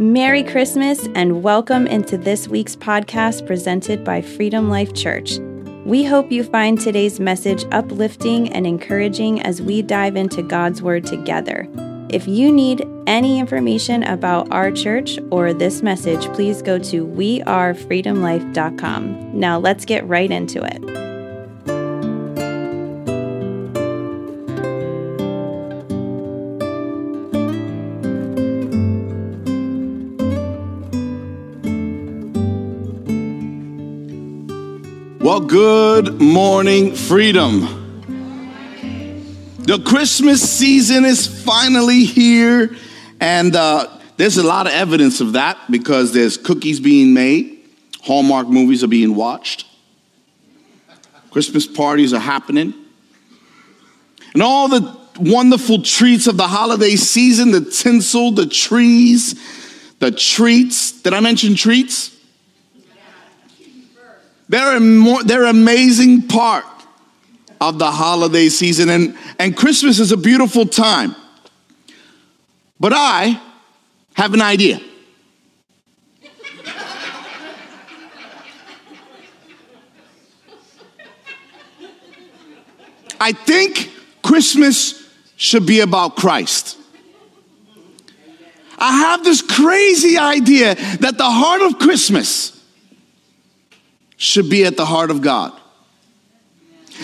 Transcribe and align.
Merry 0.00 0.42
Christmas 0.42 1.06
and 1.14 1.42
welcome 1.42 1.86
into 1.86 2.16
this 2.16 2.48
week's 2.48 2.74
podcast 2.74 3.46
presented 3.46 4.02
by 4.02 4.22
Freedom 4.22 4.70
Life 4.70 4.94
Church. 4.94 5.38
We 5.84 6.04
hope 6.04 6.32
you 6.32 6.42
find 6.42 6.80
today's 6.80 7.20
message 7.20 7.66
uplifting 7.70 8.50
and 8.50 8.66
encouraging 8.66 9.42
as 9.42 9.60
we 9.60 9.82
dive 9.82 10.16
into 10.16 10.42
God's 10.42 10.80
Word 10.80 11.04
together. 11.04 11.68
If 12.08 12.26
you 12.26 12.50
need 12.50 12.88
any 13.06 13.38
information 13.38 14.02
about 14.04 14.50
our 14.50 14.70
church 14.70 15.18
or 15.30 15.52
this 15.52 15.82
message, 15.82 16.24
please 16.32 16.62
go 16.62 16.78
to 16.78 17.06
wearefreedomlife.com. 17.06 19.38
Now 19.38 19.58
let's 19.58 19.84
get 19.84 20.08
right 20.08 20.30
into 20.30 20.64
it. 20.64 21.09
Well, 35.30 35.38
good 35.38 36.20
morning, 36.20 36.96
freedom. 36.96 37.60
The 39.60 39.78
Christmas 39.78 40.42
season 40.42 41.04
is 41.04 41.28
finally 41.44 42.02
here, 42.02 42.74
and 43.20 43.54
uh, 43.54 43.96
there's 44.16 44.38
a 44.38 44.42
lot 44.42 44.66
of 44.66 44.72
evidence 44.72 45.20
of 45.20 45.34
that 45.34 45.56
because 45.70 46.12
there's 46.12 46.36
cookies 46.36 46.80
being 46.80 47.14
made, 47.14 47.60
Hallmark 48.02 48.48
movies 48.48 48.82
are 48.82 48.88
being 48.88 49.14
watched, 49.14 49.66
Christmas 51.30 51.64
parties 51.64 52.12
are 52.12 52.18
happening, 52.18 52.74
and 54.34 54.42
all 54.42 54.66
the 54.66 54.98
wonderful 55.20 55.80
treats 55.80 56.26
of 56.26 56.38
the 56.38 56.48
holiday 56.48 56.96
season 56.96 57.52
the 57.52 57.60
tinsel, 57.60 58.32
the 58.32 58.46
trees, 58.46 59.40
the 60.00 60.10
treats. 60.10 60.90
Did 60.90 61.14
I 61.14 61.20
mention 61.20 61.54
treats? 61.54 62.16
They're, 64.50 64.78
more, 64.80 65.22
they're 65.22 65.44
amazing 65.44 66.26
part 66.26 66.64
of 67.60 67.78
the 67.78 67.88
holiday 67.88 68.48
season, 68.48 68.88
and, 68.88 69.16
and 69.38 69.56
Christmas 69.56 70.00
is 70.00 70.10
a 70.10 70.16
beautiful 70.16 70.66
time. 70.66 71.14
But 72.80 72.92
I 72.92 73.40
have 74.14 74.34
an 74.34 74.42
idea. 74.42 74.80
I 83.20 83.30
think 83.30 83.88
Christmas 84.20 85.08
should 85.36 85.64
be 85.64 85.78
about 85.78 86.16
Christ. 86.16 86.76
I 88.76 88.98
have 88.98 89.22
this 89.22 89.42
crazy 89.42 90.18
idea 90.18 90.74
that 90.74 91.16
the 91.18 91.30
heart 91.30 91.62
of 91.62 91.78
Christmas 91.78 92.59
should 94.20 94.50
be 94.50 94.66
at 94.66 94.76
the 94.76 94.84
heart 94.84 95.10
of 95.10 95.22
God. 95.22 95.58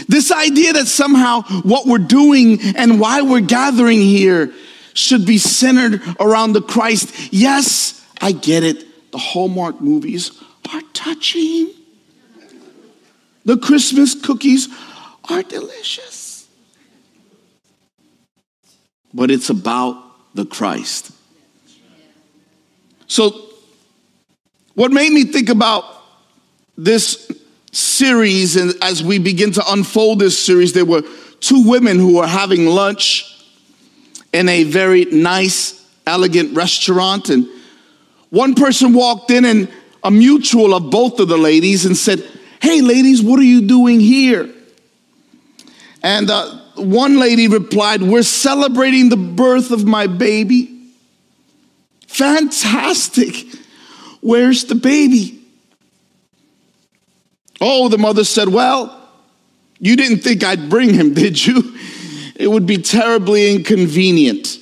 This 0.07 0.31
idea 0.31 0.75
that 0.75 0.87
somehow 0.87 1.41
what 1.63 1.87
we're 1.87 1.97
doing 1.97 2.61
and 2.77 3.01
why 3.01 3.23
we're 3.23 3.41
gathering 3.41 4.01
here 4.01 4.53
should 4.93 5.25
be 5.25 5.39
centered 5.39 6.03
around 6.21 6.53
the 6.53 6.61
Christ. 6.61 7.33
Yes, 7.33 8.07
I 8.21 8.33
get 8.33 8.65
it. 8.65 8.85
The 9.13 9.19
Hallmark 9.19 9.81
movies 9.81 10.31
are 10.71 10.83
touching. 10.93 11.73
The 13.47 13.57
Christmas 13.57 14.15
cookies 14.15 14.69
are 15.31 15.43
delicious. 15.43 16.47
But 19.15 19.31
it's 19.31 19.49
about 19.49 20.35
the 20.35 20.45
Christ. 20.45 21.13
So, 23.07 23.31
what 24.75 24.93
made 24.93 25.11
me 25.11 25.25
think 25.25 25.49
about 25.49 25.96
this 26.77 27.31
series, 27.73 28.57
and 28.57 28.75
as 28.83 29.03
we 29.03 29.19
begin 29.19 29.53
to 29.53 29.63
unfold 29.69 30.19
this 30.19 30.39
series, 30.39 30.73
there 30.73 30.85
were 30.85 31.03
two 31.41 31.69
women 31.69 31.99
who 31.99 32.17
were 32.17 32.27
having 32.27 32.67
lunch 32.67 33.33
in 34.33 34.49
a 34.49 34.65
very 34.65 35.05
nice, 35.07 35.87
elegant 36.07 36.57
restaurant. 36.57 37.29
And 37.29 37.49
one 38.31 38.55
person 38.55 38.93
walked 38.93 39.31
in, 39.31 39.45
and 39.45 39.69
a 40.03 40.11
mutual 40.11 40.75
of 40.75 40.91
both 40.91 41.21
of 41.21 41.29
the 41.29 41.39
ladies, 41.39 41.87
and 41.87 41.97
said, 41.97 42.25
Hey, 42.61 42.81
ladies, 42.81 43.23
what 43.23 43.39
are 43.39 43.45
you 43.45 43.67
doing 43.67 44.01
here? 44.01 44.53
And 46.03 46.31
uh, 46.31 46.59
one 46.77 47.19
lady 47.19 47.49
replied, 47.49 48.03
We're 48.03 48.23
celebrating 48.23 49.09
the 49.09 49.17
birth 49.17 49.71
of 49.71 49.85
my 49.87 50.07
baby. 50.07 50.73
Fantastic. 52.07 53.35
Where's 54.21 54.65
the 54.65 54.75
baby? 54.75 55.36
Oh, 57.61 57.89
the 57.89 57.99
mother 57.99 58.25
said, 58.25 58.49
Well, 58.49 59.11
you 59.79 59.97
didn't 59.97 60.19
think 60.19 60.45
I'd 60.45 60.69
bring 60.69 60.95
him, 60.95 61.15
did 61.15 61.45
you? 61.45 61.77
It 62.35 62.49
would 62.49 62.67
be 62.67 62.79
terribly 62.79 63.55
inconvenient. 63.55 64.59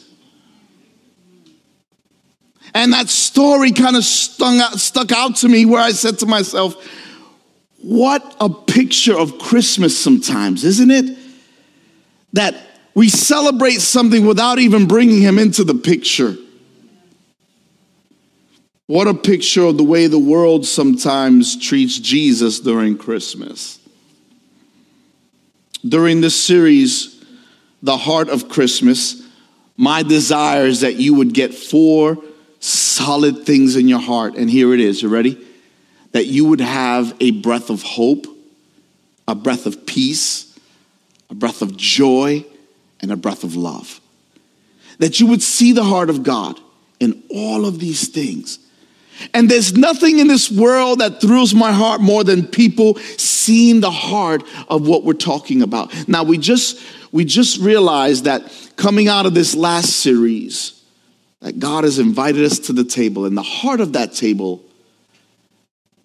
And 2.73 2.93
that 2.93 3.09
story 3.09 3.71
kind 3.71 3.97
of 3.97 4.05
out, 4.05 4.81
stuck 4.81 5.13
out 5.13 5.37
to 5.37 5.49
me 5.49 5.65
where 5.65 5.81
I 5.81 5.93
said 5.93 6.19
to 6.21 6.27
myself, 6.27 6.75
What 7.79 8.37
a 8.41 8.49
picture 8.49 9.17
of 9.17 9.39
Christmas 9.39 9.99
sometimes, 9.99 10.65
isn't 10.65 10.91
it? 10.91 11.19
That 12.33 12.57
we 12.95 13.09
celebrate 13.09 13.81
something 13.81 14.27
without 14.27 14.59
even 14.59 14.87
bringing 14.87 15.21
him 15.21 15.39
into 15.39 15.65
the 15.65 15.75
picture. 15.75 16.37
What 18.87 19.09
a 19.09 19.15
picture 19.15 19.65
of 19.65 19.79
the 19.79 19.85
way 19.85 20.09
the 20.09 20.19
world 20.19 20.67
sometimes 20.67 21.57
treats 21.57 21.99
Jesus 21.99 22.61
during 22.61 22.99
Christmas. 22.99 23.79
During 25.87 26.21
this 26.21 26.39
series, 26.39 27.25
The 27.83 27.97
Heart 27.97 28.29
of 28.29 28.51
Christmas, 28.51 29.27
my 29.79 30.03
desire 30.03 30.67
is 30.67 30.83
that 30.83 30.97
you 30.97 31.15
would 31.15 31.33
get 31.33 31.55
four 31.55 32.19
solid 32.61 33.47
things 33.47 33.77
in 33.77 33.89
your 33.89 34.01
heart. 34.01 34.35
And 34.35 34.51
here 34.51 34.75
it 34.75 34.81
is. 34.81 35.01
You 35.01 35.09
ready? 35.09 35.43
That 36.13 36.27
you 36.27 36.45
would 36.45 36.61
have 36.61 37.17
a 37.21 37.31
breath 37.31 37.71
of 37.71 37.83
hope, 37.83 38.27
a 39.27 39.35
breath 39.35 39.65
of 39.65 39.87
peace, 39.87 40.59
a 41.31 41.35
breath 41.35 41.63
of 41.63 41.75
joy, 41.75 42.45
and 43.01 43.11
a 43.11 43.17
breath 43.17 43.45
of 43.45 43.57
love. 43.57 44.01
That 44.99 45.21
you 45.21 45.27
would 45.27 45.43
see 45.43 45.73
the 45.73 45.85
heart 45.85 46.11
of 46.11 46.23
God 46.23 46.61
in 47.01 47.23
all 47.31 47.65
of 47.65 47.79
these 47.81 48.09
things 48.09 48.59
and 49.33 49.49
there's 49.49 49.77
nothing 49.77 50.19
in 50.19 50.29
this 50.29 50.51
world 50.51 51.01
that 51.01 51.21
thrills 51.21 51.55
my 51.55 51.73
heart 51.73 52.01
more 52.01 52.25
than 52.25 52.47
people 52.47 52.97
seeing 52.97 53.81
the 53.81 53.91
heart 53.91 54.43
of 54.69 54.87
what 54.87 55.05
we're 55.05 55.13
talking 55.13 55.63
about. 55.63 56.09
Now 56.09 56.25
we 56.25 56.39
just 56.39 56.83
we 57.13 57.25
just 57.25 57.61
realized 57.61 58.25
that 58.25 58.51
coming 58.77 59.09
out 59.09 59.27
of 59.27 59.35
this 59.35 59.55
last 59.55 60.01
series 60.01 60.83
that 61.41 61.59
God 61.59 61.85
has 61.85 61.99
invited 61.99 62.45
us 62.45 62.59
to 62.61 62.73
the 62.73 62.85
table 62.85 63.25
and 63.25 63.37
the 63.37 63.43
heart 63.43 63.81
of 63.81 63.93
that 63.93 64.15
table 64.15 64.65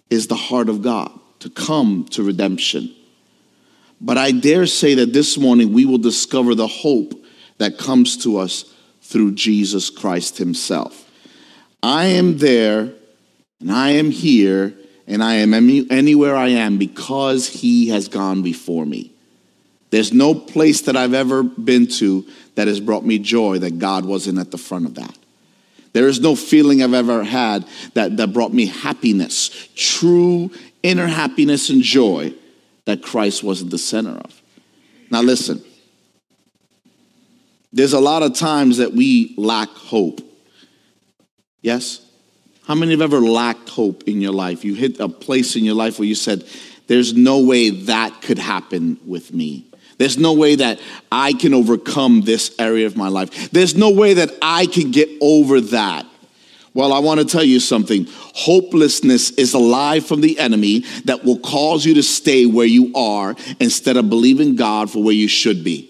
is 0.09 0.27
the 0.27 0.35
heart 0.35 0.69
of 0.69 0.81
God 0.81 1.11
to 1.39 1.49
come 1.49 2.05
to 2.11 2.23
redemption. 2.23 2.93
But 4.01 4.17
I 4.17 4.31
dare 4.31 4.65
say 4.65 4.95
that 4.95 5.13
this 5.13 5.37
morning 5.37 5.73
we 5.73 5.85
will 5.85 5.97
discover 5.97 6.55
the 6.55 6.67
hope 6.67 7.13
that 7.57 7.77
comes 7.77 8.17
to 8.23 8.37
us 8.37 8.73
through 9.01 9.33
Jesus 9.33 9.89
Christ 9.89 10.37
himself. 10.37 11.09
I 11.81 12.05
am 12.05 12.37
there 12.37 12.93
and 13.59 13.71
I 13.71 13.91
am 13.91 14.11
here 14.11 14.73
and 15.07 15.23
I 15.23 15.35
am 15.35 15.53
anywhere 15.53 16.35
I 16.35 16.49
am 16.49 16.77
because 16.77 17.47
he 17.47 17.89
has 17.89 18.07
gone 18.07 18.41
before 18.43 18.85
me. 18.85 19.11
There's 19.89 20.13
no 20.13 20.35
place 20.35 20.81
that 20.81 20.95
I've 20.95 21.15
ever 21.15 21.41
been 21.41 21.87
to 21.87 22.25
that 22.55 22.67
has 22.67 22.79
brought 22.79 23.03
me 23.03 23.17
joy 23.17 23.59
that 23.59 23.79
God 23.79 24.05
wasn't 24.05 24.37
at 24.37 24.51
the 24.51 24.57
front 24.57 24.85
of 24.85 24.95
that. 24.95 25.17
There 25.93 26.07
is 26.07 26.19
no 26.19 26.35
feeling 26.35 26.83
I've 26.83 26.93
ever 26.93 27.23
had 27.23 27.65
that, 27.95 28.17
that 28.17 28.33
brought 28.33 28.53
me 28.53 28.67
happiness, 28.67 29.49
true 29.75 30.51
inner 30.83 31.07
happiness 31.07 31.69
and 31.69 31.81
joy 31.81 32.33
that 32.85 33.01
Christ 33.01 33.43
wasn't 33.43 33.71
the 33.71 33.77
center 33.77 34.11
of. 34.11 34.41
Now, 35.09 35.21
listen, 35.21 35.63
there's 37.73 37.93
a 37.93 37.99
lot 37.99 38.21
of 38.23 38.35
times 38.35 38.77
that 38.77 38.93
we 38.93 39.33
lack 39.37 39.69
hope. 39.69 40.21
Yes? 41.61 42.05
How 42.69 42.75
many 42.75 42.91
have 42.91 43.01
ever 43.01 43.19
lacked 43.19 43.67
hope 43.67 44.03
in 44.03 44.21
your 44.21 44.31
life? 44.31 44.63
You 44.63 44.75
hit 44.75 44.99
a 44.99 45.09
place 45.09 45.55
in 45.55 45.65
your 45.65 45.73
life 45.73 45.97
where 45.97 46.07
you 46.07 46.13
said, 46.13 46.45
There's 46.85 47.15
no 47.15 47.39
way 47.39 47.71
that 47.71 48.21
could 48.21 48.37
happen 48.37 48.99
with 49.07 49.33
me. 49.33 49.65
There's 49.97 50.19
no 50.19 50.33
way 50.33 50.53
that 50.53 50.79
I 51.11 51.33
can 51.33 51.55
overcome 51.55 52.21
this 52.21 52.53
area 52.59 52.85
of 52.85 52.95
my 52.95 53.07
life. 53.07 53.49
There's 53.49 53.75
no 53.75 53.89
way 53.89 54.13
that 54.13 54.29
I 54.43 54.67
can 54.67 54.91
get 54.91 55.09
over 55.19 55.59
that. 55.59 56.05
Well, 56.75 56.93
I 56.93 56.99
want 56.99 57.19
to 57.21 57.25
tell 57.25 57.43
you 57.43 57.59
something. 57.59 58.05
Hopelessness 58.35 59.31
is 59.31 59.55
a 59.55 59.59
lie 59.59 59.99
from 59.99 60.21
the 60.21 60.37
enemy 60.37 60.81
that 61.05 61.23
will 61.23 61.39
cause 61.39 61.87
you 61.87 61.95
to 61.95 62.03
stay 62.03 62.45
where 62.45 62.67
you 62.67 62.93
are 62.93 63.35
instead 63.59 63.97
of 63.97 64.11
believing 64.11 64.55
God 64.55 64.91
for 64.91 65.01
where 65.01 65.15
you 65.15 65.27
should 65.27 65.63
be. 65.63 65.88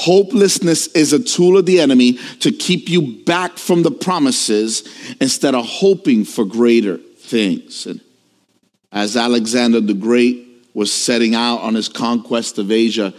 Hopelessness 0.00 0.86
is 0.88 1.12
a 1.12 1.22
tool 1.22 1.58
of 1.58 1.66
the 1.66 1.78
enemy 1.78 2.18
to 2.38 2.50
keep 2.50 2.88
you 2.88 3.22
back 3.24 3.58
from 3.58 3.82
the 3.82 3.90
promises 3.90 4.82
instead 5.20 5.54
of 5.54 5.66
hoping 5.66 6.24
for 6.24 6.46
greater 6.46 6.96
things. 6.96 7.84
And 7.84 8.00
as 8.90 9.14
Alexander 9.14 9.78
the 9.78 9.92
Great 9.92 10.46
was 10.72 10.90
setting 10.90 11.34
out 11.34 11.58
on 11.58 11.74
his 11.74 11.90
conquest 11.90 12.56
of 12.56 12.72
Asia, 12.72 13.12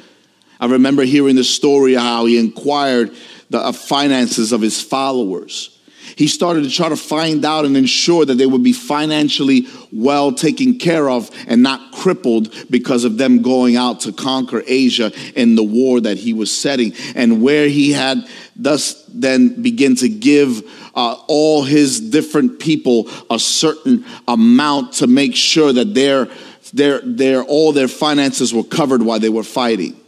I 0.59 0.65
remember 0.65 1.03
hearing 1.03 1.35
the 1.35 1.43
story 1.43 1.93
how 1.93 2.25
he 2.25 2.39
inquired 2.39 3.11
the 3.51 3.71
finances 3.73 4.51
of 4.51 4.61
his 4.61 4.81
followers 4.81 5.77
he 6.15 6.27
started 6.27 6.63
to 6.63 6.69
try 6.69 6.89
to 6.89 6.95
find 6.95 7.45
out 7.45 7.65
and 7.65 7.75
ensure 7.77 8.25
that 8.25 8.35
they 8.35 8.45
would 8.45 8.63
be 8.63 8.73
financially 8.73 9.67
well 9.91 10.31
taken 10.31 10.77
care 10.77 11.09
of 11.09 11.29
and 11.47 11.63
not 11.63 11.93
crippled 11.93 12.53
because 12.69 13.03
of 13.03 13.17
them 13.17 13.41
going 13.41 13.75
out 13.75 14.01
to 14.01 14.11
conquer 14.11 14.63
Asia 14.65 15.11
in 15.35 15.55
the 15.55 15.63
war 15.63 16.01
that 16.01 16.17
he 16.17 16.33
was 16.33 16.51
setting. 16.51 16.93
And 17.15 17.41
where 17.41 17.67
he 17.67 17.91
had 17.91 18.27
thus 18.55 19.05
then 19.07 19.61
begin 19.61 19.95
to 19.97 20.09
give 20.09 20.61
uh, 20.95 21.15
all 21.27 21.63
his 21.63 21.99
different 21.99 22.59
people 22.59 23.09
a 23.29 23.39
certain 23.39 24.05
amount 24.27 24.93
to 24.93 25.07
make 25.07 25.35
sure 25.35 25.71
that 25.71 25.93
their, 25.93 26.27
their, 26.73 27.01
their, 27.01 27.43
all 27.43 27.71
their 27.71 27.87
finances 27.87 28.53
were 28.53 28.63
covered 28.63 29.01
while 29.01 29.19
they 29.19 29.29
were 29.29 29.43
fighting. 29.43 30.00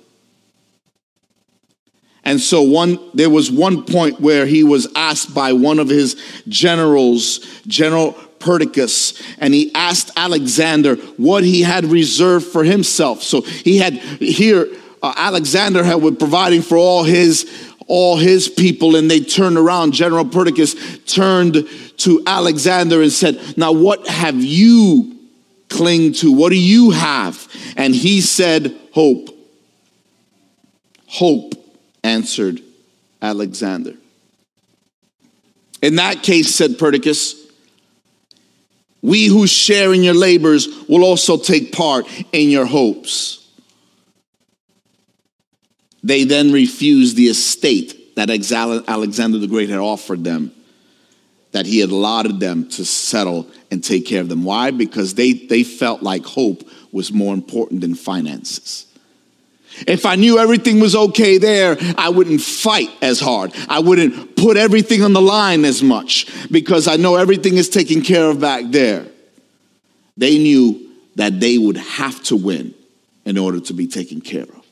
And 2.25 2.40
so 2.40 2.62
one 2.62 3.00
there 3.14 3.30
was 3.30 3.52
one 3.52 3.84
point 3.84 4.20
where 4.20 4.46
he 4.46 4.64
was 4.64 4.88
asked 4.96 5.34
by 5.34 5.54
one 5.54 5.80
of 5.80 5.90
his 5.90 6.16
generals, 6.48 7.40
General 7.68 8.14
Perdiccas, 8.40 9.22
and 9.40 9.54
he 9.54 9.74
asked 9.75 10.12
Alexander 10.16 10.96
what 11.18 11.44
he 11.44 11.62
had 11.62 11.86
reserved 11.86 12.46
for 12.46 12.64
himself. 12.64 13.24
So 13.24 13.42
he 13.42 13.78
had 13.78 13.94
here 13.94 14.68
uh, 15.02 15.14
Alexander 15.18 15.84
had 15.84 16.02
been 16.02 16.16
providing 16.16 16.62
for 16.62 16.78
all 16.78 17.04
his 17.04 17.70
all 17.88 18.16
his 18.16 18.48
people 18.48 18.96
and 18.96 19.12
they 19.12 19.20
turned 19.20 19.58
around. 19.58 19.92
General 19.92 20.24
perdiccas 20.24 21.06
turned 21.06 21.68
to 21.98 22.24
alexander 22.25 23.02
and 23.02 23.12
said 23.12 23.58
now 23.58 23.74
what 23.74 24.08
have 24.08 24.42
you 24.42 25.20
cling 25.68 26.14
to? 26.14 26.31
What 26.31 26.50
do 26.50 26.58
you 26.58 26.92
have? 26.92 27.48
And 27.75 27.94
he 27.94 28.22
said 28.22 28.74
hope. 28.94 29.30
Hope 31.08 31.62
answered 32.04 32.62
Alexander. 33.22 33.94
In 35.82 35.96
that 35.96 36.24
case, 36.24 36.54
said 36.54 36.78
Perdiccas, 36.78 37.36
we 39.02 39.26
who 39.26 39.48
share 39.48 39.94
in 39.94 40.02
your 40.02 40.14
labors 40.14 40.68
will 40.88 41.04
also 41.04 41.38
take 41.38 41.74
part 41.74 42.08
in 42.32 42.50
your 42.50 42.66
hopes. 42.66 43.46
They 46.04 46.24
then 46.24 46.52
refused 46.54 47.18
the 47.18 47.28
estate 47.28 48.16
that 48.16 48.30
Alexander 48.30 49.40
the 49.40 49.48
Great 49.48 49.70
had 49.70 49.80
offered 49.80 50.24
them, 50.24 50.54
that 51.52 51.66
he 51.66 51.80
had 51.80 51.90
allotted 51.90 52.40
them 52.40 52.70
to 52.70 52.86
settle 52.86 53.48
and 53.70 53.84
take 53.84 54.06
care 54.06 54.22
of 54.22 54.30
them. 54.30 54.44
Why? 54.44 54.72
Because 54.72 55.16
they, 55.16 55.34
they 55.34 55.64
felt 55.64 56.02
like 56.02 56.26
hope 56.26 56.64
was 56.92 57.12
more 57.12 57.34
important 57.34 57.82
than 57.82 57.96
finances. 57.96 58.86
If 59.88 60.06
I 60.06 60.16
knew 60.16 60.38
everything 60.38 60.80
was 60.80 60.96
okay 60.96 61.38
there, 61.38 61.78
I 61.98 62.10
wouldn't 62.10 62.42
fight 62.42 62.90
as 63.02 63.20
hard. 63.20 63.54
I 63.68 63.80
wouldn't 63.80 64.36
put 64.36 64.58
everything 64.58 65.02
on 65.02 65.14
the 65.14 65.22
line 65.22 65.66
as 65.66 65.81
much 65.81 66.28
because 66.52 66.88
I 66.88 66.96
know 66.96 67.16
everything 67.16 67.58
is 67.58 67.70
taken 67.70 68.02
care 68.02 68.30
of 68.30 68.40
back 68.40 68.66
there. 68.68 69.06
They 70.16 70.38
knew 70.38 70.92
that 71.16 71.40
they 71.40 71.58
would 71.58 71.78
have 71.78 72.22
to 72.24 72.36
win 72.36 72.74
in 73.25 73.38
order 73.38 73.60
to 73.62 73.74
be 73.74 73.88
taken 73.88 74.22
care 74.22 74.44
of. 74.44 74.66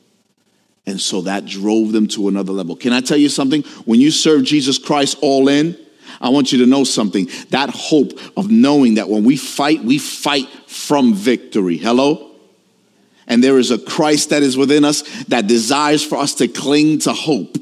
And 0.86 1.00
so 1.00 1.22
that 1.22 1.46
drove 1.46 1.92
them 1.92 2.08
to 2.08 2.28
another 2.28 2.52
level. 2.52 2.74
Can 2.74 2.92
I 2.92 3.00
tell 3.00 3.16
you 3.16 3.28
something? 3.28 3.62
When 3.84 4.00
you 4.00 4.10
serve 4.10 4.42
Jesus 4.44 4.78
Christ 4.78 5.18
all 5.20 5.48
in, 5.48 5.78
I 6.20 6.28
want 6.28 6.52
you 6.52 6.58
to 6.58 6.66
know 6.66 6.84
something. 6.84 7.28
That 7.50 7.70
hope 7.70 8.12
of 8.36 8.50
knowing 8.50 8.94
that 8.94 9.08
when 9.08 9.24
we 9.24 9.36
fight, 9.36 9.82
we 9.82 9.98
fight 9.98 10.48
from 10.66 11.14
victory. 11.14 11.76
Hello? 11.76 12.31
And 13.32 13.42
there 13.42 13.58
is 13.58 13.70
a 13.70 13.78
Christ 13.78 14.28
that 14.28 14.42
is 14.42 14.58
within 14.58 14.84
us 14.84 15.00
that 15.28 15.46
desires 15.46 16.04
for 16.04 16.18
us 16.18 16.34
to 16.34 16.48
cling 16.48 16.98
to 16.98 17.14
hope, 17.14 17.56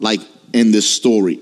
like 0.00 0.20
in 0.52 0.72
this 0.72 0.90
story. 0.90 1.38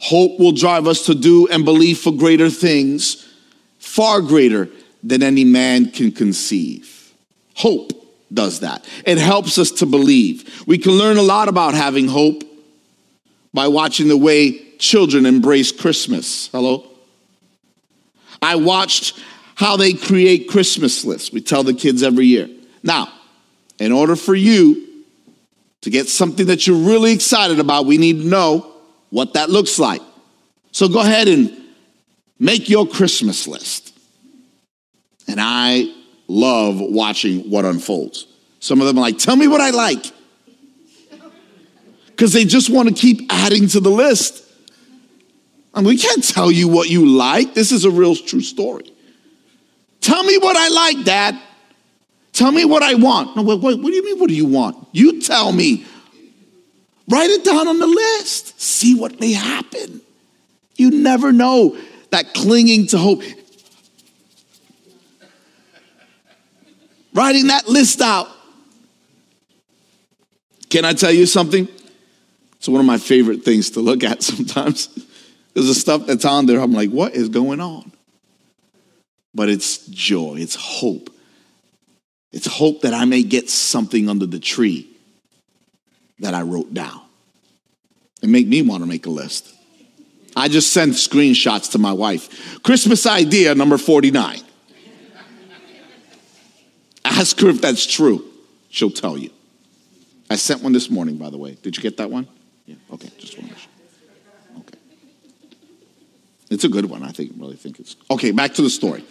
Hope 0.00 0.40
will 0.40 0.50
drive 0.50 0.88
us 0.88 1.06
to 1.06 1.14
do 1.14 1.46
and 1.46 1.64
believe 1.64 1.98
for 1.98 2.10
greater 2.10 2.50
things, 2.50 3.32
far 3.78 4.20
greater 4.20 4.68
than 5.04 5.22
any 5.22 5.44
man 5.44 5.92
can 5.92 6.10
conceive. 6.10 7.12
Hope 7.54 7.92
does 8.34 8.58
that. 8.58 8.84
It 9.04 9.18
helps 9.18 9.56
us 9.56 9.70
to 9.70 9.86
believe. 9.86 10.64
We 10.66 10.78
can 10.78 10.94
learn 10.94 11.18
a 11.18 11.22
lot 11.22 11.46
about 11.46 11.74
having 11.74 12.08
hope 12.08 12.42
by 13.54 13.68
watching 13.68 14.08
the 14.08 14.16
way 14.16 14.74
children 14.78 15.26
embrace 15.26 15.70
Christmas. 15.70 16.48
Hello? 16.48 16.88
I 18.42 18.56
watched 18.56 19.16
how 19.56 19.76
they 19.76 19.94
create 19.94 20.48
Christmas 20.48 21.04
lists. 21.04 21.32
We 21.32 21.40
tell 21.40 21.64
the 21.64 21.74
kids 21.74 22.02
every 22.02 22.26
year. 22.26 22.48
Now, 22.82 23.08
in 23.78 23.90
order 23.90 24.14
for 24.14 24.34
you 24.34 24.86
to 25.80 25.90
get 25.90 26.08
something 26.08 26.46
that 26.46 26.66
you're 26.66 26.76
really 26.76 27.12
excited 27.12 27.58
about, 27.58 27.86
we 27.86 27.98
need 27.98 28.22
to 28.22 28.28
know 28.28 28.72
what 29.10 29.32
that 29.32 29.50
looks 29.50 29.78
like. 29.78 30.02
So 30.72 30.88
go 30.88 31.00
ahead 31.00 31.26
and 31.26 31.56
make 32.38 32.68
your 32.68 32.86
Christmas 32.86 33.48
list. 33.48 33.98
And 35.26 35.40
I 35.40 35.92
love 36.28 36.78
watching 36.78 37.50
what 37.50 37.64
unfolds. 37.64 38.26
Some 38.60 38.80
of 38.80 38.86
them 38.86 38.98
are 38.98 39.02
like, 39.02 39.18
tell 39.18 39.36
me 39.36 39.48
what 39.48 39.60
I 39.62 39.70
like. 39.70 40.04
Because 42.08 42.32
they 42.32 42.44
just 42.44 42.68
want 42.68 42.88
to 42.88 42.94
keep 42.94 43.22
adding 43.30 43.68
to 43.68 43.80
the 43.80 43.90
list. 43.90 44.44
And 45.74 45.86
we 45.86 45.96
can't 45.96 46.22
tell 46.22 46.50
you 46.50 46.68
what 46.68 46.90
you 46.90 47.06
like. 47.06 47.54
This 47.54 47.72
is 47.72 47.84
a 47.84 47.90
real 47.90 48.14
true 48.14 48.40
story. 48.40 48.92
Tell 50.06 50.22
me 50.22 50.38
what 50.38 50.56
I 50.56 50.68
like, 50.68 51.04
Dad. 51.04 51.36
Tell 52.32 52.52
me 52.52 52.64
what 52.64 52.80
I 52.80 52.94
want. 52.94 53.34
No, 53.34 53.42
what, 53.42 53.60
what, 53.60 53.76
what 53.80 53.90
do 53.90 53.92
you 53.92 54.04
mean, 54.04 54.20
what 54.20 54.28
do 54.28 54.36
you 54.36 54.46
want? 54.46 54.86
You 54.92 55.20
tell 55.20 55.50
me. 55.50 55.84
Write 57.08 57.30
it 57.30 57.44
down 57.44 57.66
on 57.66 57.80
the 57.80 57.88
list. 57.88 58.60
See 58.60 58.94
what 58.94 59.18
may 59.18 59.32
happen. 59.32 60.00
You 60.76 60.92
never 60.92 61.32
know 61.32 61.76
that 62.10 62.34
clinging 62.34 62.86
to 62.88 62.98
hope. 62.98 63.24
Writing 67.12 67.48
that 67.48 67.66
list 67.66 68.00
out. 68.00 68.28
Can 70.70 70.84
I 70.84 70.92
tell 70.92 71.10
you 71.10 71.26
something? 71.26 71.66
It's 72.58 72.68
one 72.68 72.78
of 72.78 72.86
my 72.86 72.98
favorite 72.98 73.42
things 73.42 73.70
to 73.70 73.80
look 73.80 74.04
at 74.04 74.22
sometimes. 74.22 74.86
There's 75.54 75.66
the 75.66 75.74
stuff 75.74 76.06
that's 76.06 76.24
on 76.24 76.46
there. 76.46 76.60
I'm 76.60 76.72
like, 76.72 76.90
what 76.90 77.16
is 77.16 77.28
going 77.28 77.60
on? 77.60 77.90
But 79.36 79.48
it's 79.48 79.86
joy, 79.86 80.36
it's 80.38 80.56
hope. 80.56 81.10
It's 82.32 82.46
hope 82.46 82.80
that 82.82 82.92
I 82.92 83.04
may 83.04 83.22
get 83.22 83.48
something 83.48 84.08
under 84.08 84.26
the 84.26 84.40
tree 84.40 84.90
that 86.18 86.34
I 86.34 86.42
wrote 86.42 86.74
down. 86.74 87.02
It 88.22 88.28
make 88.28 88.48
me 88.48 88.62
want 88.62 88.82
to 88.82 88.88
make 88.88 89.06
a 89.06 89.10
list. 89.10 89.52
I 90.34 90.48
just 90.48 90.72
sent 90.72 90.94
screenshots 90.94 91.72
to 91.72 91.78
my 91.78 91.92
wife. 91.92 92.62
Christmas 92.62 93.06
idea 93.06 93.54
number 93.54 93.78
49. 93.78 94.40
Ask 97.04 97.40
her 97.40 97.48
if 97.48 97.60
that's 97.60 97.86
true. 97.86 98.24
She'll 98.68 98.90
tell 98.90 99.16
you. 99.16 99.30
I 100.28 100.36
sent 100.36 100.62
one 100.62 100.72
this 100.72 100.90
morning, 100.90 101.16
by 101.16 101.30
the 101.30 101.38
way. 101.38 101.56
Did 101.62 101.76
you 101.76 101.82
get 101.82 101.98
that 101.98 102.10
one? 102.10 102.26
Yeah. 102.66 102.74
Okay. 102.92 103.10
Just 103.18 103.38
one. 103.38 103.50
Okay. 104.58 104.78
It's 106.50 106.64
a 106.64 106.68
good 106.68 106.86
one. 106.86 107.02
I 107.02 107.12
think. 107.12 107.32
Really 107.38 107.56
think 107.56 107.78
it's. 107.78 107.96
Okay. 108.10 108.32
Back 108.32 108.54
to 108.54 108.62
the 108.62 108.70
story. 108.70 109.04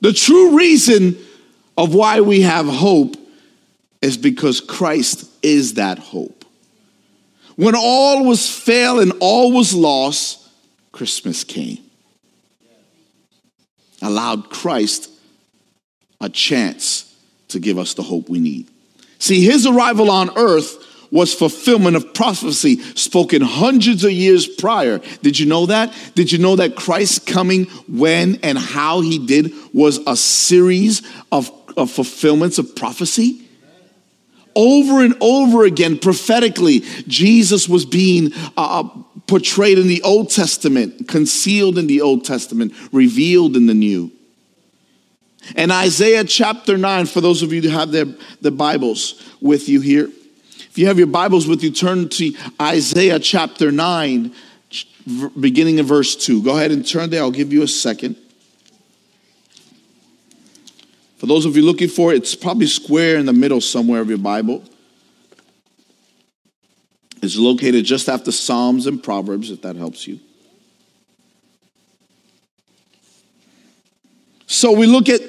The 0.00 0.12
true 0.12 0.56
reason 0.56 1.16
of 1.76 1.94
why 1.94 2.20
we 2.20 2.42
have 2.42 2.66
hope 2.66 3.16
is 4.02 4.16
because 4.16 4.60
Christ 4.60 5.28
is 5.42 5.74
that 5.74 5.98
hope. 5.98 6.44
When 7.56 7.74
all 7.74 8.24
was 8.24 8.50
fail 8.50 9.00
and 9.00 9.12
all 9.20 9.52
was 9.52 9.74
lost, 9.74 10.46
Christmas 10.92 11.44
came. 11.44 11.78
Allowed 14.02 14.50
Christ 14.50 15.10
a 16.20 16.28
chance 16.28 17.14
to 17.48 17.58
give 17.58 17.78
us 17.78 17.94
the 17.94 18.02
hope 18.02 18.28
we 18.28 18.38
need. 18.38 18.68
See, 19.18 19.42
his 19.42 19.66
arrival 19.66 20.10
on 20.10 20.36
earth 20.36 20.82
was 21.16 21.32
fulfillment 21.32 21.96
of 21.96 22.12
prophecy 22.12 22.78
spoken 22.94 23.40
hundreds 23.40 24.04
of 24.04 24.12
years 24.12 24.46
prior. 24.46 24.98
Did 25.22 25.38
you 25.38 25.46
know 25.46 25.64
that? 25.66 25.92
Did 26.14 26.30
you 26.30 26.38
know 26.38 26.56
that 26.56 26.76
Christ 26.76 27.26
coming 27.26 27.64
when 27.88 28.38
and 28.42 28.58
how 28.58 29.00
he 29.00 29.18
did 29.18 29.50
was 29.72 29.98
a 30.06 30.14
series 30.14 31.00
of, 31.32 31.50
of 31.74 31.90
fulfillments 31.90 32.58
of 32.58 32.76
prophecy? 32.76 33.48
Over 34.54 35.02
and 35.02 35.14
over 35.22 35.64
again, 35.64 35.98
prophetically, 35.98 36.80
Jesus 37.08 37.66
was 37.66 37.86
being 37.86 38.32
uh, 38.56 38.80
uh 38.80 38.88
portrayed 39.26 39.78
in 39.78 39.88
the 39.88 40.02
Old 40.02 40.30
Testament, 40.30 41.08
concealed 41.08 41.78
in 41.78 41.86
the 41.86 42.00
Old 42.00 42.24
Testament, 42.24 42.74
revealed 42.92 43.56
in 43.56 43.66
the 43.66 43.74
New. 43.74 44.12
And 45.56 45.72
Isaiah 45.72 46.24
chapter 46.24 46.76
9, 46.76 47.06
for 47.06 47.20
those 47.20 47.42
of 47.42 47.52
you 47.52 47.62
who 47.62 47.70
have 47.70 47.90
their, 47.90 48.06
the 48.40 48.52
Bibles 48.52 49.22
with 49.40 49.68
you 49.68 49.80
here, 49.80 50.10
if 50.76 50.80
you 50.80 50.88
have 50.88 50.98
your 50.98 51.06
Bibles 51.06 51.48
with 51.48 51.62
you, 51.62 51.70
turn 51.70 52.10
to 52.10 52.34
Isaiah 52.60 53.18
chapter 53.18 53.72
9, 53.72 54.30
beginning 55.40 55.78
in 55.78 55.86
verse 55.86 56.14
2. 56.14 56.42
Go 56.42 56.54
ahead 56.54 56.70
and 56.70 56.86
turn 56.86 57.08
there. 57.08 57.22
I'll 57.22 57.30
give 57.30 57.50
you 57.50 57.62
a 57.62 57.66
second. 57.66 58.14
For 61.16 61.24
those 61.24 61.46
of 61.46 61.56
you 61.56 61.62
looking 61.62 61.88
for 61.88 62.12
it, 62.12 62.16
it's 62.16 62.34
probably 62.34 62.66
square 62.66 63.16
in 63.16 63.24
the 63.24 63.32
middle 63.32 63.62
somewhere 63.62 64.02
of 64.02 64.10
your 64.10 64.18
Bible. 64.18 64.64
It's 67.22 67.38
located 67.38 67.86
just 67.86 68.10
after 68.10 68.30
Psalms 68.30 68.86
and 68.86 69.02
Proverbs, 69.02 69.50
if 69.50 69.62
that 69.62 69.76
helps 69.76 70.06
you. 70.06 70.20
So 74.46 74.72
we 74.72 74.86
look 74.86 75.08
at 75.08 75.22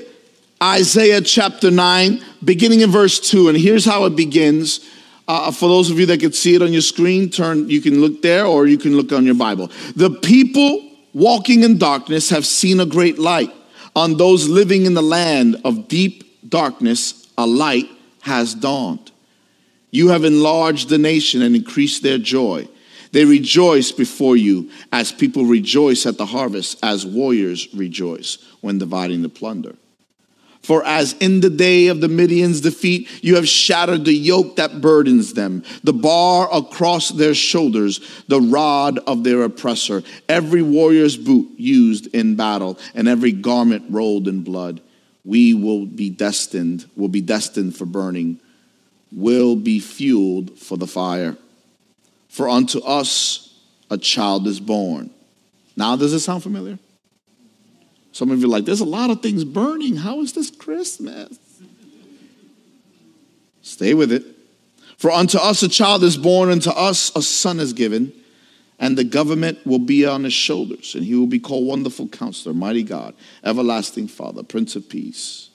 Isaiah 0.62 1.22
chapter 1.22 1.72
9, 1.72 2.22
beginning 2.44 2.82
in 2.82 2.92
verse 2.92 3.22
2, 3.22 3.48
and 3.48 3.58
here's 3.58 3.86
how 3.86 4.04
it 4.04 4.18
begins. 4.18 4.82
Uh, 5.28 5.52
for 5.52 5.68
those 5.68 5.92
of 5.92 6.00
you 6.00 6.06
that 6.06 6.20
can 6.20 6.32
see 6.32 6.56
it 6.56 6.62
on 6.62 6.72
your 6.72 6.82
screen, 6.82 7.30
turn, 7.30 7.70
you 7.70 7.82
can 7.82 8.00
look 8.00 8.22
there 8.22 8.46
or 8.46 8.66
you 8.66 8.78
can 8.78 8.96
look 8.96 9.12
on 9.12 9.26
your 9.26 9.36
Bible. 9.36 9.70
The 9.96 10.10
people 10.10 10.90
walking 11.14 11.64
in 11.64 11.78
darkness 11.78 12.30
have 12.30 12.46
seen 12.46 12.80
a 12.80 12.86
great 12.86 13.20
light. 13.20 13.54
On 13.96 14.16
those 14.16 14.48
living 14.48 14.86
in 14.86 14.94
the 14.94 15.02
land 15.02 15.58
of 15.66 15.88
deep 15.88 16.50
darkness, 16.50 17.28
a 17.38 17.46
light 17.46 17.90
has 18.22 18.54
dawned. 18.54 19.12
You 19.92 20.10
have 20.10 20.24
enlarged 20.24 20.90
the 20.90 20.98
nation 20.98 21.42
and 21.42 21.56
increased 21.56 22.04
their 22.04 22.18
joy. 22.18 22.68
They 23.12 23.26
rejoice 23.26 23.92
before 23.92 24.38
you 24.38 24.70
as 24.92 25.12
people 25.12 25.46
rejoice 25.46 26.06
at 26.06 26.18
the 26.18 26.26
harvest, 26.26 26.78
as 26.84 27.06
warriors 27.06 27.68
rejoice 27.74 28.38
when 28.62 28.78
dividing 28.78 29.24
the 29.24 29.30
plunder. 29.30 29.76
For 30.68 30.86
as 30.86 31.14
in 31.22 31.40
the 31.40 31.50
day 31.50 31.88
of 31.88 32.02
the 32.02 32.10
Midian's 32.10 32.60
defeat, 32.60 33.08
you 33.24 33.36
have 33.36 33.48
shattered 33.48 34.04
the 34.04 34.12
yoke 34.12 34.58
that 34.58 34.82
burdens 34.82 35.32
them, 35.34 35.64
the 35.82 35.94
bar 35.94 36.50
across 36.54 37.08
their 37.08 37.34
shoulders, 37.34 38.02
the 38.28 38.42
rod 38.42 39.00
of 39.08 39.24
their 39.24 39.44
oppressor, 39.44 40.04
every 40.28 40.62
warrior's 40.62 41.16
boot 41.16 41.48
used 41.56 42.14
in 42.14 42.36
battle, 42.36 42.78
and 42.94 43.08
every 43.08 43.32
garment 43.32 43.86
rolled 43.90 44.28
in 44.28 44.44
blood. 44.44 44.82
We 45.24 45.54
will 45.54 45.86
be 45.86 46.10
destined, 46.10 46.84
will 46.98 47.08
be 47.08 47.22
destined 47.22 47.78
for 47.78 47.86
burning, 47.86 48.38
will 49.10 49.56
be 49.56 49.80
fueled 49.80 50.60
for 50.60 50.78
the 50.78 50.86
fire. 50.86 51.38
For 52.28 52.50
unto 52.50 52.80
us 52.80 53.58
a 53.90 53.98
child 53.98 54.46
is 54.48 54.60
born. 54.60 55.12
Now, 55.78 55.96
does 55.96 56.12
it 56.12 56.20
sound 56.20 56.44
familiar? 56.44 56.78
Some 58.18 58.32
of 58.32 58.40
you 58.40 58.48
are 58.48 58.50
like, 58.50 58.66
there's 58.66 58.80
a 58.80 58.86
lot 58.86 59.12
of 59.12 59.22
things 59.22 59.44
burning. 59.44 59.96
How 59.96 60.22
is 60.22 60.34
this 60.34 60.50
Christmas? 60.50 61.38
Stay 63.62 63.94
with 63.94 64.12
it. 64.12 64.26
For 64.98 65.12
unto 65.12 65.38
us 65.38 65.62
a 65.62 65.70
child 65.70 66.04
is 66.04 66.18
born, 66.18 66.50
unto 66.50 66.72
us 66.72 67.16
a 67.16 67.22
son 67.22 67.60
is 67.60 67.74
given, 67.74 68.12
and 68.80 68.98
the 68.98 69.04
government 69.04 69.60
will 69.68 69.78
be 69.78 70.04
on 70.04 70.24
his 70.24 70.34
shoulders, 70.34 70.96
and 70.96 71.04
he 71.04 71.14
will 71.14 71.28
be 71.28 71.38
called 71.38 71.68
Wonderful 71.68 72.08
Counselor, 72.08 72.56
Mighty 72.56 72.82
God, 72.82 73.14
Everlasting 73.44 74.08
Father, 74.08 74.42
Prince 74.42 74.76
of 74.76 74.90
Peace. 74.90 75.52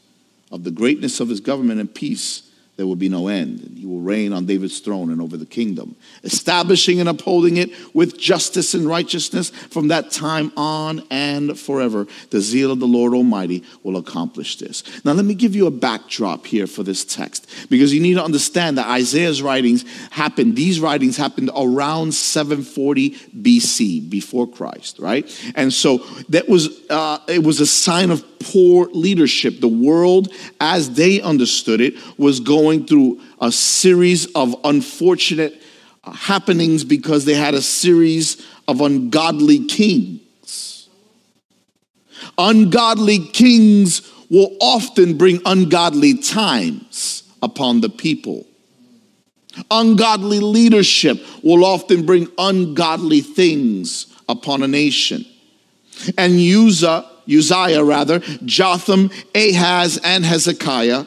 Of 0.52 0.62
the 0.62 0.70
greatness 0.70 1.18
of 1.18 1.30
his 1.30 1.40
government 1.40 1.80
and 1.80 1.92
peace, 1.92 2.48
there 2.76 2.86
will 2.86 2.96
be 2.96 3.08
no 3.08 3.28
end. 3.28 3.60
And 3.60 3.78
he 3.78 3.84
will 3.84 4.00
reign 4.00 4.32
on 4.32 4.46
David's 4.46 4.80
throne 4.80 5.10
and 5.10 5.20
over 5.20 5.36
the 5.36 5.46
kingdom, 5.46 5.94
establishing 6.24 7.00
and 7.00 7.08
upholding 7.08 7.58
it 7.58 7.70
with 7.94 8.18
justice 8.18 8.74
and 8.74 8.86
righteousness 8.86 9.50
from 9.50 9.88
that 9.88 10.10
time 10.10 10.52
on 10.56 11.02
and 11.10 11.58
forever. 11.58 12.06
The 12.30 12.40
zeal 12.40 12.72
of 12.72 12.80
the 12.80 12.86
Lord 12.86 13.12
Almighty 13.12 13.62
will 13.82 13.96
accomplish 13.96 14.56
this. 14.56 14.82
Now, 15.04 15.12
let 15.12 15.24
me 15.26 15.34
give 15.34 15.54
you 15.54 15.66
a 15.66 15.70
backdrop 15.70 16.46
here 16.46 16.66
for 16.66 16.82
this 16.82 17.04
text 17.04 17.48
because 17.68 17.92
you 17.92 18.00
need 18.00 18.14
to 18.14 18.24
understand 18.24 18.78
that 18.78 18.86
Isaiah's 18.86 19.42
writings 19.42 19.84
happened, 20.10 20.56
these 20.56 20.80
writings 20.80 21.16
happened 21.16 21.50
around 21.54 22.14
740 22.14 23.10
BC, 23.10 24.08
before 24.08 24.46
Christ, 24.46 24.98
right? 24.98 25.28
And 25.54 25.72
so 25.72 25.98
that 26.30 26.48
was, 26.48 26.68
uh, 26.88 27.18
it 27.28 27.42
was 27.42 27.60
a 27.60 27.66
sign 27.66 28.10
of 28.10 28.24
poor 28.42 28.86
leadership. 28.86 29.60
The 29.60 29.68
world, 29.68 30.32
as 30.60 30.94
they 30.94 31.20
understood 31.20 31.80
it, 31.80 31.94
was 32.18 32.40
going 32.40 32.61
through 32.86 33.20
a 33.40 33.50
series 33.50 34.26
of 34.34 34.54
unfortunate 34.64 35.60
uh, 36.04 36.12
happenings 36.12 36.84
because 36.84 37.24
they 37.24 37.34
had 37.34 37.54
a 37.54 37.62
series 37.62 38.44
of 38.68 38.80
ungodly 38.80 39.66
kings. 39.66 40.88
Ungodly 42.38 43.18
kings 43.18 44.08
will 44.30 44.56
often 44.60 45.18
bring 45.18 45.40
ungodly 45.44 46.14
times 46.14 47.22
upon 47.42 47.80
the 47.80 47.88
people. 47.90 48.46
Ungodly 49.70 50.40
leadership 50.40 51.20
will 51.42 51.64
often 51.64 52.06
bring 52.06 52.28
ungodly 52.38 53.20
things 53.20 54.06
upon 54.28 54.62
a 54.62 54.68
nation. 54.68 55.26
And 56.16 56.34
Uzziah 56.34 57.84
rather, 57.84 58.20
Jotham, 58.44 59.10
Ahaz, 59.34 60.00
and 60.02 60.24
Hezekiah, 60.24 61.04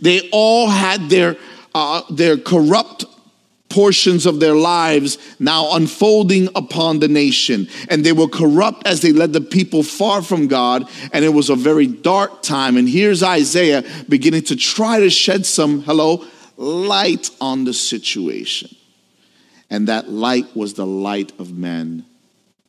they 0.00 0.28
all 0.30 0.68
had 0.68 1.08
their, 1.08 1.36
uh, 1.74 2.02
their 2.10 2.36
corrupt 2.36 3.04
portions 3.68 4.26
of 4.26 4.40
their 4.40 4.54
lives 4.54 5.18
now 5.38 5.74
unfolding 5.74 6.48
upon 6.54 7.00
the 7.00 7.08
nation. 7.08 7.68
And 7.88 8.04
they 8.04 8.12
were 8.12 8.28
corrupt 8.28 8.86
as 8.86 9.00
they 9.00 9.12
led 9.12 9.32
the 9.32 9.40
people 9.40 9.82
far 9.82 10.22
from 10.22 10.48
God. 10.48 10.88
And 11.12 11.24
it 11.24 11.30
was 11.30 11.50
a 11.50 11.56
very 11.56 11.86
dark 11.86 12.42
time. 12.42 12.76
And 12.76 12.88
here's 12.88 13.22
Isaiah 13.22 13.84
beginning 14.08 14.42
to 14.44 14.56
try 14.56 15.00
to 15.00 15.10
shed 15.10 15.46
some, 15.46 15.82
hello, 15.82 16.24
light 16.56 17.30
on 17.40 17.64
the 17.64 17.74
situation. 17.74 18.74
And 19.68 19.88
that 19.88 20.08
light 20.08 20.54
was 20.54 20.74
the 20.74 20.86
light 20.86 21.32
of 21.40 21.52
men, 21.52 22.06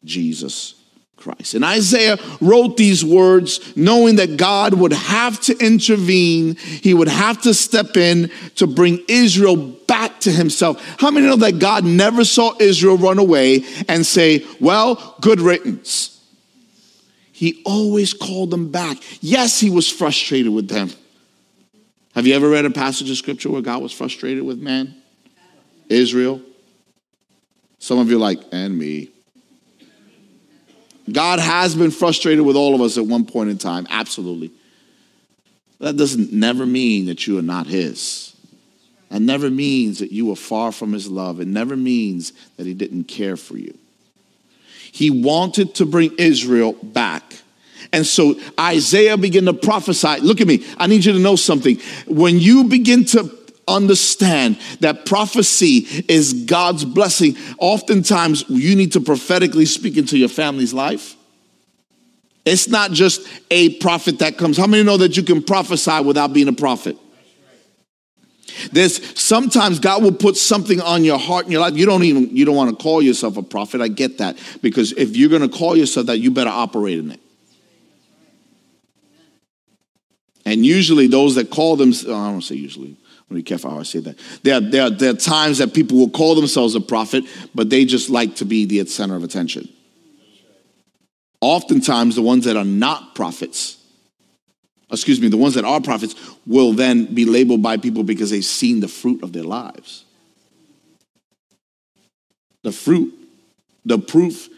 Jesus 0.03 0.76
Christ. 1.17 1.55
And 1.55 1.65
Isaiah 1.65 2.17
wrote 2.39 2.77
these 2.77 3.03
words 3.03 3.75
knowing 3.75 4.15
that 4.15 4.38
God 4.38 4.74
would 4.75 4.93
have 4.93 5.39
to 5.41 5.57
intervene, 5.57 6.55
he 6.55 6.93
would 6.93 7.07
have 7.07 7.41
to 7.41 7.53
step 7.53 7.97
in 7.97 8.31
to 8.55 8.67
bring 8.67 9.03
Israel 9.07 9.57
back 9.57 10.19
to 10.21 10.31
himself. 10.31 10.81
How 11.00 11.12
many 11.12 11.27
know 11.27 11.36
that 11.38 11.59
God 11.59 11.83
never 11.83 12.24
saw 12.24 12.53
Israel 12.59 12.97
run 12.97 13.19
away 13.19 13.65
and 13.89 14.05
say, 14.05 14.45
Well, 14.59 15.17
good 15.19 15.41
riddance? 15.41 16.13
He 17.31 17.62
always 17.65 18.13
called 18.13 18.50
them 18.50 18.71
back. 18.71 18.97
Yes, 19.21 19.59
he 19.59 19.69
was 19.69 19.91
frustrated 19.91 20.51
with 20.51 20.69
them. 20.69 20.89
Have 22.15 22.25
you 22.25 22.33
ever 22.33 22.50
read 22.50 22.65
a 22.65 22.71
passage 22.71 23.12
of 23.12 23.17
scripture 23.17 23.51
where 23.51 23.62
God 23.62 23.83
was 23.83 23.93
frustrated 23.93 24.43
with 24.43 24.59
man? 24.59 24.95
Israel? 25.88 26.41
Some 27.77 28.00
of 28.00 28.09
you 28.09 28.15
are 28.15 28.19
like, 28.19 28.39
and 28.51 28.75
me. 28.75 29.12
God 31.11 31.39
has 31.39 31.75
been 31.75 31.91
frustrated 31.91 32.45
with 32.45 32.55
all 32.55 32.75
of 32.75 32.81
us 32.81 32.97
at 32.97 33.05
one 33.05 33.25
point 33.25 33.49
in 33.49 33.57
time, 33.57 33.87
absolutely. 33.89 34.51
That 35.79 35.95
doesn't 35.95 36.33
never 36.33 36.65
mean 36.65 37.05
that 37.05 37.27
you 37.27 37.37
are 37.37 37.43
not 37.43 37.67
His. 37.67 38.35
That 39.09 39.21
never 39.21 39.49
means 39.49 39.99
that 39.99 40.11
you 40.11 40.31
are 40.31 40.35
far 40.35 40.71
from 40.71 40.91
His 40.91 41.07
love. 41.07 41.39
It 41.39 41.47
never 41.47 41.77
means 41.77 42.33
that 42.57 42.65
He 42.65 42.73
didn't 42.73 43.05
care 43.05 43.37
for 43.37 43.57
you. 43.57 43.77
He 44.91 45.09
wanted 45.09 45.75
to 45.75 45.85
bring 45.85 46.13
Israel 46.17 46.73
back. 46.73 47.23
And 47.93 48.05
so 48.05 48.35
Isaiah 48.59 49.17
began 49.17 49.45
to 49.45 49.53
prophesy. 49.53 50.19
Look 50.21 50.41
at 50.41 50.47
me. 50.47 50.65
I 50.77 50.87
need 50.87 51.05
you 51.05 51.13
to 51.13 51.19
know 51.19 51.35
something. 51.35 51.79
When 52.07 52.39
you 52.39 52.65
begin 52.65 53.05
to 53.05 53.37
understand 53.67 54.59
that 54.79 55.05
prophecy 55.05 55.88
is 56.07 56.45
God's 56.45 56.86
blessing, 56.86 57.36
oftentimes 57.57 58.45
you 58.47 58.75
need 58.75 58.93
to 58.93 59.01
prophetically 59.01 59.65
speak 59.65 59.97
into 59.97 60.17
your 60.17 60.29
family's 60.29 60.74
life. 60.74 61.15
It's 62.45 62.69
not 62.69 62.91
just 62.91 63.27
a 63.51 63.77
prophet 63.79 64.19
that 64.19 64.38
comes. 64.38 64.57
How 64.57 64.67
many 64.67 64.83
know 64.83 64.97
that 64.97 65.17
you 65.17 65.24
can 65.24 65.43
prophesy 65.43 66.01
without 66.01 66.31
being 66.31 66.47
a 66.47 66.53
prophet? 66.53 66.97
There's 68.71 69.19
sometimes 69.19 69.79
God 69.79 70.01
will 70.01 70.13
put 70.13 70.38
something 70.38 70.81
on 70.81 71.03
your 71.03 71.19
heart 71.19 71.45
in 71.45 71.51
your 71.51 71.62
life. 71.62 71.75
You 71.75 71.86
don't 71.86 72.03
even 72.03 72.36
you 72.36 72.45
don't 72.45 72.55
want 72.55 72.69
to 72.69 72.81
call 72.81 73.01
yourself 73.01 73.38
a 73.38 73.43
prophet. 73.43 73.81
I 73.81 73.88
get 73.88 74.19
that 74.19 74.38
because 74.62 74.93
if 74.93 75.15
you're 75.15 75.29
going 75.29 75.47
to 75.47 75.50
call 75.50 75.75
yourself 75.75 76.07
that, 76.07 76.19
you 76.19 76.31
better 76.31 76.50
operate 76.50 77.00
in 77.00 77.12
it. 77.12 77.19
And 80.45 80.65
usually, 80.65 81.07
those 81.07 81.36
that 81.36 81.50
call 81.50 81.75
them, 81.75 81.89
I 81.89 82.31
don't 82.31 82.41
say 82.41 82.55
usually, 82.55 82.95
let 83.29 83.36
me 83.36 83.39
be 83.39 83.43
careful 83.43 83.72
how 83.72 83.79
I 83.79 83.84
say 83.84 84.00
that. 84.00 84.17
There, 84.43 84.62
there, 84.62 84.89
there 84.89 85.12
are 85.12 85.17
times 85.17 85.57
that 85.57 85.74
people 85.74 85.98
will 85.98 86.10
call 86.10 86.36
themselves 86.36 86.75
a 86.75 86.81
prophet, 86.81 87.25
but 87.53 87.69
they 87.69 87.84
just 87.84 88.10
like 88.10 88.36
to 88.38 88.46
be 88.46 88.65
the 88.65 88.86
center 88.86 89.15
of 89.15 89.24
attention. 89.24 89.67
Oftentimes, 91.41 92.15
the 92.15 92.22
ones 92.22 92.46
that 92.46 92.55
are 92.55 92.65
not 92.65 93.15
prophets, 93.15 93.77
excuse 94.89 95.19
me, 95.19 95.27
the 95.27 95.38
ones 95.38 95.55
that 95.55 95.65
are 95.65 95.81
prophets 95.81 96.15
will 96.46 96.72
then 96.72 97.13
be 97.13 97.25
labeled 97.25 97.62
by 97.62 97.77
people 97.77 98.03
because 98.03 98.31
they've 98.31 98.46
seen 98.46 98.79
the 98.79 98.88
fruit 98.88 99.22
of 99.22 99.34
their 99.34 99.43
lives. 99.43 100.05
The 102.63 102.72
fruit, 102.72 103.13
the 103.86 104.00
proof 104.00 104.50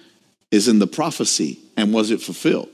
is 0.51 0.67
in 0.67 0.79
the 0.79 0.87
prophecy. 0.87 1.59
And 1.75 1.93
was 1.93 2.11
it 2.11 2.21
fulfilled? 2.21 2.69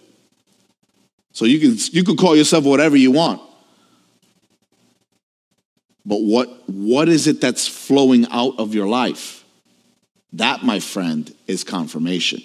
So 1.32 1.46
you 1.46 1.60
can 1.60 1.78
you 1.92 2.04
can 2.04 2.16
call 2.16 2.36
yourself 2.36 2.64
whatever 2.64 2.96
you 2.96 3.12
want. 3.12 3.42
But 6.06 6.22
what 6.22 6.70
what 6.70 7.10
is 7.10 7.28
it 7.28 7.42
that's 7.42 7.68
flowing 7.68 8.28
out 8.30 8.60
of 8.60 8.76
your 8.76 8.88
life? 8.88 9.44
That, 10.34 10.64
my 10.64 10.80
friend, 10.80 11.34
is 11.48 11.64
confirmation. 11.64 12.42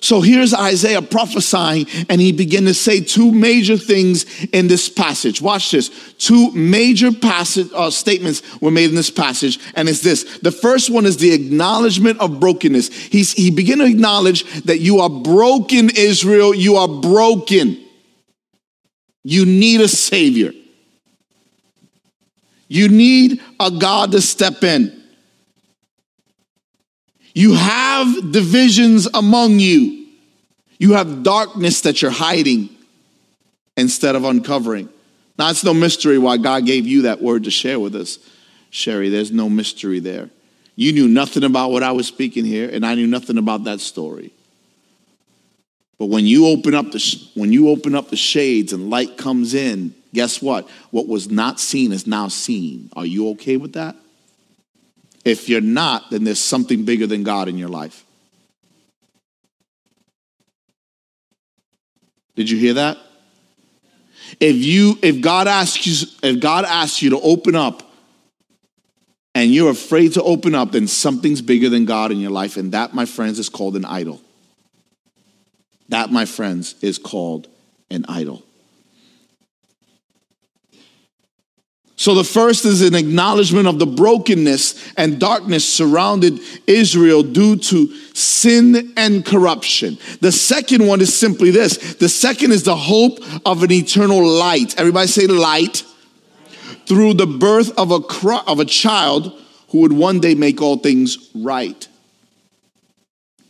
So 0.00 0.20
here's 0.20 0.52
Isaiah 0.52 1.00
prophesying, 1.00 1.86
and 2.08 2.20
he 2.20 2.32
began 2.32 2.64
to 2.64 2.74
say 2.74 3.00
two 3.00 3.30
major 3.30 3.76
things 3.76 4.26
in 4.46 4.66
this 4.66 4.88
passage. 4.88 5.40
Watch 5.40 5.70
this. 5.70 5.90
Two 6.18 6.50
major 6.50 7.12
passage 7.12 7.68
uh, 7.72 7.88
statements 7.88 8.42
were 8.60 8.72
made 8.72 8.90
in 8.90 8.96
this 8.96 9.10
passage, 9.10 9.60
and 9.76 9.88
it's 9.88 10.00
this. 10.00 10.38
The 10.38 10.50
first 10.50 10.90
one 10.90 11.06
is 11.06 11.18
the 11.18 11.32
acknowledgement 11.32 12.18
of 12.20 12.40
brokenness. 12.40 12.88
He's, 12.88 13.32
he 13.32 13.52
began 13.52 13.78
to 13.78 13.84
acknowledge 13.84 14.42
that 14.62 14.80
you 14.80 14.98
are 14.98 15.10
broken, 15.10 15.88
Israel. 15.96 16.52
You 16.52 16.76
are 16.76 16.88
broken. 16.88 17.78
You 19.22 19.46
need 19.46 19.82
a 19.82 19.88
savior. 19.88 20.50
You 22.72 22.88
need 22.88 23.42
a 23.60 23.70
God 23.70 24.12
to 24.12 24.22
step 24.22 24.64
in. 24.64 24.98
You 27.34 27.52
have 27.52 28.32
divisions 28.32 29.06
among 29.12 29.58
you. 29.58 30.06
You 30.78 30.94
have 30.94 31.22
darkness 31.22 31.82
that 31.82 32.00
you're 32.00 32.10
hiding 32.10 32.70
instead 33.76 34.16
of 34.16 34.24
uncovering. 34.24 34.88
Now, 35.38 35.50
it's 35.50 35.62
no 35.62 35.74
mystery 35.74 36.16
why 36.16 36.38
God 36.38 36.64
gave 36.64 36.86
you 36.86 37.02
that 37.02 37.20
word 37.20 37.44
to 37.44 37.50
share 37.50 37.78
with 37.78 37.94
us, 37.94 38.18
Sherry. 38.70 39.10
There's 39.10 39.32
no 39.32 39.50
mystery 39.50 40.00
there. 40.00 40.30
You 40.74 40.92
knew 40.92 41.08
nothing 41.08 41.44
about 41.44 41.72
what 41.72 41.82
I 41.82 41.92
was 41.92 42.06
speaking 42.06 42.46
here, 42.46 42.70
and 42.72 42.86
I 42.86 42.94
knew 42.94 43.06
nothing 43.06 43.36
about 43.36 43.64
that 43.64 43.80
story. 43.80 44.32
But 45.98 46.06
when 46.06 46.24
you 46.24 46.46
open 46.46 46.74
up 46.74 46.90
the 46.90 47.28
when 47.34 47.52
you 47.52 47.68
open 47.68 47.94
up 47.94 48.08
the 48.08 48.16
shades 48.16 48.72
and 48.72 48.88
light 48.88 49.18
comes 49.18 49.52
in, 49.52 49.94
guess 50.14 50.42
what? 50.42 50.68
What 50.90 51.08
was 51.08 51.30
not 51.30 51.60
seen 51.60 51.92
is 51.92 52.06
now 52.06 52.28
seen. 52.28 52.90
Are 52.94 53.06
you 53.06 53.30
okay 53.30 53.56
with 53.56 53.74
that? 53.74 53.96
If 55.24 55.48
you're 55.48 55.60
not, 55.60 56.10
then 56.10 56.24
there's 56.24 56.40
something 56.40 56.84
bigger 56.84 57.06
than 57.06 57.22
God 57.22 57.48
in 57.48 57.56
your 57.56 57.68
life. 57.68 58.04
Did 62.34 62.50
you 62.50 62.58
hear 62.58 62.74
that? 62.74 62.98
If 64.40 64.56
you 64.56 64.98
if 65.02 65.20
God 65.20 65.46
asks 65.46 65.86
you 65.86 66.08
if 66.22 66.40
God 66.40 66.64
asks 66.64 67.02
you 67.02 67.10
to 67.10 67.20
open 67.20 67.54
up 67.54 67.82
and 69.34 69.52
you're 69.52 69.70
afraid 69.70 70.14
to 70.14 70.22
open 70.22 70.54
up, 70.54 70.72
then 70.72 70.86
something's 70.86 71.42
bigger 71.42 71.68
than 71.68 71.84
God 71.84 72.10
in 72.10 72.18
your 72.18 72.30
life 72.30 72.56
and 72.56 72.72
that 72.72 72.94
my 72.94 73.04
friends 73.04 73.38
is 73.38 73.48
called 73.48 73.76
an 73.76 73.84
idol. 73.84 74.20
That 75.88 76.10
my 76.10 76.24
friends 76.24 76.74
is 76.80 76.98
called 76.98 77.48
an 77.90 78.06
idol. 78.08 78.42
So 81.96 82.14
the 82.14 82.24
first 82.24 82.64
is 82.64 82.82
an 82.82 82.94
acknowledgement 82.94 83.68
of 83.68 83.78
the 83.78 83.86
brokenness 83.86 84.94
and 84.96 85.20
darkness 85.20 85.70
surrounded 85.70 86.40
Israel 86.66 87.22
due 87.22 87.56
to 87.56 87.94
sin 88.14 88.92
and 88.96 89.24
corruption. 89.24 89.98
The 90.20 90.32
second 90.32 90.86
one 90.86 91.00
is 91.00 91.16
simply 91.16 91.50
this. 91.50 91.94
The 91.94 92.08
second 92.08 92.52
is 92.52 92.64
the 92.64 92.76
hope 92.76 93.18
of 93.46 93.62
an 93.62 93.70
eternal 93.70 94.26
light. 94.26 94.78
Everybody 94.78 95.06
say 95.06 95.26
light. 95.26 95.84
Through 96.86 97.14
the 97.14 97.26
birth 97.26 97.78
of 97.78 97.92
a, 97.92 98.00
of 98.48 98.58
a 98.58 98.64
child 98.64 99.38
who 99.68 99.80
would 99.80 99.92
one 99.92 100.18
day 100.18 100.34
make 100.34 100.60
all 100.60 100.78
things 100.78 101.30
right. 101.34 101.86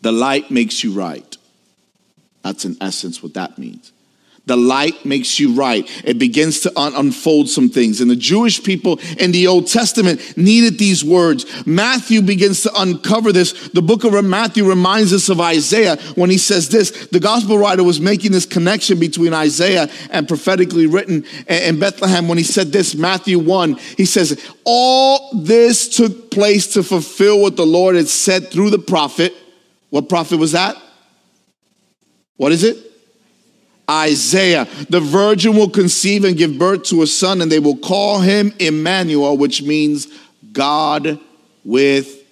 The 0.03 0.13
light 0.13 0.51
makes 0.51 0.85
you 0.85 0.93
right. 0.93 1.37
That's 2.43 2.65
in 2.65 2.77
essence 2.81 3.23
what 3.23 3.35
that 3.35 3.57
means. 3.57 3.92
The 4.47 4.57
light 4.57 5.05
makes 5.05 5.39
you 5.39 5.55
right. 5.55 5.89
It 6.05 6.19
begins 6.19 6.61
to 6.61 6.79
un- 6.79 6.95
unfold 6.97 7.49
some 7.49 7.69
things. 7.69 8.01
And 8.01 8.11
the 8.11 8.17
Jewish 8.17 8.63
people 8.63 8.99
in 9.19 9.31
the 9.31 9.47
Old 9.47 9.69
Testament 9.69 10.37
needed 10.37 10.79
these 10.79 11.05
words. 11.05 11.47
Matthew 11.65 12.23
begins 12.23 12.63
to 12.63 12.73
uncover 12.77 13.31
this. 13.31 13.69
The 13.69 13.83
book 13.83 14.03
of 14.03 14.13
Matthew 14.25 14.69
reminds 14.69 15.13
us 15.13 15.29
of 15.29 15.41
Isaiah 15.41 15.97
when 16.17 16.29
he 16.29 16.39
says 16.39 16.69
this. 16.69 17.07
The 17.09 17.21
gospel 17.21 17.57
writer 17.57 17.85
was 17.85 18.01
making 18.01 18.33
this 18.33 18.45
connection 18.45 18.99
between 18.99 19.33
Isaiah 19.33 19.89
and 20.11 20.27
prophetically 20.27 20.89
written 20.89 21.25
in 21.47 21.79
Bethlehem 21.79 22.27
when 22.27 22.37
he 22.39 22.45
said 22.45 22.73
this, 22.73 22.97
Matthew 22.97 23.39
1. 23.39 23.75
He 23.97 24.05
says, 24.05 24.45
All 24.65 25.31
this 25.35 25.89
took 25.89 26.33
place 26.33 26.67
to 26.75 26.83
fulfill 26.83 27.41
what 27.41 27.57
the 27.57 27.67
Lord 27.67 27.95
had 27.95 28.09
said 28.09 28.51
through 28.51 28.71
the 28.71 28.79
prophet. 28.81 29.35
What 29.91 30.09
prophet 30.09 30.39
was 30.39 30.51
that? 30.51 30.77
What 32.37 32.51
is 32.51 32.65
it? 32.65 32.92
Isaiah. 33.91 34.67
The 34.89 35.01
virgin 35.01 35.57
will 35.57 35.71
conceive 35.71 36.25
and 36.25 36.37
give 36.37 36.59
birth 36.59 36.85
to 36.85 37.03
a 37.03 37.07
son, 37.07 37.41
and 37.41 37.51
they 37.51 37.59
will 37.59 37.77
call 37.77 38.21
him 38.21 38.53
Emmanuel, 38.59 39.37
which 39.37 39.63
means 39.63 40.09
God 40.53 41.19
with 41.65 42.23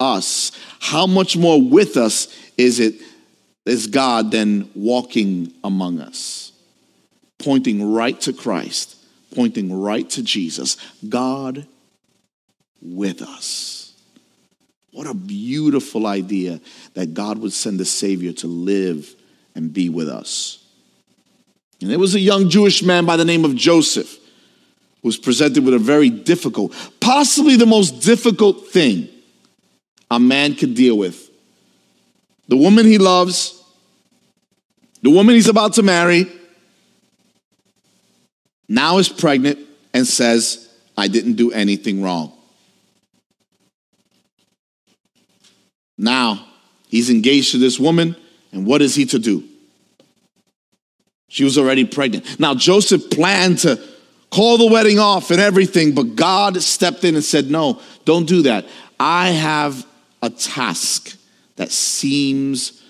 us. 0.00 0.52
How 0.80 1.06
much 1.06 1.36
more 1.36 1.60
with 1.60 1.96
us 1.96 2.28
is 2.56 2.80
it 2.80 2.94
is 3.64 3.86
God 3.86 4.30
than 4.30 4.70
walking 4.74 5.52
among 5.62 6.00
us? 6.00 6.52
Pointing 7.38 7.92
right 7.92 8.20
to 8.22 8.32
Christ, 8.32 8.96
pointing 9.34 9.80
right 9.80 10.08
to 10.10 10.22
Jesus. 10.22 10.76
God 11.08 11.66
with 12.80 13.22
us. 13.22 13.92
What 14.92 15.06
a 15.06 15.14
beautiful 15.14 16.06
idea 16.06 16.60
that 16.94 17.14
God 17.14 17.38
would 17.38 17.52
send 17.52 17.80
a 17.80 17.84
Savior 17.84 18.32
to 18.34 18.46
live 18.46 19.14
and 19.54 19.72
be 19.72 19.88
with 19.88 20.08
us. 20.08 20.61
And 21.82 21.90
there 21.90 21.98
was 21.98 22.14
a 22.14 22.20
young 22.20 22.48
Jewish 22.48 22.82
man 22.82 23.04
by 23.04 23.16
the 23.16 23.24
name 23.24 23.44
of 23.44 23.56
Joseph 23.56 24.08
who 25.02 25.08
was 25.08 25.16
presented 25.16 25.64
with 25.64 25.74
a 25.74 25.78
very 25.78 26.10
difficult, 26.10 26.72
possibly 27.00 27.56
the 27.56 27.66
most 27.66 28.02
difficult 28.02 28.68
thing 28.68 29.08
a 30.08 30.20
man 30.20 30.54
could 30.54 30.74
deal 30.74 30.96
with. 30.96 31.28
The 32.46 32.56
woman 32.56 32.86
he 32.86 32.98
loves, 32.98 33.60
the 35.02 35.10
woman 35.10 35.34
he's 35.34 35.48
about 35.48 35.72
to 35.74 35.82
marry, 35.82 36.30
now 38.68 38.98
is 38.98 39.08
pregnant 39.08 39.58
and 39.92 40.06
says, 40.06 40.68
I 40.96 41.08
didn't 41.08 41.34
do 41.34 41.50
anything 41.50 42.00
wrong. 42.00 42.32
Now, 45.98 46.46
he's 46.88 47.10
engaged 47.10 47.52
to 47.52 47.58
this 47.58 47.78
woman, 47.78 48.14
and 48.52 48.66
what 48.66 48.82
is 48.82 48.94
he 48.94 49.04
to 49.06 49.18
do? 49.18 49.48
She 51.32 51.44
was 51.44 51.56
already 51.56 51.86
pregnant. 51.86 52.38
Now, 52.38 52.54
Joseph 52.54 53.08
planned 53.08 53.60
to 53.60 53.82
call 54.28 54.58
the 54.58 54.66
wedding 54.66 54.98
off 54.98 55.30
and 55.30 55.40
everything, 55.40 55.94
but 55.94 56.14
God 56.14 56.60
stepped 56.62 57.04
in 57.04 57.14
and 57.14 57.24
said, 57.24 57.50
No, 57.50 57.80
don't 58.04 58.26
do 58.26 58.42
that. 58.42 58.66
I 59.00 59.30
have 59.30 59.86
a 60.20 60.28
task 60.28 61.16
that 61.56 61.70
seems 61.70 62.82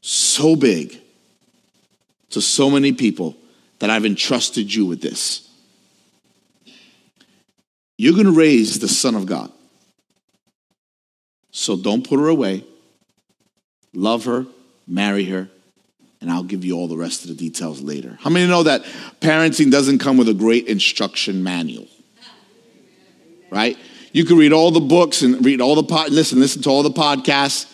so 0.00 0.56
big 0.56 1.00
to 2.30 2.40
so 2.40 2.68
many 2.68 2.92
people 2.92 3.36
that 3.78 3.90
I've 3.90 4.04
entrusted 4.04 4.74
you 4.74 4.86
with 4.86 5.00
this. 5.00 5.48
You're 7.96 8.14
going 8.14 8.26
to 8.26 8.32
raise 8.32 8.80
the 8.80 8.88
Son 8.88 9.14
of 9.14 9.24
God. 9.24 9.52
So 11.52 11.76
don't 11.76 12.04
put 12.04 12.18
her 12.18 12.26
away. 12.26 12.64
Love 13.92 14.24
her, 14.24 14.46
marry 14.84 15.26
her, 15.26 15.48
and 16.24 16.32
I'll 16.32 16.42
give 16.42 16.64
you 16.64 16.74
all 16.74 16.88
the 16.88 16.96
rest 16.96 17.24
of 17.24 17.28
the 17.28 17.34
details 17.34 17.82
later. 17.82 18.16
How 18.18 18.30
many 18.30 18.48
know 18.48 18.62
that 18.62 18.82
parenting 19.20 19.70
doesn't 19.70 19.98
come 19.98 20.16
with 20.16 20.26
a 20.30 20.32
great 20.32 20.68
instruction 20.68 21.44
manual? 21.44 21.86
Right? 23.50 23.76
You 24.12 24.24
can 24.24 24.38
read 24.38 24.54
all 24.54 24.70
the 24.70 24.80
books 24.80 25.20
and 25.20 25.44
read 25.44 25.60
all 25.60 25.74
the 25.74 25.82
pod, 25.82 26.12
listen, 26.12 26.40
listen 26.40 26.62
to 26.62 26.70
all 26.70 26.82
the 26.82 26.88
podcasts, 26.88 27.70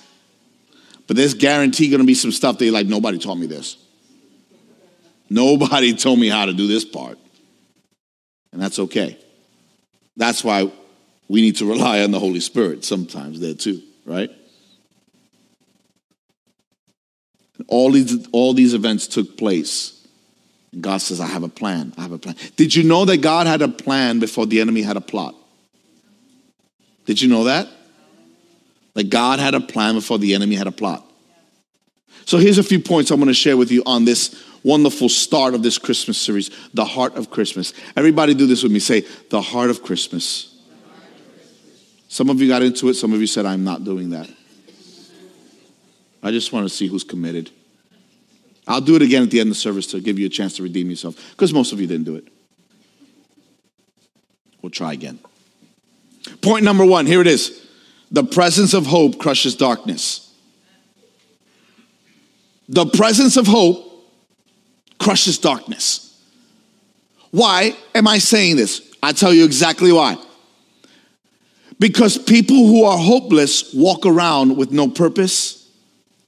but 1.06 1.16
there's 1.16 1.34
guaranteed 1.34 1.92
going 1.92 2.00
to 2.00 2.06
be 2.06 2.14
some 2.14 2.32
stuff 2.32 2.58
that 2.58 2.64
you're 2.64 2.74
like, 2.74 2.88
nobody 2.88 3.18
taught 3.18 3.36
me 3.36 3.46
this. 3.46 3.76
Nobody 5.28 5.94
told 5.94 6.18
me 6.18 6.28
how 6.28 6.46
to 6.46 6.52
do 6.52 6.66
this 6.66 6.84
part. 6.84 7.18
And 8.52 8.60
that's 8.60 8.80
okay. 8.80 9.16
That's 10.16 10.42
why 10.42 10.72
we 11.28 11.40
need 11.40 11.54
to 11.58 11.66
rely 11.66 12.02
on 12.02 12.10
the 12.10 12.18
Holy 12.18 12.40
Spirit 12.40 12.84
sometimes 12.84 13.38
there 13.38 13.54
too, 13.54 13.80
right? 14.04 14.28
All 17.68 17.90
these, 17.90 18.26
all 18.32 18.54
these 18.54 18.74
events 18.74 19.06
took 19.06 19.36
place. 19.36 20.06
And 20.72 20.82
God 20.82 20.98
says, 20.98 21.20
I 21.20 21.26
have 21.26 21.42
a 21.42 21.48
plan. 21.48 21.92
I 21.98 22.02
have 22.02 22.12
a 22.12 22.18
plan. 22.18 22.36
Did 22.56 22.74
you 22.74 22.84
know 22.84 23.04
that 23.04 23.18
God 23.18 23.46
had 23.46 23.62
a 23.62 23.68
plan 23.68 24.20
before 24.20 24.46
the 24.46 24.60
enemy 24.60 24.82
had 24.82 24.96
a 24.96 25.00
plot? 25.00 25.34
Did 27.06 27.20
you 27.20 27.28
know 27.28 27.44
that? 27.44 27.68
That 28.94 29.10
God 29.10 29.38
had 29.38 29.54
a 29.54 29.60
plan 29.60 29.94
before 29.94 30.18
the 30.18 30.34
enemy 30.34 30.54
had 30.54 30.66
a 30.66 30.72
plot. 30.72 31.04
So 32.26 32.38
here's 32.38 32.58
a 32.58 32.62
few 32.62 32.80
points 32.80 33.10
I'm 33.10 33.18
going 33.18 33.28
to 33.28 33.34
share 33.34 33.56
with 33.56 33.70
you 33.70 33.82
on 33.86 34.04
this 34.04 34.44
wonderful 34.62 35.08
start 35.08 35.54
of 35.54 35.62
this 35.62 35.78
Christmas 35.78 36.18
series, 36.18 36.50
The 36.74 36.84
Heart 36.84 37.16
of 37.16 37.30
Christmas. 37.30 37.72
Everybody 37.96 38.34
do 38.34 38.46
this 38.46 38.62
with 38.62 38.72
me. 38.72 38.78
Say, 38.78 39.04
The 39.30 39.40
Heart 39.40 39.70
of 39.70 39.82
Christmas. 39.82 40.46
Some 42.08 42.28
of 42.28 42.40
you 42.40 42.48
got 42.48 42.62
into 42.62 42.88
it, 42.88 42.94
some 42.94 43.12
of 43.12 43.20
you 43.20 43.26
said, 43.26 43.46
I'm 43.46 43.64
not 43.64 43.84
doing 43.84 44.10
that. 44.10 44.28
I 46.22 46.30
just 46.30 46.52
want 46.52 46.68
to 46.68 46.74
see 46.74 46.86
who's 46.86 47.04
committed. 47.04 47.50
I'll 48.66 48.80
do 48.80 48.94
it 48.96 49.02
again 49.02 49.22
at 49.22 49.30
the 49.30 49.40
end 49.40 49.48
of 49.48 49.56
the 49.56 49.60
service 49.60 49.86
to 49.88 50.00
give 50.00 50.18
you 50.18 50.26
a 50.26 50.30
chance 50.30 50.56
to 50.56 50.62
redeem 50.62 50.90
yourself 50.90 51.16
because 51.30 51.52
most 51.52 51.72
of 51.72 51.80
you 51.80 51.86
didn't 51.86 52.04
do 52.04 52.16
it. 52.16 52.28
We'll 54.62 54.70
try 54.70 54.92
again. 54.92 55.18
Point 56.42 56.64
number 56.64 56.84
one 56.84 57.06
here 57.06 57.20
it 57.20 57.26
is 57.26 57.66
the 58.10 58.24
presence 58.24 58.74
of 58.74 58.86
hope 58.86 59.18
crushes 59.18 59.56
darkness. 59.56 60.32
The 62.68 62.86
presence 62.86 63.36
of 63.36 63.46
hope 63.46 63.86
crushes 64.98 65.38
darkness. 65.38 66.06
Why 67.30 67.76
am 67.94 68.06
I 68.06 68.18
saying 68.18 68.56
this? 68.56 68.92
I 69.02 69.12
tell 69.12 69.32
you 69.32 69.44
exactly 69.44 69.92
why. 69.92 70.16
Because 71.78 72.18
people 72.18 72.56
who 72.56 72.84
are 72.84 72.98
hopeless 72.98 73.72
walk 73.72 74.04
around 74.04 74.56
with 74.56 74.70
no 74.70 74.86
purpose 74.88 75.59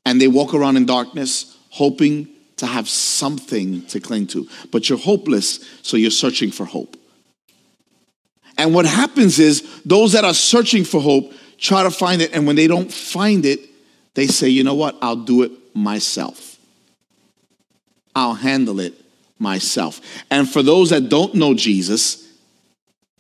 and 0.05 0.21
they 0.21 0.29
walk 0.29 0.55
around 0.55 0.77
in 0.77 0.87
darkness 0.87 1.57
hoping 1.71 2.29
to 2.57 2.67
have 2.67 2.89
something 2.89 3.85
to 3.87 3.99
cling 3.99 4.27
to. 4.29 4.49
But 4.71 4.89
you're 4.89 4.99
hopeless, 4.99 5.69
so 5.83 5.97
you're 5.97 6.11
searching 6.11 6.51
for 6.51 6.65
hope. 6.65 6.97
And 8.59 8.75
what 8.75 8.87
happens 8.87 9.39
is 9.39 9.83
those 9.85 10.13
that 10.13 10.25
are 10.25 10.35
searching 10.35 10.85
for 10.85 11.01
hope 11.01 11.33
try 11.59 11.83
to 11.83 11.91
find 11.91 12.21
it, 12.21 12.33
and 12.35 12.47
when 12.47 12.57
they 12.57 12.67
don't 12.67 12.93
find 12.93 13.45
it, 13.47 13.61
they 14.15 14.27
say, 14.27 14.49
you 14.49 14.65
know 14.65 14.75
what, 14.75 14.97
I'll 15.01 15.17
do 15.17 15.43
it 15.43 15.53
myself. 15.75 16.59
I'll 18.15 18.35
handle 18.35 18.81
it 18.81 18.95
myself. 19.39 20.01
And 20.31 20.49
for 20.49 20.63
those 20.63 20.91
that 20.91 21.09
don't 21.09 21.35
know 21.35 21.55
Jesus, 21.55 22.29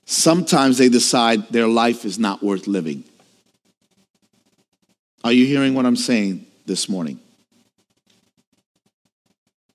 sometimes 0.05 0.79
they 0.79 0.89
decide 0.89 1.49
their 1.49 1.67
life 1.67 2.05
is 2.05 2.19
not 2.19 2.43
worth 2.43 2.67
living. 2.67 3.05
Are 5.25 5.33
you 5.33 5.47
hearing 5.47 5.75
what 5.75 5.87
I'm 5.87 5.97
saying 5.97 6.47
this 6.67 6.89
morning? 6.89 7.21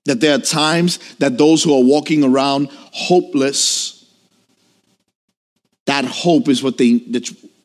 That 0.04 0.20
there 0.20 0.34
are 0.34 0.40
times 0.40 0.98
that 1.16 1.36
those 1.38 1.62
who 1.62 1.74
are 1.74 1.84
walking 1.84 2.24
around 2.24 2.68
hopeless, 2.70 4.10
that 5.86 6.04
hope 6.04 6.48
is 6.48 6.62
what 6.62 6.78
they 6.78 7.00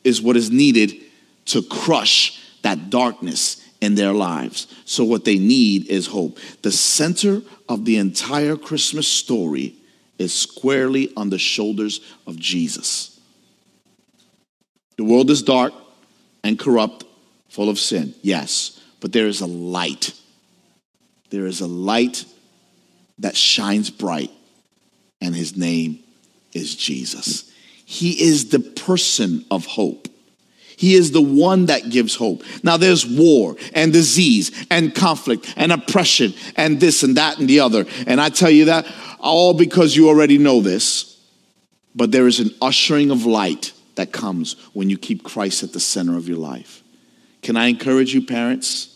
is 0.04 0.22
what 0.22 0.36
is 0.36 0.52
needed 0.52 0.94
to 1.46 1.62
crush 1.64 2.40
that 2.62 2.90
darkness 2.90 3.62
in 3.82 3.96
their 3.96 4.14
lives. 4.14 4.68
So, 4.86 5.04
what 5.04 5.26
they 5.26 5.38
need 5.38 5.88
is 5.88 6.08
hope. 6.08 6.40
The 6.62 6.72
center 6.72 7.42
of 7.68 7.86
the 7.86 7.98
entire 7.98 8.56
Christmas 8.56 9.08
story 9.08 9.76
is 10.18 10.34
squarely 10.34 11.12
on 11.18 11.30
the 11.30 11.38
shoulders 11.38 12.00
of 12.26 12.38
Jesus. 12.38 13.20
The 14.98 15.04
world 15.04 15.30
is 15.30 15.42
dark 15.42 15.74
and 16.44 16.58
corrupt, 16.58 17.04
full 17.50 17.70
of 17.70 17.80
sin, 17.80 18.14
yes, 18.22 18.80
but 19.04 19.12
there 19.12 19.28
is 19.28 19.42
a 19.42 19.46
light. 19.46 20.18
There 21.30 21.46
is 21.46 21.60
a 21.60 21.68
light 21.68 22.24
that 23.20 23.36
shines 23.36 23.90
bright, 23.90 24.32
and 25.20 25.36
his 25.36 25.58
name 25.58 26.00
is 26.54 26.74
Jesus. 26.74 27.52
He 27.84 28.12
is 28.24 28.48
the 28.48 28.62
person 28.62 29.44
of 29.52 29.66
hope. 29.66 30.08
He 30.78 30.94
is 30.94 31.12
the 31.12 31.22
one 31.22 31.66
that 31.66 31.90
gives 31.90 32.16
hope. 32.16 32.44
Now 32.64 32.78
there's 32.78 33.06
war 33.06 33.58
and 33.74 33.92
disease 33.92 34.66
and 34.72 34.96
conflict 34.96 35.54
and 35.58 35.74
oppression 35.74 36.34
and 36.56 36.80
this 36.80 37.04
and 37.04 37.18
that 37.18 37.40
and 37.40 37.50
the 37.50 37.60
other. 37.60 37.86
And 38.08 38.22
I 38.22 38.30
tell 38.30 38.50
you 38.50 38.66
that 38.66 38.88
all 39.20 39.54
because 39.54 39.98
you 39.98 40.08
already 40.08 40.38
know 40.38 40.62
this. 40.62 41.20
But 41.94 42.14
there 42.14 42.26
is 42.26 42.40
an 42.40 42.52
ushering 42.62 43.12
of 43.12 43.26
light 43.26 43.74
that 43.96 44.14
comes 44.14 44.56
when 44.72 44.90
you 44.90 44.98
keep 44.98 45.26
Christ 45.26 45.62
at 45.62 45.74
the 45.74 45.82
center 45.82 46.16
of 46.16 46.30
your 46.30 46.38
life. 46.38 46.82
Can 47.42 47.58
I 47.58 47.66
encourage 47.66 48.14
you, 48.14 48.26
parents? 48.26 48.93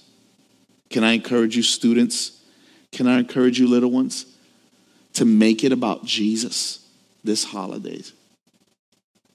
Can 0.90 1.04
I 1.04 1.14
encourage 1.14 1.56
you, 1.56 1.64
students? 1.64 2.42
Can 2.92 3.08
I 3.08 3.20
encourage 3.20 3.60
you, 3.60 3.68
little 3.68 3.92
ones, 3.92 4.26
to 5.14 5.26
make 5.26 5.64
it 5.64 5.72
about 5.72 6.06
Jesus 6.06 6.86
this 7.24 7.44
holidays? 7.44 8.14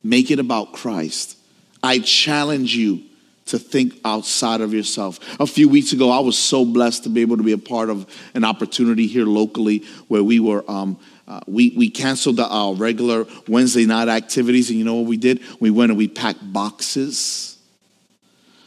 Make 0.02 0.30
it 0.30 0.38
about 0.38 0.72
Christ. 0.72 1.36
I 1.82 1.98
challenge 1.98 2.74
you 2.74 3.02
to 3.46 3.58
think 3.58 3.94
outside 4.04 4.60
of 4.60 4.72
yourself. 4.72 5.18
A 5.40 5.46
few 5.46 5.68
weeks 5.68 5.92
ago, 5.92 6.10
I 6.10 6.20
was 6.20 6.38
so 6.38 6.64
blessed 6.64 7.04
to 7.04 7.08
be 7.08 7.20
able 7.20 7.36
to 7.36 7.42
be 7.42 7.52
a 7.52 7.58
part 7.58 7.90
of 7.90 8.06
an 8.34 8.44
opportunity 8.44 9.06
here 9.06 9.26
locally 9.26 9.84
where 10.08 10.22
we 10.22 10.40
were. 10.40 10.64
Um, 10.70 10.98
uh, 11.26 11.40
we, 11.46 11.70
we 11.76 11.90
canceled 11.90 12.36
the, 12.36 12.46
our 12.46 12.74
regular 12.74 13.26
Wednesday 13.48 13.84
night 13.84 14.08
activities, 14.08 14.70
and 14.70 14.78
you 14.78 14.84
know 14.84 14.94
what 14.96 15.06
we 15.06 15.16
did? 15.16 15.40
We 15.60 15.70
went 15.70 15.90
and 15.90 15.98
we 15.98 16.08
packed 16.08 16.52
boxes 16.52 17.58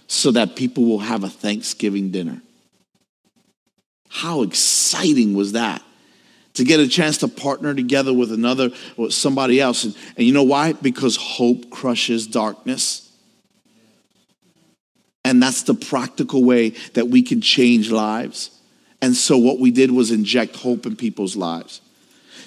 so 0.08 0.32
that 0.32 0.56
people 0.56 0.86
will 0.86 1.00
have 1.00 1.24
a 1.24 1.30
Thanksgiving 1.30 2.12
dinner. 2.12 2.42
How 4.16 4.44
exciting 4.44 5.34
was 5.34 5.52
that? 5.52 5.82
To 6.54 6.64
get 6.64 6.80
a 6.80 6.88
chance 6.88 7.18
to 7.18 7.28
partner 7.28 7.76
together 7.76 8.14
with 8.14 8.32
another, 8.32 8.70
with 8.96 9.14
somebody 9.14 9.60
else. 9.60 9.84
And, 9.84 9.94
and 10.16 10.26
you 10.26 10.32
know 10.32 10.44
why? 10.44 10.72
Because 10.72 11.18
hope 11.18 11.70
crushes 11.70 12.26
darkness. 12.26 13.12
And 15.26 15.44
that's 15.44 15.64
the 15.64 15.74
practical 15.74 16.46
way 16.46 16.70
that 16.94 17.10
we 17.10 17.24
can 17.24 17.42
change 17.42 17.92
lives. 17.92 18.58
And 19.02 19.14
so 19.18 19.38
what 19.38 19.60
we 19.60 19.70
did 19.70 19.92
was 19.92 20.12
inject 20.12 20.56
hope 20.56 20.86
in 20.86 20.96
people's 20.96 21.36
lives. 21.36 21.82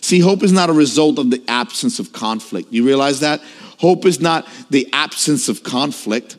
See, 0.00 0.20
hope 0.20 0.42
is 0.42 0.52
not 0.52 0.70
a 0.70 0.72
result 0.72 1.18
of 1.18 1.31
the 1.31 1.42
absence 1.48 1.98
of 1.98 2.14
conflict. 2.14 2.72
You 2.72 2.87
realize 2.87 3.20
that? 3.20 3.42
Hope 3.78 4.07
is 4.07 4.20
not 4.20 4.48
the 4.70 4.88
absence 4.94 5.50
of 5.50 5.62
conflict. 5.62 6.38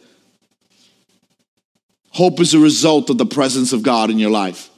Hope 2.13 2.39
is 2.39 2.55
a 2.55 2.59
result 2.59 3.11
of 3.11 3.19
the 3.19 3.27
presence 3.27 3.73
of 3.73 3.83
God 3.83 4.09
in 4.09 4.17
your 4.17 4.31
life. 4.31 4.71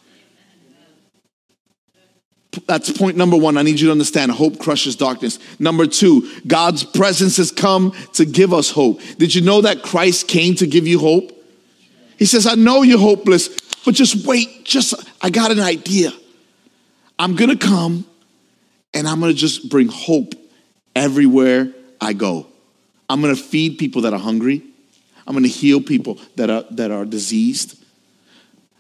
That's 2.68 2.92
point 2.92 3.16
number 3.16 3.38
one. 3.38 3.58
I 3.58 3.62
need 3.62 3.80
you 3.80 3.88
to 3.88 3.92
understand 3.92 4.32
hope 4.32 4.60
crushes 4.60 4.98
darkness. 4.98 5.40
Number 5.58 5.88
two, 5.88 6.30
God's 6.46 6.84
presence 6.84 7.38
has 7.38 7.50
come 7.52 7.94
to 8.14 8.26
give 8.26 8.54
us 8.54 8.70
hope. 8.70 9.00
Did 9.18 9.34
you 9.34 9.42
know 9.42 9.62
that 9.62 9.84
Christ 9.84 10.28
came 10.28 10.56
to 10.56 10.68
give 10.68 10.86
you 10.86 11.00
hope? 11.00 11.32
He 12.18 12.26
says, 12.26 12.46
I 12.46 12.56
know 12.56 12.84
you're 12.84 13.00
hopeless, 13.00 13.48
but 13.86 13.96
just 13.96 14.28
wait. 14.28 14.66
Just, 14.66 14.94
I 15.22 15.30
got 15.30 15.52
an 15.52 15.62
idea. 15.62 16.12
I'm 17.18 17.36
going 17.36 17.58
to 17.58 17.68
come 17.68 18.06
and 18.94 19.08
I'm 19.08 19.22
going 19.22 19.32
to 19.32 19.38
just 19.38 19.70
bring 19.70 19.88
hope 19.88 20.34
everywhere 20.94 21.74
I 22.02 22.14
go. 22.14 22.48
I'm 23.10 23.22
going 23.22 23.36
to 23.36 23.42
feed 23.42 23.78
people 23.78 24.02
that 24.04 24.14
are 24.14 24.20
hungry. 24.20 24.62
I'm 25.26 25.34
going 25.34 25.44
to 25.44 25.50
heal 25.50 25.82
people 25.82 26.20
that 26.36 26.50
are, 26.50 26.66
that 26.72 26.92
are 26.92 27.06
diseased. 27.06 27.82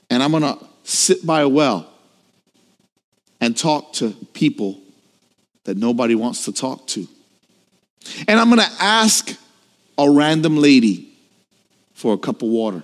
And 0.09 0.21
I'm 0.21 0.31
going 0.31 0.43
to 0.43 0.57
sit 0.83 1.25
by 1.25 1.41
a 1.41 1.47
well 1.47 1.90
and 3.41 3.57
talk 3.57 3.93
to 3.93 4.11
people 4.33 4.79
that 5.65 5.75
nobody 5.75 6.15
wants 6.15 6.45
to 6.45 6.53
talk 6.53 6.87
to. 6.87 7.07
And 8.27 8.39
I'm 8.39 8.49
going 8.49 8.61
to 8.61 8.75
ask 8.79 9.37
a 9.97 10.09
random 10.09 10.57
lady 10.57 11.13
for 11.93 12.13
a 12.13 12.17
cup 12.17 12.41
of 12.41 12.49
water 12.49 12.83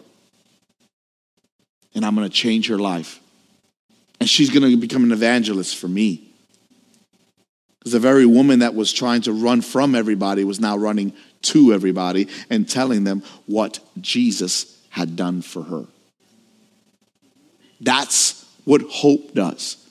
and 1.98 2.06
I'm 2.06 2.13
going 2.15 2.30
to 2.30 2.34
change 2.34 2.67
her 2.67 2.78
life. 2.78 3.20
And 4.20 4.30
she's 4.30 4.52
going 4.52 4.70
to 4.70 4.78
become 4.78 5.04
an 5.04 5.12
evangelist 5.12 5.78
for 5.78 5.88
me. 5.88 6.30
Because 7.80 7.91
the 7.91 8.00
very 8.00 8.26
woman 8.26 8.60
that 8.60 8.76
was 8.76 8.93
trying 8.93 9.22
to 9.24 9.34
run 9.34 9.62
from 9.62 9.96
everybody 9.96 10.43
was 10.43 10.60
now 10.60 10.78
running 10.78 11.13
to 11.43 11.74
everybody 11.74 12.28
and 12.52 12.70
telling 12.70 13.04
them 13.04 13.24
what 13.48 13.80
Jesus 14.00 14.80
had 14.89 15.15
done 15.15 15.41
for 15.41 15.63
her. 15.63 15.86
That's 17.82 18.46
what 18.63 18.82
hope 18.84 19.34
does. 19.34 19.87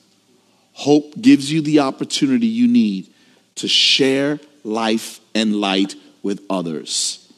Hope 0.76 1.18
gives 1.18 1.50
you 1.50 1.62
the 1.62 1.80
opportunity 1.80 2.46
you 2.46 2.68
need 2.68 3.08
to 3.54 3.66
share 3.66 4.38
life 4.62 5.20
and 5.34 5.56
light 5.56 5.94
with 6.22 6.44
others. 6.50 7.32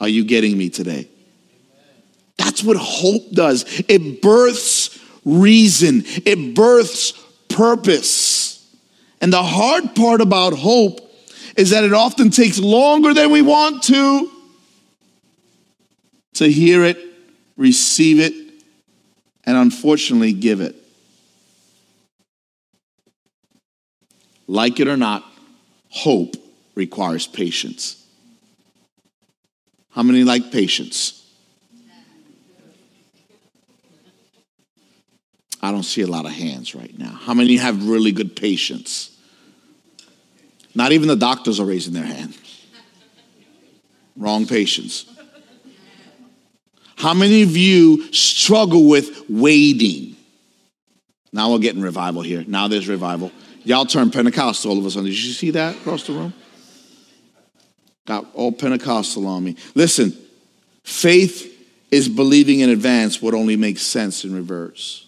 Are 0.00 0.06
you 0.06 0.22
getting 0.22 0.56
me 0.56 0.70
today? 0.70 1.08
That's 2.36 2.62
what 2.62 2.76
hope 2.76 3.32
does. 3.32 3.64
It 3.88 4.22
births 4.22 4.96
reason, 5.24 6.04
it 6.24 6.54
births 6.54 7.14
purpose. 7.48 8.64
And 9.20 9.32
the 9.32 9.42
hard 9.42 9.96
part 9.96 10.20
about 10.20 10.52
hope 10.52 11.00
is 11.56 11.70
that 11.70 11.82
it 11.82 11.92
often 11.92 12.30
takes 12.30 12.60
longer 12.60 13.12
than 13.12 13.32
we 13.32 13.42
want 13.42 13.82
to 13.84 14.30
to 16.34 16.48
hear 16.48 16.84
it, 16.84 16.96
receive 17.56 18.20
it, 18.20 18.32
and 19.42 19.56
unfortunately 19.56 20.32
give 20.32 20.60
it. 20.60 20.76
Like 24.48 24.80
it 24.80 24.88
or 24.88 24.96
not, 24.96 25.24
hope 25.90 26.34
requires 26.74 27.26
patience. 27.26 28.02
How 29.90 30.02
many 30.02 30.24
like 30.24 30.50
patience? 30.50 31.14
I 35.60 35.70
don't 35.70 35.82
see 35.82 36.02
a 36.02 36.06
lot 36.06 36.24
of 36.24 36.32
hands 36.32 36.74
right 36.74 36.96
now. 36.98 37.10
How 37.10 37.34
many 37.34 37.56
have 37.56 37.88
really 37.88 38.12
good 38.12 38.34
patience? 38.36 39.14
Not 40.74 40.92
even 40.92 41.08
the 41.08 41.16
doctors 41.16 41.60
are 41.60 41.66
raising 41.66 41.92
their 41.92 42.04
hand. 42.04 42.36
Wrong 44.16 44.46
patience. 44.46 45.04
How 46.96 47.12
many 47.14 47.42
of 47.42 47.56
you 47.56 48.12
struggle 48.12 48.88
with 48.88 49.28
waiting? 49.28 50.16
Now 51.32 51.52
we're 51.52 51.58
getting 51.58 51.82
revival 51.82 52.22
here. 52.22 52.44
Now 52.46 52.68
there's 52.68 52.88
revival. 52.88 53.30
Y'all 53.68 53.84
turn 53.84 54.10
Pentecostal 54.10 54.70
all 54.70 54.78
of 54.78 54.86
a 54.86 54.90
sudden. 54.90 55.04
Did 55.04 55.22
you 55.22 55.32
see 55.34 55.50
that 55.50 55.76
across 55.76 56.06
the 56.06 56.14
room? 56.14 56.32
Got 58.06 58.24
all 58.32 58.50
Pentecostal 58.50 59.26
on 59.26 59.44
me. 59.44 59.56
Listen, 59.74 60.16
faith 60.84 61.54
is 61.90 62.08
believing 62.08 62.60
in 62.60 62.70
advance 62.70 63.20
what 63.20 63.34
only 63.34 63.56
makes 63.56 63.82
sense 63.82 64.24
in 64.24 64.34
reverse. 64.34 65.06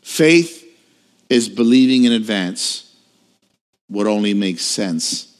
Faith 0.00 0.64
is 1.28 1.48
believing 1.48 2.04
in 2.04 2.12
advance 2.12 2.94
what 3.88 4.06
only 4.06 4.32
makes 4.32 4.62
sense 4.62 5.36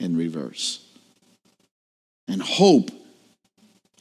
in 0.00 0.16
reverse. 0.16 0.82
And 2.26 2.40
hope, 2.40 2.90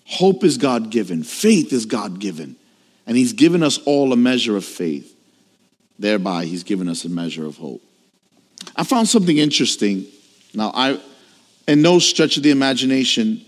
hope 0.05 0.45
is 0.45 0.57
God 0.57 0.91
given, 0.91 1.23
faith 1.23 1.73
is 1.73 1.85
God 1.85 2.19
given. 2.19 2.55
And 3.07 3.17
He's 3.17 3.33
given 3.33 3.63
us 3.63 3.79
all 3.85 4.13
a 4.13 4.17
measure 4.17 4.55
of 4.57 4.65
faith. 4.65 5.15
Thereby, 5.99 6.45
He's 6.45 6.63
given 6.63 6.87
us 6.87 7.05
a 7.05 7.09
measure 7.09 7.45
of 7.45 7.57
hope. 7.57 7.81
I 8.75 8.83
found 8.83 9.07
something 9.07 9.37
interesting. 9.37 10.05
Now, 10.53 10.71
I, 10.73 10.99
in 11.67 11.81
no 11.81 11.99
stretch 11.99 12.37
of 12.37 12.43
the 12.43 12.51
imagination, 12.51 13.45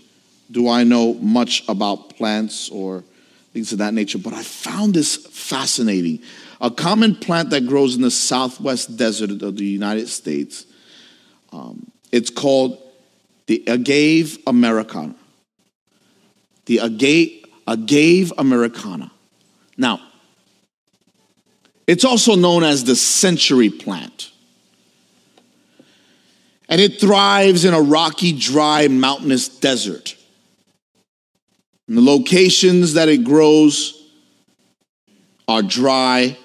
do 0.50 0.68
I 0.68 0.84
know 0.84 1.14
much 1.14 1.64
about 1.68 2.16
plants 2.16 2.68
or 2.68 3.04
things 3.52 3.72
of 3.72 3.78
that 3.78 3.94
nature, 3.94 4.18
but 4.18 4.34
I 4.34 4.42
found 4.42 4.94
this 4.94 5.16
fascinating. 5.16 6.20
A 6.60 6.70
common 6.70 7.14
plant 7.14 7.50
that 7.50 7.66
grows 7.66 7.94
in 7.94 8.02
the 8.02 8.10
southwest 8.10 8.96
desert 8.96 9.42
of 9.42 9.56
the 9.56 9.64
United 9.64 10.08
States. 10.08 10.66
Um, 11.52 11.90
it's 12.10 12.30
called 12.30 12.80
the 13.46 13.62
agave 13.66 14.38
americana. 14.46 15.14
The 16.66 16.78
agave, 16.78 17.44
agave 17.66 18.32
americana. 18.38 19.12
Now, 19.76 20.00
it's 21.86 22.04
also 22.04 22.34
known 22.34 22.64
as 22.64 22.84
the 22.84 22.96
century 22.96 23.70
plant. 23.70 24.30
And 26.68 26.80
it 26.80 27.00
thrives 27.00 27.64
in 27.64 27.74
a 27.74 27.80
rocky, 27.80 28.32
dry, 28.32 28.88
mountainous 28.88 29.48
desert. 29.48 30.16
And 31.86 31.96
the 31.96 32.02
locations 32.02 32.94
that 32.94 33.08
it 33.08 33.24
grows 33.24 34.00
are 35.46 35.62
dry 35.62 36.38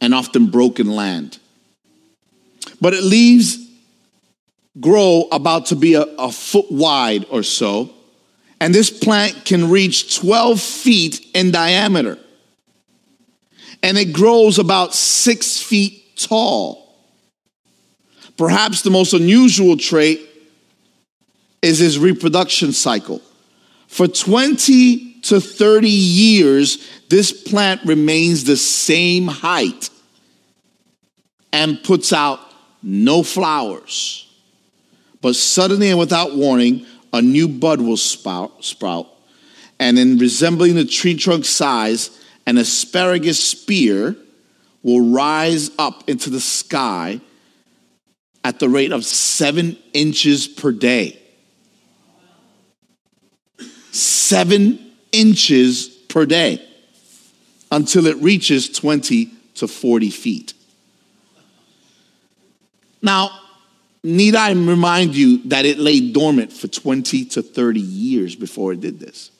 and 0.00 0.14
often 0.14 0.46
broken 0.50 0.88
land. 0.88 1.38
But 2.80 2.94
it 2.94 3.02
leaves 3.02 3.58
grow 4.80 5.28
about 5.32 5.66
to 5.66 5.76
be 5.76 5.94
a, 5.94 6.02
a 6.02 6.30
foot 6.30 6.70
wide 6.70 7.26
or 7.28 7.42
so 7.42 7.92
and 8.62 8.72
this 8.72 8.90
plant 8.90 9.44
can 9.44 9.70
reach 9.70 10.16
12 10.20 10.60
feet 10.60 11.26
in 11.34 11.50
diameter. 11.50 12.16
And 13.82 13.98
it 13.98 14.12
grows 14.12 14.60
about 14.60 14.94
six 14.94 15.60
feet 15.60 16.16
tall. 16.16 16.96
Perhaps 18.36 18.82
the 18.82 18.90
most 18.90 19.14
unusual 19.14 19.76
trait 19.76 20.20
is 21.60 21.80
his 21.80 21.98
reproduction 21.98 22.70
cycle. 22.70 23.20
For 23.88 24.06
20 24.06 25.22
to 25.22 25.40
30 25.40 25.88
years, 25.88 26.88
this 27.08 27.32
plant 27.32 27.80
remains 27.84 28.44
the 28.44 28.56
same 28.56 29.26
height 29.26 29.90
and 31.52 31.82
puts 31.82 32.12
out 32.12 32.38
no 32.80 33.24
flowers. 33.24 34.32
But 35.20 35.34
suddenly 35.34 35.90
and 35.90 35.98
without 35.98 36.36
warning, 36.36 36.86
a 37.12 37.20
new 37.20 37.48
bud 37.48 37.80
will 37.80 37.96
sprout, 37.96 39.06
and 39.78 39.98
in 39.98 40.18
resembling 40.18 40.74
the 40.74 40.84
tree 40.84 41.16
trunk 41.16 41.44
size, 41.44 42.10
an 42.46 42.58
asparagus 42.58 43.42
spear 43.42 44.16
will 44.82 45.12
rise 45.12 45.70
up 45.78 46.08
into 46.08 46.30
the 46.30 46.40
sky 46.40 47.20
at 48.44 48.58
the 48.58 48.68
rate 48.68 48.92
of 48.92 49.04
seven 49.04 49.76
inches 49.92 50.48
per 50.48 50.72
day. 50.72 51.18
Seven 53.92 54.92
inches 55.12 55.88
per 56.08 56.26
day 56.26 56.66
until 57.70 58.06
it 58.06 58.16
reaches 58.16 58.68
20 58.68 59.30
to 59.54 59.68
40 59.68 60.10
feet. 60.10 60.54
Now, 63.00 63.30
Need 64.04 64.34
I 64.34 64.50
remind 64.52 65.14
you 65.14 65.42
that 65.44 65.64
it 65.64 65.78
lay 65.78 66.12
dormant 66.12 66.52
for 66.52 66.66
20 66.66 67.24
to 67.26 67.42
30 67.42 67.80
years 67.80 68.34
before 68.34 68.72
it 68.72 68.80
did 68.80 68.98
this? 68.98 69.30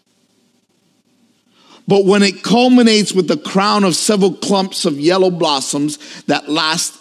But 1.88 2.04
when 2.04 2.22
it 2.22 2.44
culminates 2.44 3.12
with 3.12 3.26
the 3.26 3.36
crown 3.36 3.82
of 3.82 3.96
several 3.96 4.34
clumps 4.34 4.84
of 4.84 5.00
yellow 5.00 5.30
blossoms 5.30 6.22
that 6.24 6.48
last, 6.48 6.96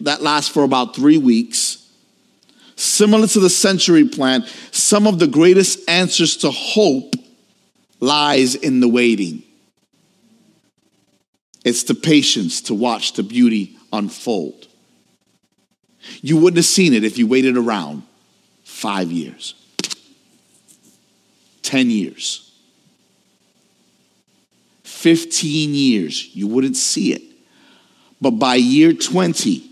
that 0.00 0.22
last 0.22 0.52
for 0.52 0.62
about 0.62 0.94
three 0.94 1.18
weeks, 1.18 1.90
similar 2.76 3.26
to 3.26 3.40
the 3.40 3.50
century 3.50 4.08
plant, 4.08 4.46
some 4.70 5.08
of 5.08 5.18
the 5.18 5.26
greatest 5.26 5.80
answers 5.88 6.36
to 6.38 6.50
hope 6.52 7.14
lies 7.98 8.54
in 8.54 8.78
the 8.78 8.88
waiting. 8.88 9.42
It's 11.64 11.82
the 11.82 11.94
patience 11.94 12.62
to 12.62 12.74
watch 12.74 13.14
the 13.14 13.22
beauty 13.22 13.76
unfold. 13.92 14.68
You 16.22 16.36
wouldn't 16.36 16.56
have 16.56 16.66
seen 16.66 16.94
it 16.94 17.04
if 17.04 17.18
you 17.18 17.26
waited 17.26 17.56
around 17.56 18.02
five 18.64 19.10
years, 19.12 19.54
10 21.62 21.90
years, 21.90 22.52
15 24.84 25.74
years. 25.74 26.34
You 26.34 26.46
wouldn't 26.46 26.76
see 26.76 27.12
it. 27.12 27.22
But 28.20 28.32
by 28.32 28.56
year 28.56 28.92
20, 28.92 29.70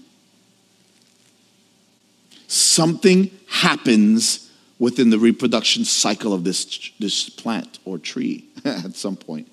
something 2.47 3.31
happens 3.49 4.51
within 4.79 5.11
the 5.11 5.19
reproduction 5.19 5.85
cycle 5.85 6.33
of 6.33 6.45
this, 6.45 6.91
this 6.99 7.29
plant 7.29 7.79
or 7.85 7.99
tree 7.99 8.47
at 8.64 8.95
some 8.95 9.17
point. 9.17 9.49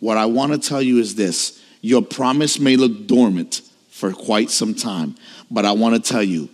What 0.00 0.16
I 0.16 0.26
want 0.26 0.52
to 0.52 0.58
tell 0.58 0.80
you 0.80 0.98
is 0.98 1.14
this 1.16 1.62
your 1.80 2.02
promise 2.02 2.58
may 2.58 2.76
look 2.76 3.06
dormant 3.06 3.62
for 3.98 4.12
quite 4.12 4.48
some 4.48 4.74
time. 4.74 5.16
But 5.50 5.64
I 5.64 5.72
want 5.72 5.96
to 5.96 6.00
tell 6.00 6.22
you 6.22 6.48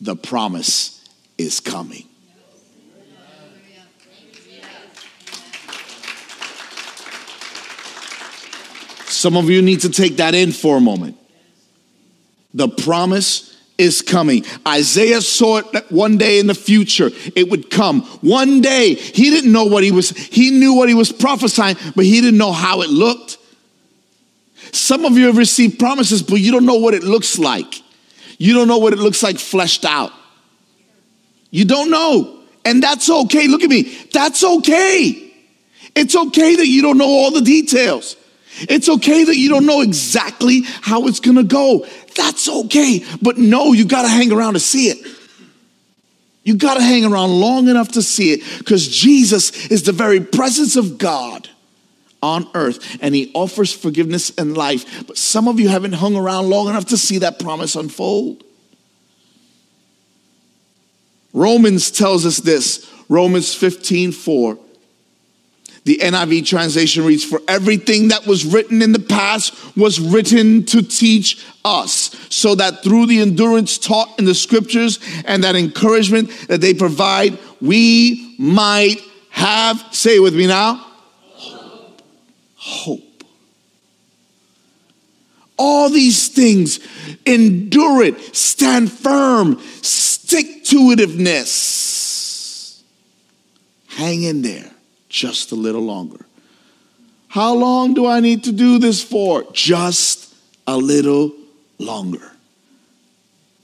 the 0.00 0.16
promise 0.16 1.06
is 1.36 1.60
coming. 1.60 2.04
Some 9.04 9.36
of 9.36 9.50
you 9.50 9.60
need 9.60 9.80
to 9.80 9.90
take 9.90 10.16
that 10.16 10.34
in 10.34 10.52
for 10.52 10.78
a 10.78 10.80
moment. 10.80 11.18
The 12.54 12.68
promise 12.68 13.54
is 13.76 14.00
coming. 14.00 14.44
Isaiah 14.66 15.20
saw 15.20 15.58
it 15.58 15.72
that 15.72 15.92
one 15.92 16.16
day 16.16 16.38
in 16.38 16.46
the 16.46 16.54
future 16.54 17.10
it 17.36 17.50
would 17.50 17.68
come. 17.68 18.02
One 18.22 18.62
day 18.62 18.94
he 18.94 19.30
didn't 19.30 19.52
know 19.52 19.64
what 19.64 19.84
he 19.84 19.92
was, 19.92 20.10
he 20.10 20.52
knew 20.52 20.74
what 20.74 20.88
he 20.88 20.94
was 20.94 21.12
prophesying, 21.12 21.76
but 21.94 22.06
he 22.06 22.20
didn't 22.22 22.38
know 22.38 22.52
how 22.52 22.80
it 22.80 22.88
looked. 22.88 23.36
Some 24.72 25.04
of 25.04 25.16
you 25.16 25.26
have 25.26 25.36
received 25.36 25.78
promises, 25.78 26.22
but 26.22 26.36
you 26.36 26.52
don't 26.52 26.66
know 26.66 26.76
what 26.76 26.94
it 26.94 27.02
looks 27.02 27.38
like. 27.38 27.82
You 28.38 28.54
don't 28.54 28.68
know 28.68 28.78
what 28.78 28.92
it 28.92 28.98
looks 28.98 29.22
like 29.22 29.38
fleshed 29.38 29.84
out. 29.84 30.12
You 31.50 31.64
don't 31.64 31.90
know. 31.90 32.40
And 32.64 32.82
that's 32.82 33.08
okay. 33.08 33.48
Look 33.48 33.62
at 33.62 33.70
me. 33.70 33.82
That's 34.12 34.44
okay. 34.44 35.32
It's 35.94 36.14
okay 36.14 36.56
that 36.56 36.66
you 36.66 36.82
don't 36.82 36.98
know 36.98 37.08
all 37.08 37.30
the 37.30 37.40
details. 37.40 38.16
It's 38.60 38.88
okay 38.88 39.24
that 39.24 39.36
you 39.36 39.48
don't 39.48 39.66
know 39.66 39.80
exactly 39.80 40.62
how 40.80 41.06
it's 41.06 41.20
going 41.20 41.36
to 41.36 41.44
go. 41.44 41.86
That's 42.16 42.48
okay. 42.48 43.04
But 43.22 43.38
no, 43.38 43.72
you 43.72 43.84
got 43.84 44.02
to 44.02 44.08
hang 44.08 44.32
around 44.32 44.54
to 44.54 44.60
see 44.60 44.88
it. 44.88 45.06
You 46.42 46.56
got 46.56 46.74
to 46.74 46.82
hang 46.82 47.04
around 47.04 47.30
long 47.40 47.68
enough 47.68 47.92
to 47.92 48.02
see 48.02 48.32
it 48.32 48.58
because 48.58 48.88
Jesus 48.88 49.66
is 49.66 49.82
the 49.82 49.92
very 49.92 50.20
presence 50.20 50.76
of 50.76 50.98
God 50.98 51.48
on 52.22 52.48
earth 52.54 52.98
and 53.00 53.14
he 53.14 53.30
offers 53.34 53.72
forgiveness 53.72 54.30
and 54.36 54.56
life. 54.56 55.06
But 55.06 55.16
some 55.16 55.48
of 55.48 55.60
you 55.60 55.68
haven't 55.68 55.92
hung 55.92 56.16
around 56.16 56.48
long 56.48 56.68
enough 56.68 56.86
to 56.86 56.96
see 56.96 57.18
that 57.18 57.38
promise 57.38 57.76
unfold. 57.76 58.44
Romans 61.32 61.90
tells 61.90 62.26
us 62.26 62.38
this 62.38 62.90
Romans 63.08 63.54
15 63.54 64.12
4. 64.12 64.58
The 65.84 65.98
NIV 66.02 66.46
translation 66.46 67.04
reads, 67.04 67.24
For 67.24 67.40
everything 67.48 68.08
that 68.08 68.26
was 68.26 68.44
written 68.44 68.82
in 68.82 68.92
the 68.92 68.98
past 68.98 69.54
was 69.74 69.98
written 69.98 70.66
to 70.66 70.82
teach 70.82 71.42
us, 71.64 72.14
so 72.28 72.54
that 72.56 72.82
through 72.82 73.06
the 73.06 73.20
endurance 73.20 73.78
taught 73.78 74.18
in 74.18 74.26
the 74.26 74.34
scriptures 74.34 74.98
and 75.24 75.44
that 75.44 75.56
encouragement 75.56 76.30
that 76.48 76.60
they 76.60 76.74
provide, 76.74 77.38
we 77.62 78.34
might 78.38 78.96
have, 79.30 79.82
say 79.92 80.18
with 80.18 80.34
me 80.34 80.46
now, 80.46 80.87
hope. 82.68 83.24
All 85.56 85.88
these 85.88 86.28
things, 86.28 86.78
endure 87.26 88.02
it, 88.02 88.36
stand 88.36 88.92
firm, 88.92 89.58
stick 89.82 90.64
to 90.64 90.76
itiveness. 90.94 92.82
Hang 93.88 94.22
in 94.22 94.42
there. 94.42 94.70
just 95.08 95.52
a 95.52 95.54
little 95.56 95.80
longer. 95.80 96.26
How 97.28 97.54
long 97.54 97.94
do 97.94 98.06
I 98.06 98.20
need 98.20 98.44
to 98.44 98.52
do 98.52 98.78
this 98.78 99.02
for? 99.02 99.42
Just 99.52 100.34
a 100.66 100.76
little 100.76 101.32
longer. 101.78 102.30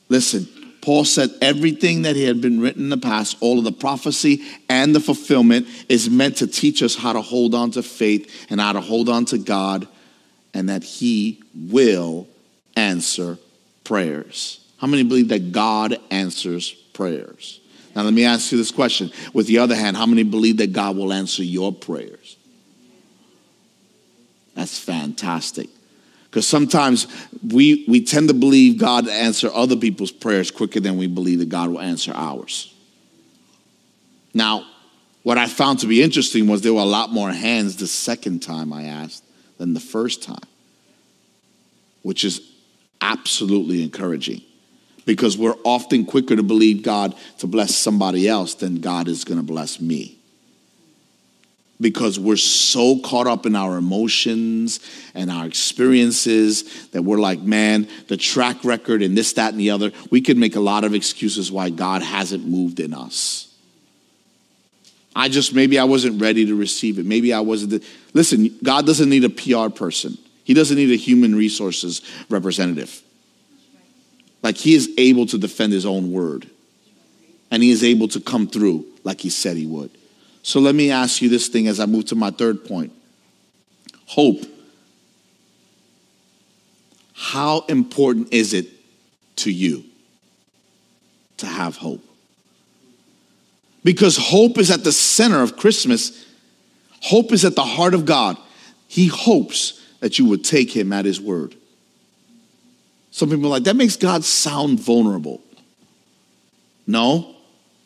Listen, 0.09 0.49
Paul 0.85 1.07
said 1.07 1.31
everything 1.41 2.03
that 2.03 2.15
he 2.15 2.25
had 2.25 2.43
been 2.43 2.61
written 2.61 2.83
in 2.83 2.89
the 2.91 2.99
past, 2.99 3.39
all 3.41 3.57
of 3.57 3.65
the 3.65 3.73
prophecy 3.73 4.45
and 4.69 4.95
the 4.95 5.01
fulfillment, 5.01 5.67
is 5.89 6.11
meant 6.11 6.37
to 6.37 6.47
teach 6.47 6.83
us 6.83 6.95
how 6.95 7.15
to 7.15 7.23
hold 7.23 7.55
on 7.55 7.71
to 7.71 7.83
faith 7.83 8.47
and 8.51 8.61
how 8.61 8.75
to 8.75 8.83
hold 8.83 9.09
on 9.09 9.25
to 9.27 9.39
God, 9.39 9.89
and 10.53 10.69
that 10.69 10.85
he 10.85 11.43
will 11.55 12.29
answer 12.77 13.39
prayers. 13.83 14.63
How 14.77 14.87
many 14.87 15.05
believe 15.05 15.29
that 15.29 15.53
God 15.53 15.97
answers 16.11 16.73
prayers? 16.93 17.61
Now, 17.97 18.03
let 18.03 18.13
me 18.13 18.27
ask 18.27 18.53
you 18.53 18.59
this 18.59 18.71
question. 18.71 19.11
With 19.33 19.47
the 19.47 19.61
other 19.61 19.75
hand, 19.75 19.97
how 19.97 20.05
many 20.05 20.23
believe 20.23 20.59
that 20.59 20.75
God 20.75 20.99
will 20.99 21.15
answer 21.15 21.43
your 21.43 21.73
prayers? 21.73 22.37
That's 24.55 24.79
fantastic. 24.79 25.71
Because 26.35 26.49
sometimes 26.49 27.07
we, 27.49 27.85
we 27.87 28.05
tend 28.05 28.27
to 28.27 28.35
believe 28.35 28.77
God 28.77 29.05
to 29.05 29.13
answer 29.13 29.49
other 29.55 29.77
people's 29.77 30.11
prayers 30.11 30.51
quicker 30.51 30.81
than 30.81 30.97
we 30.97 31.07
believe 31.07 31.39
that 31.39 31.49
God 31.49 31.71
will 31.71 31.81
answer 31.81 32.11
ours. 32.13 32.75
Now, 34.35 34.67
what 35.23 35.39
I 35.39 35.47
found 35.47 35.79
to 35.79 35.87
be 35.87 36.03
interesting 36.03 36.49
was 36.49 36.61
there 36.63 36.75
were 36.75 36.81
a 36.81 36.87
lot 36.87 37.11
more 37.11 37.31
hands 37.31 37.77
the 37.77 37.87
second 37.87 38.41
time 38.41 38.73
I 38.73 38.83
asked 38.83 39.23
than 39.59 39.75
the 39.75 39.81
first 39.81 40.25
time, 40.25 40.43
which 42.03 42.25
is 42.25 42.41
absolutely 43.01 43.85
encouraging 43.85 44.43
because 45.07 45.39
we're 45.39 45.55
often 45.63 46.05
quicker 46.05 46.35
to 46.35 46.43
believe 46.43 46.83
God 46.83 47.15
to 47.39 47.47
bless 47.47 47.77
somebody 47.77 48.27
else 48.27 48.55
than 48.55 48.81
God 48.81 49.07
is 49.07 49.23
going 49.23 49.39
to 49.39 49.47
bless 49.47 49.81
me 49.81 50.19
because 51.81 52.19
we're 52.19 52.37
so 52.37 52.99
caught 53.01 53.27
up 53.27 53.47
in 53.47 53.57
our 53.57 53.77
emotions 53.77 54.81
and 55.15 55.31
our 55.31 55.47
experiences 55.47 56.89
that 56.89 57.03
we're 57.03 57.19
like, 57.19 57.41
man, 57.41 57.89
the 58.09 58.17
track 58.17 58.65
record 58.65 59.03
and 59.03 59.17
this, 59.17 59.33
that, 59.35 59.53
and 59.53 59.61
the 59.61 59.71
other. 59.71 59.91
We 60.11 60.21
could 60.21 60.39
make 60.39 60.57
a 60.57 60.61
lot 60.61 60.85
of 60.85 60.95
excuses 60.95 61.51
why 61.51 61.71
God 61.71 62.03
hasn't 62.03 62.47
moved 62.47 62.81
in 62.81 62.95
us. 62.95 63.55
I 65.17 65.29
just, 65.29 65.55
maybe 65.55 65.79
I 65.79 65.85
wasn't 65.85 66.21
ready 66.21 66.47
to 66.47 66.55
receive 66.55 66.99
it. 66.99 67.07
Maybe 67.07 67.33
I 67.33 67.41
wasn't. 67.41 67.71
The, 67.71 67.87
listen, 68.15 68.57
God 68.63 68.87
doesn't 68.87 69.09
need 69.09 69.25
a 69.25 69.31
PR 69.31 69.73
person, 69.75 70.19
He 70.45 70.55
doesn't 70.55 70.77
need 70.77 70.91
a 70.91 70.97
human 70.97 71.35
resources 71.35 72.03
representative. 72.29 73.01
Like, 74.43 74.57
He 74.57 74.75
is 74.75 74.91
able 74.99 75.27
to 75.27 75.39
defend 75.39 75.73
His 75.73 75.87
own 75.87 76.13
word, 76.13 76.49
and 77.51 77.63
He 77.63 77.71
is 77.71 77.83
able 77.85 78.09
to 78.09 78.21
come 78.21 78.47
through 78.47 78.87
like 79.05 79.21
He 79.21 79.31
said 79.31 79.57
He 79.57 79.67
would. 79.67 79.91
So 80.45 80.61
let 80.61 80.75
me 80.75 80.91
ask 80.91 81.23
you 81.23 81.31
this 81.31 81.49
thing 81.49 81.69
as 81.69 81.81
I 81.81 81.87
move 81.87 82.05
to 82.07 82.15
my 82.15 82.31
third 82.31 82.65
point 82.65 82.93
hope. 84.07 84.45
How 87.15 87.65
important 87.69 88.33
is 88.33 88.53
it 88.53 88.69
to 89.37 89.51
you 89.51 89.85
to 91.39 91.47
have 91.47 91.77
hope? 91.77 92.05
Because 93.83 94.17
hope 94.19 94.59
is 94.59 94.71
at 94.71 94.85
the 94.85 94.93
center 94.93 95.43
of 95.43 95.57
Christmas. 95.57 96.27
Hope 97.01 97.33
is 97.33 97.45
at 97.45 97.55
the 97.55 97.65
heart 97.65 97.95
of 97.95 98.05
God. 98.05 98.37
He 98.87 99.07
hopes 99.07 99.81
that 100.01 100.19
you 100.19 100.27
would 100.27 100.45
take 100.45 100.71
him 100.71 100.93
at 100.93 101.07
his 101.07 101.21
word. 101.21 101.55
Some 103.11 103.31
people 103.31 103.47
are 103.47 103.51
like, 103.51 103.65
that 103.65 103.77
makes 103.77 103.97
God 103.97 104.25
sound 104.25 104.79
vulnerable. 104.79 105.41
No, 106.87 107.34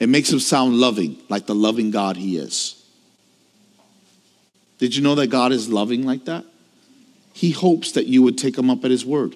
it 0.00 0.08
makes 0.08 0.32
him 0.32 0.40
sound 0.40 0.76
loving, 0.76 1.18
like 1.28 1.46
the 1.46 1.54
loving 1.54 1.90
God 1.90 2.16
he 2.16 2.36
is. 2.36 2.74
Did 4.78 4.94
you 4.94 5.02
know 5.02 5.16
that 5.16 5.26
God 5.26 5.52
is 5.52 5.68
loving 5.68 6.04
like 6.04 6.26
that? 6.26 6.44
He 7.32 7.50
hopes 7.50 7.92
that 7.92 8.06
you 8.06 8.22
would 8.22 8.38
take 8.38 8.56
him 8.56 8.70
up 8.70 8.84
at 8.84 8.90
his 8.90 9.04
word. 9.04 9.34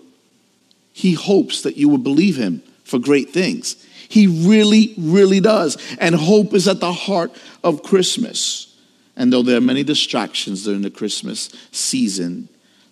He 0.92 1.14
hopes 1.14 1.62
that 1.62 1.77
you 1.77 1.88
would 1.88 2.05
believe 2.05 2.37
him 2.37 2.62
for 2.85 2.98
great 2.98 3.31
things. 3.31 3.85
He 4.09 4.27
really, 4.27 4.94
really 4.98 5.40
does. 5.40 5.79
And 5.98 6.14
hope 6.14 6.55
is 6.55 6.68
at 6.68 6.81
the 6.81 6.92
heart 6.92 7.33
of 7.64 7.83
Christmas. 7.83 8.77
And 9.16 9.33
though 9.33 9.42
there 9.42 9.57
are 9.57 9.62
many 9.62 9.83
distractions 9.83 10.64
during 10.64 10.83
the 10.83 10.90
Christmas 10.90 11.48
season, 11.72 12.48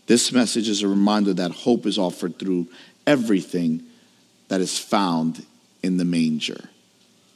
this 0.07 0.33
message 0.33 0.69
is 0.69 0.83
a 0.83 0.89
reminder 0.89 1.35
that 1.35 1.53
hope 1.53 1.87
is 1.87 1.99
offered 1.99 2.39
through 2.39 2.69
everything 3.07 3.85
that 4.49 4.61
is 4.61 4.79
found 4.79 5.45
in 5.83 5.99
the 5.99 6.05
manger 6.05 6.70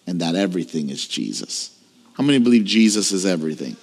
and 0.06 0.20
that 0.20 0.34
everything 0.34 0.90
is 0.90 1.06
Jesus. 1.06 1.76
How 2.14 2.24
many 2.24 2.38
believe 2.38 2.64
Jesus 2.64 3.12
is 3.12 3.26
everything? 3.26 3.76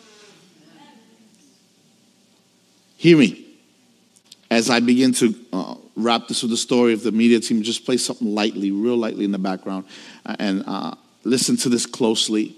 Hear 2.97 3.17
me. 3.17 3.45
As 4.49 4.69
I 4.69 4.79
begin 4.79 5.13
to 5.13 5.36
uh, 5.51 5.75
wrap 5.95 6.27
this 6.27 6.41
with 6.41 6.51
the 6.51 6.57
story 6.57 6.93
of 6.93 7.03
the 7.03 7.12
media 7.12 7.39
team, 7.39 7.63
just 7.63 7.86
play 7.86 7.97
something 7.97 8.34
lightly, 8.34 8.71
real 8.71 8.97
lightly 8.97 9.25
in 9.25 9.31
the 9.31 9.39
background, 9.39 9.86
uh, 10.25 10.36
and 10.39 10.63
uh, 10.67 10.95
listen 11.23 11.57
to 11.57 11.69
this 11.69 11.86
closely. 11.86 12.55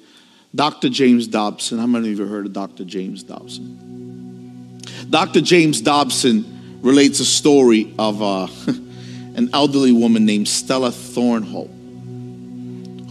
Dr. 0.56 0.89
James 0.89 1.28
Dobson. 1.28 1.80
How 1.80 1.88
many 1.88 2.12
of 2.12 2.19
you 2.19 2.26
heard 2.26 2.45
of 2.45 2.54
Dr. 2.54 2.84
James 2.84 3.23
Dobson? 3.23 4.82
Dr. 5.10 5.41
James 5.41 5.82
Dobson 5.82 6.80
relates 6.82 7.19
a 7.19 7.26
story 7.26 7.93
of 7.97 8.21
uh, 8.21 8.47
an 9.36 9.49
elderly 9.54 9.91
woman 9.91 10.26
named 10.26 10.47
Stella 10.47 10.89
Thornhope 10.89 11.73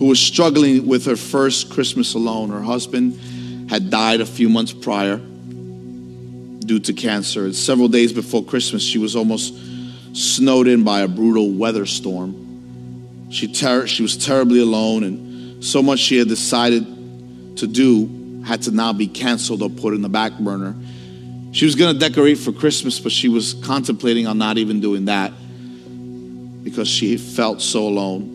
who 0.03 0.09
was 0.09 0.19
struggling 0.19 0.85
with 0.85 1.07
her 1.07 1.15
first 1.15 1.71
Christmas 1.71 2.15
alone. 2.15 2.51
Her 2.51 2.61
husband 2.61 3.71
had 3.71 3.89
died 3.89 4.21
a 4.21 4.27
few 4.27 4.49
months 4.49 4.73
prior 4.73 5.19
due 5.19 6.81
to 6.81 6.93
cancer. 6.93 7.45
And 7.45 7.55
several 7.55 7.87
days 7.87 8.13
before 8.13 8.43
Christmas, 8.43 8.83
she 8.83 8.99
was 8.99 9.15
almost 9.15 9.55
snowed 10.13 10.67
in 10.67 10.83
by 10.83 11.03
a 11.03 11.09
brutal 11.09 11.53
weather 11.53 11.87
storm. 11.87 13.29
She, 13.31 13.47
ter- 13.47 13.87
she 13.87 14.03
was 14.03 14.17
terribly 14.17 14.59
alone, 14.59 15.05
and 15.05 15.65
so 15.65 15.81
much 15.81 16.01
she 16.01 16.17
had 16.17 16.27
decided 16.27 16.85
to 17.59 17.69
do 17.69 18.43
had 18.45 18.63
to 18.63 18.73
now 18.73 18.93
be 18.93 19.07
canceled 19.07 19.63
or 19.63 19.71
put 19.71 19.95
in 19.95 20.03
the 20.03 20.09
back 20.09 20.37
burner. 20.37 20.75
She 21.53 21.65
was 21.65 21.77
going 21.77 21.95
to 21.95 22.01
decorate 22.01 22.39
for 22.39 22.51
Christmas, 22.51 22.99
but 22.99 23.13
she 23.13 23.29
was 23.29 23.55
contemplating 23.55 24.27
on 24.27 24.37
not 24.37 24.59
even 24.59 24.81
doing 24.81 25.05
that 25.05 25.33
because 26.65 26.89
she 26.89 27.17
felt 27.17 27.63
so 27.63 27.87
alone. 27.87 28.32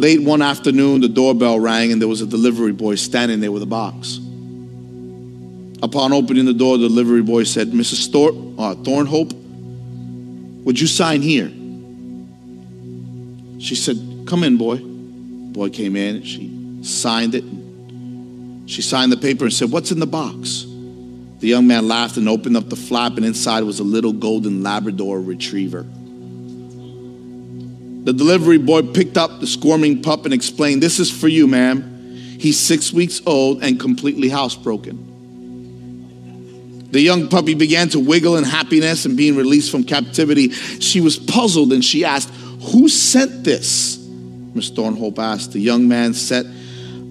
Late 0.00 0.22
one 0.22 0.40
afternoon, 0.40 1.02
the 1.02 1.10
doorbell 1.10 1.60
rang 1.60 1.92
and 1.92 2.00
there 2.00 2.08
was 2.08 2.22
a 2.22 2.26
delivery 2.26 2.72
boy 2.72 2.94
standing 2.94 3.40
there 3.40 3.52
with 3.52 3.62
a 3.62 3.66
box. 3.66 4.16
Upon 5.82 6.14
opening 6.14 6.46
the 6.46 6.54
door, 6.54 6.78
the 6.78 6.88
delivery 6.88 7.20
boy 7.20 7.44
said, 7.44 7.72
Mrs. 7.72 8.10
Thor- 8.10 8.30
uh, 8.30 8.76
Thornhope, 8.76 9.34
would 10.64 10.80
you 10.80 10.86
sign 10.86 11.20
here? 11.20 11.48
She 13.60 13.74
said, 13.74 13.98
Come 14.26 14.42
in, 14.42 14.56
boy. 14.56 14.78
boy 14.78 15.68
came 15.68 15.96
in 15.96 16.22
she 16.22 16.78
signed 16.82 17.34
it. 17.34 17.44
She 18.70 18.80
signed 18.80 19.12
the 19.12 19.18
paper 19.18 19.44
and 19.44 19.52
said, 19.52 19.70
What's 19.70 19.90
in 19.92 20.00
the 20.00 20.06
box? 20.06 20.64
The 21.40 21.48
young 21.48 21.66
man 21.66 21.88
laughed 21.88 22.16
and 22.16 22.26
opened 22.26 22.56
up 22.56 22.70
the 22.70 22.76
flap, 22.76 23.18
and 23.18 23.26
inside 23.26 23.64
was 23.64 23.80
a 23.80 23.84
little 23.84 24.14
golden 24.14 24.62
Labrador 24.62 25.20
retriever. 25.20 25.84
The 28.04 28.12
delivery 28.14 28.58
boy 28.58 28.82
picked 28.82 29.18
up 29.18 29.40
the 29.40 29.46
squirming 29.46 30.02
pup 30.02 30.24
and 30.24 30.32
explained, 30.32 30.82
This 30.82 30.98
is 30.98 31.10
for 31.10 31.28
you, 31.28 31.46
ma'am. 31.46 31.98
He's 32.38 32.58
six 32.58 32.92
weeks 32.92 33.20
old 33.26 33.62
and 33.62 33.78
completely 33.78 34.30
housebroken. 34.30 35.08
The 36.92 37.00
young 37.00 37.28
puppy 37.28 37.54
began 37.54 37.88
to 37.90 38.00
wiggle 38.00 38.36
in 38.36 38.44
happiness 38.44 39.04
and 39.04 39.16
being 39.16 39.36
released 39.36 39.70
from 39.70 39.84
captivity. 39.84 40.50
She 40.50 41.00
was 41.00 41.18
puzzled 41.18 41.72
and 41.72 41.84
she 41.84 42.04
asked, 42.04 42.30
Who 42.72 42.88
sent 42.88 43.44
this? 43.44 43.98
Miss 44.54 44.70
Thornhope 44.70 45.18
asked. 45.18 45.52
The 45.52 45.60
young 45.60 45.86
man 45.86 46.14
set 46.14 46.46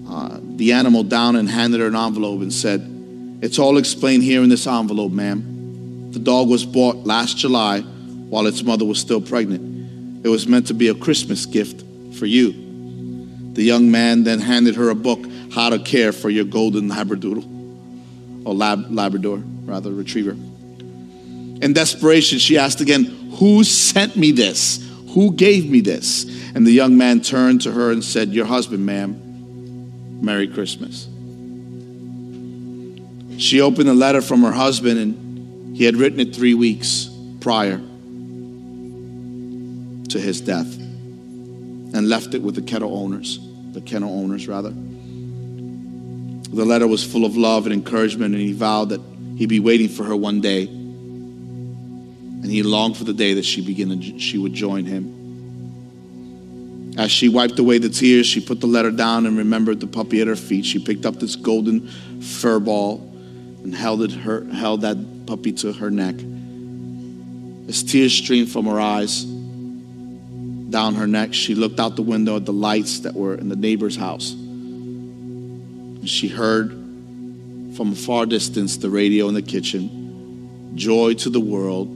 uh, 0.08 0.38
the 0.42 0.72
animal 0.72 1.04
down 1.04 1.36
and 1.36 1.48
handed 1.48 1.80
her 1.80 1.86
an 1.86 1.96
envelope 1.96 2.42
and 2.42 2.52
said, 2.52 2.80
It's 3.40 3.60
all 3.60 3.78
explained 3.78 4.24
here 4.24 4.42
in 4.42 4.48
this 4.48 4.66
envelope, 4.66 5.12
ma'am. 5.12 6.10
The 6.10 6.18
dog 6.18 6.48
was 6.48 6.66
bought 6.66 6.96
last 7.06 7.38
July 7.38 7.80
while 7.80 8.46
its 8.46 8.64
mother 8.64 8.84
was 8.84 8.98
still 8.98 9.20
pregnant. 9.20 9.69
It 10.22 10.28
was 10.28 10.46
meant 10.46 10.66
to 10.66 10.74
be 10.74 10.88
a 10.88 10.94
Christmas 10.94 11.46
gift 11.46 11.84
for 12.14 12.26
you. 12.26 12.52
The 13.54 13.62
young 13.62 13.90
man 13.90 14.24
then 14.24 14.38
handed 14.38 14.76
her 14.76 14.90
a 14.90 14.94
book, 14.94 15.20
How 15.52 15.70
to 15.70 15.78
Care 15.78 16.12
for 16.12 16.30
Your 16.30 16.44
Golden 16.44 16.88
Labradoodle, 16.88 18.46
or 18.46 18.54
lab, 18.54 18.90
Labrador, 18.90 19.38
rather, 19.64 19.90
retriever. 19.90 20.32
In 20.32 21.72
desperation, 21.72 22.38
she 22.38 22.58
asked 22.58 22.80
again, 22.80 23.04
Who 23.38 23.64
sent 23.64 24.16
me 24.16 24.32
this? 24.32 24.86
Who 25.14 25.32
gave 25.32 25.68
me 25.68 25.80
this? 25.80 26.24
And 26.54 26.66
the 26.66 26.72
young 26.72 26.96
man 26.96 27.20
turned 27.20 27.62
to 27.62 27.72
her 27.72 27.90
and 27.90 28.04
said, 28.04 28.28
Your 28.30 28.46
husband, 28.46 28.84
ma'am. 28.86 30.20
Merry 30.22 30.48
Christmas. 30.48 31.08
She 33.38 33.60
opened 33.60 33.88
a 33.88 33.94
letter 33.94 34.20
from 34.20 34.42
her 34.42 34.52
husband, 34.52 34.98
and 34.98 35.76
he 35.76 35.84
had 35.84 35.96
written 35.96 36.20
it 36.20 36.34
three 36.34 36.54
weeks 36.54 37.08
prior 37.40 37.80
to 40.10 40.20
his 40.20 40.40
death 40.40 40.78
and 41.92 42.08
left 42.08 42.34
it 42.34 42.42
with 42.42 42.54
the 42.54 42.62
kennel 42.62 42.96
owners, 42.96 43.40
the 43.72 43.80
kennel 43.80 44.12
owners 44.12 44.46
rather. 44.46 44.70
The 44.70 46.64
letter 46.64 46.86
was 46.86 47.04
full 47.04 47.24
of 47.24 47.36
love 47.36 47.66
and 47.66 47.72
encouragement, 47.72 48.34
and 48.34 48.42
he 48.42 48.52
vowed 48.52 48.88
that 48.90 49.00
he'd 49.36 49.48
be 49.48 49.60
waiting 49.60 49.88
for 49.88 50.04
her 50.04 50.16
one 50.16 50.40
day. 50.40 50.66
And 50.66 52.46
he 52.46 52.62
longed 52.62 52.96
for 52.96 53.04
the 53.04 53.12
day 53.12 53.34
that 53.34 53.44
she, 53.44 53.60
begin, 53.60 54.18
she 54.18 54.38
would 54.38 54.54
join 54.54 54.84
him. 54.84 55.18
As 56.98 57.12
she 57.12 57.28
wiped 57.28 57.58
away 57.58 57.78
the 57.78 57.88
tears, 57.88 58.26
she 58.26 58.40
put 58.40 58.60
the 58.60 58.66
letter 58.66 58.90
down 58.90 59.26
and 59.26 59.38
remembered 59.38 59.78
the 59.78 59.86
puppy 59.86 60.20
at 60.20 60.26
her 60.26 60.34
feet. 60.36 60.64
She 60.64 60.80
picked 60.80 61.06
up 61.06 61.16
this 61.16 61.36
golden 61.36 61.86
fur 62.20 62.58
ball 62.58 62.96
and 63.62 63.72
held, 63.74 64.02
it 64.02 64.10
her, 64.12 64.44
held 64.46 64.80
that 64.80 65.26
puppy 65.26 65.52
to 65.52 65.72
her 65.72 65.90
neck. 65.90 66.16
As 67.68 67.84
tears 67.84 68.12
streamed 68.12 68.50
from 68.50 68.66
her 68.66 68.80
eyes 68.80 69.29
down 70.70 70.94
her 70.94 71.06
neck, 71.06 71.34
she 71.34 71.54
looked 71.54 71.80
out 71.80 71.96
the 71.96 72.02
window 72.02 72.36
at 72.36 72.46
the 72.46 72.52
lights 72.52 73.00
that 73.00 73.14
were 73.14 73.34
in 73.34 73.48
the 73.48 73.56
neighbor's 73.56 73.96
house. 73.96 74.34
She 76.04 76.28
heard 76.28 76.70
from 77.76 77.92
a 77.92 77.96
far 77.96 78.26
distance 78.26 78.76
the 78.76 78.90
radio 78.90 79.28
in 79.28 79.34
the 79.34 79.42
kitchen 79.42 80.72
Joy 80.74 81.14
to 81.14 81.30
the 81.30 81.40
world, 81.40 81.88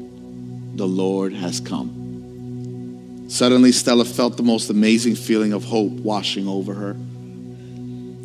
the 0.76 0.86
Lord 0.86 1.32
has 1.32 1.60
come. 1.60 3.24
Suddenly, 3.28 3.72
Stella 3.72 4.04
felt 4.04 4.36
the 4.36 4.42
most 4.42 4.68
amazing 4.68 5.14
feeling 5.14 5.52
of 5.52 5.64
hope 5.64 5.92
washing 5.92 6.48
over 6.48 6.74
her. 6.74 6.96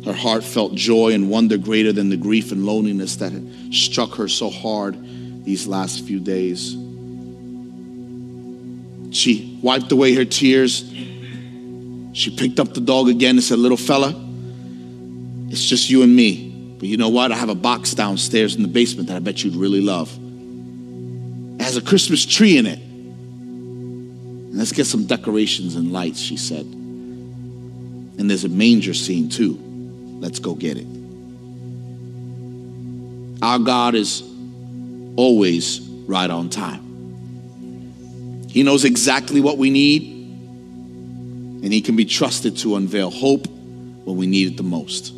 Her 0.04 0.12
heart 0.12 0.42
felt 0.42 0.74
joy 0.74 1.12
and 1.12 1.30
wonder 1.30 1.56
greater 1.56 1.92
than 1.92 2.08
the 2.08 2.16
grief 2.16 2.52
and 2.52 2.66
loneliness 2.66 3.16
that 3.16 3.32
had 3.32 3.72
struck 3.72 4.14
her 4.14 4.28
so 4.28 4.50
hard 4.50 4.96
these 5.44 5.66
last 5.66 6.04
few 6.04 6.18
days. 6.18 6.74
She 9.10 9.58
wiped 9.62 9.92
away 9.92 10.14
her 10.14 10.24
tears. 10.24 10.88
She 12.12 12.34
picked 12.36 12.60
up 12.60 12.74
the 12.74 12.80
dog 12.80 13.08
again 13.08 13.36
and 13.36 13.44
said, 13.44 13.58
Little 13.58 13.76
fella, 13.76 14.14
it's 15.48 15.64
just 15.64 15.90
you 15.90 16.02
and 16.02 16.14
me. 16.14 16.76
But 16.78 16.88
you 16.88 16.96
know 16.96 17.08
what? 17.08 17.32
I 17.32 17.36
have 17.36 17.48
a 17.48 17.54
box 17.54 17.92
downstairs 17.94 18.56
in 18.56 18.62
the 18.62 18.68
basement 18.68 19.08
that 19.08 19.16
I 19.16 19.18
bet 19.18 19.44
you'd 19.44 19.56
really 19.56 19.80
love. 19.80 20.10
It 21.60 21.62
has 21.62 21.76
a 21.76 21.82
Christmas 21.82 22.24
tree 22.24 22.56
in 22.56 22.66
it. 22.66 22.78
Let's 24.56 24.72
get 24.72 24.86
some 24.86 25.04
decorations 25.04 25.74
and 25.76 25.92
lights, 25.92 26.20
she 26.20 26.36
said. 26.36 26.64
And 26.64 28.28
there's 28.28 28.44
a 28.44 28.48
manger 28.48 28.94
scene 28.94 29.28
too. 29.28 29.58
Let's 30.20 30.38
go 30.38 30.54
get 30.54 30.76
it. 30.76 30.86
Our 33.42 33.58
God 33.58 33.94
is 33.94 34.22
always 35.16 35.80
right 35.80 36.30
on 36.30 36.50
time. 36.50 36.89
He 38.50 38.62
knows 38.62 38.84
exactly 38.84 39.40
what 39.40 39.58
we 39.58 39.70
need, 39.70 40.02
and 41.62 41.72
He 41.72 41.80
can 41.80 41.96
be 41.96 42.04
trusted 42.04 42.56
to 42.58 42.76
unveil 42.76 43.10
hope 43.10 43.46
when 43.46 44.16
we 44.16 44.26
need 44.26 44.52
it 44.52 44.56
the 44.56 44.62
most. 44.62 45.14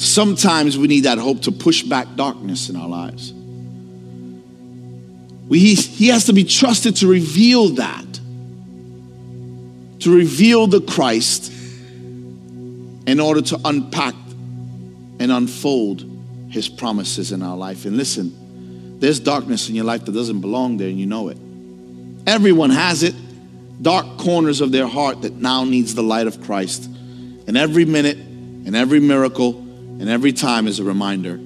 Sometimes 0.00 0.78
we 0.78 0.88
need 0.88 1.04
that 1.04 1.18
hope 1.18 1.42
to 1.42 1.52
push 1.52 1.82
back 1.82 2.06
darkness 2.16 2.68
in 2.68 2.76
our 2.76 2.88
lives. 2.88 3.32
We, 5.48 5.58
he, 5.60 5.74
he 5.74 6.08
has 6.08 6.26
to 6.26 6.32
be 6.32 6.44
trusted 6.44 6.96
to 6.96 7.08
reveal 7.08 7.70
that, 7.70 8.20
to 10.00 10.14
reveal 10.14 10.66
the 10.66 10.80
Christ 10.80 11.52
in 13.08 13.18
order 13.20 13.40
to 13.40 13.60
unpack 13.64 14.14
and 15.18 15.32
unfold 15.32 16.04
his 16.50 16.68
promises 16.68 17.32
in 17.32 17.42
our 17.42 17.56
life. 17.56 17.84
And 17.84 17.96
listen, 17.96 18.32
there's 18.98 19.20
darkness 19.20 19.68
in 19.68 19.74
your 19.74 19.84
life 19.84 20.04
that 20.04 20.12
doesn't 20.12 20.40
belong 20.40 20.76
there, 20.76 20.88
and 20.88 20.98
you 20.98 21.06
know 21.06 21.28
it. 21.28 21.38
Everyone 22.26 22.70
has 22.70 23.02
it. 23.02 23.14
Dark 23.80 24.18
corners 24.18 24.60
of 24.60 24.72
their 24.72 24.88
heart 24.88 25.22
that 25.22 25.34
now 25.34 25.64
needs 25.64 25.94
the 25.94 26.02
light 26.02 26.26
of 26.26 26.42
Christ. 26.42 26.84
And 27.46 27.56
every 27.56 27.84
minute 27.84 28.18
and 28.18 28.74
every 28.74 29.00
miracle 29.00 29.56
and 29.56 30.08
every 30.08 30.32
time 30.32 30.66
is 30.66 30.80
a 30.80 30.84
reminder 30.84 31.38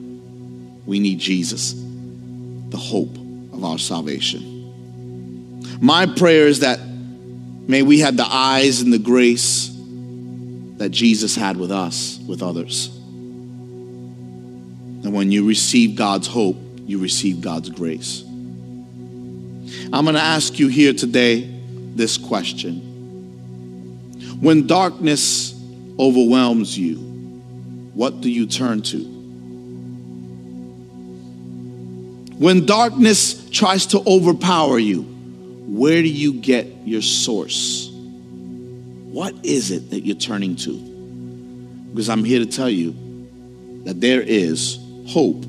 we 0.85 0.99
need 0.99 1.19
Jesus, 1.19 1.75
the 1.75 2.77
hope 2.79 3.15
of 3.53 3.65
our 3.65 3.79
salvation. 3.79 4.49
My 5.81 6.07
prayer 6.07 6.47
is 6.47 6.61
that 6.61 6.81
may 6.81 7.83
we 7.83 8.01
have 8.01 8.17
the 8.17 8.27
eyes 8.27 8.81
and 8.81 8.93
the 8.93 8.99
grace 8.99 9.69
that 10.79 10.89
Jesus 10.91 11.37
had 11.37 11.57
with 11.57 11.71
us, 11.71 12.19
with 12.27 12.43
others. 12.43 12.89
And 15.05 15.13
when 15.13 15.31
you 15.31 15.47
receive 15.47 15.97
God's 15.97 16.27
hope, 16.27 16.57
you 16.87 16.99
receive 16.99 17.41
God's 17.41 17.71
grace. 17.71 18.23
I'm 19.93 20.05
going 20.05 20.15
to 20.15 20.21
ask 20.21 20.59
you 20.59 20.69
here 20.69 20.93
today 20.93 21.49
this 21.95 22.17
question 22.17 22.81
When 24.41 24.67
darkness 24.67 25.55
overwhelms 25.99 26.77
you, 26.79 26.97
what 27.95 28.21
do 28.21 28.31
you 28.31 28.47
turn 28.47 28.83
to? 28.83 28.99
When 32.39 32.67
darkness 32.67 33.49
tries 33.51 33.87
to 33.87 34.03
overpower 34.07 34.79
you, 34.79 35.03
where 35.03 36.03
do 36.03 36.09
you 36.09 36.33
get 36.35 36.67
your 36.85 37.03
source? 37.03 37.89
What 37.93 39.35
is 39.45 39.71
it 39.71 39.91
that 39.91 40.01
you're 40.01 40.17
turning 40.17 40.57
to? 40.57 40.73
Because 41.91 42.09
I'm 42.09 42.25
here 42.25 42.41
to 42.41 42.47
tell 42.47 42.71
you 42.71 42.93
that 43.85 44.01
there 44.01 44.23
is 44.23 44.79
hope 45.07 45.45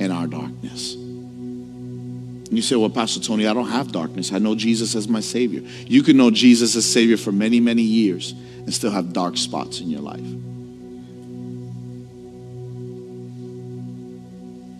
in 0.00 0.10
our 0.10 0.26
darkness. 0.26 0.94
You 0.94 2.62
say, 2.62 2.76
Well, 2.76 2.90
Pastor 2.90 3.20
Tony, 3.20 3.46
I 3.46 3.52
don't 3.52 3.68
have 3.68 3.92
darkness. 3.92 4.32
I 4.32 4.38
know 4.38 4.54
Jesus 4.54 4.94
as 4.94 5.08
my 5.08 5.20
Savior. 5.20 5.62
You 5.86 6.02
can 6.02 6.16
know 6.16 6.30
Jesus 6.30 6.76
as 6.76 6.90
Savior 6.90 7.16
for 7.16 7.32
many, 7.32 7.60
many 7.60 7.82
years 7.82 8.32
and 8.32 8.72
still 8.72 8.90
have 8.90 9.12
dark 9.12 9.36
spots 9.36 9.80
in 9.80 9.90
your 9.90 10.00
life. 10.00 10.36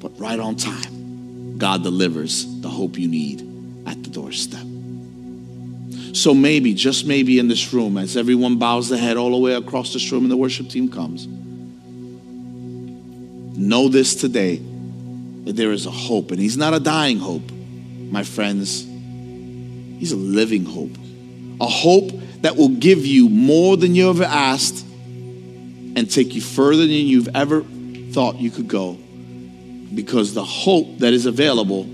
but 0.06 0.20
right 0.20 0.38
on 0.38 0.54
time, 0.54 1.58
God 1.58 1.82
delivers 1.82 2.60
the 2.60 2.68
hope 2.68 2.96
you 2.96 3.08
need 3.08 3.40
at 3.86 4.00
the 4.04 4.10
doorstep. 4.10 4.64
So 6.14 6.32
maybe, 6.32 6.74
just 6.74 7.06
maybe 7.06 7.40
in 7.40 7.48
this 7.48 7.72
room, 7.72 7.98
as 7.98 8.16
everyone 8.16 8.56
bows 8.56 8.88
their 8.88 9.00
head 9.00 9.16
all 9.16 9.32
the 9.32 9.38
way 9.38 9.54
across 9.54 9.92
this 9.92 10.12
room 10.12 10.22
and 10.22 10.30
the 10.30 10.36
worship 10.36 10.68
team 10.68 10.88
comes, 10.88 11.26
know 13.58 13.88
this 13.88 14.14
today 14.14 14.62
there 15.54 15.72
is 15.72 15.86
a 15.86 15.90
hope. 15.90 16.30
And 16.30 16.40
He's 16.40 16.56
not 16.56 16.74
a 16.74 16.80
dying 16.80 17.18
hope, 17.18 17.50
my 17.50 18.24
friends. 18.24 18.84
He's 18.84 20.12
a 20.12 20.16
living 20.16 20.64
hope. 20.64 20.96
A 21.60 21.66
hope 21.66 22.10
that 22.42 22.56
will 22.56 22.68
give 22.68 23.06
you 23.06 23.28
more 23.28 23.76
than 23.76 23.94
you 23.94 24.10
ever 24.10 24.24
asked 24.24 24.84
and 24.86 26.10
take 26.10 26.34
you 26.34 26.40
further 26.40 26.82
than 26.82 26.90
you've 26.90 27.28
ever 27.34 27.64
thought 28.12 28.36
you 28.36 28.50
could 28.50 28.68
go 28.68 28.94
because 29.94 30.34
the 30.34 30.44
hope 30.44 30.98
that 30.98 31.12
is 31.12 31.26
available 31.26 31.84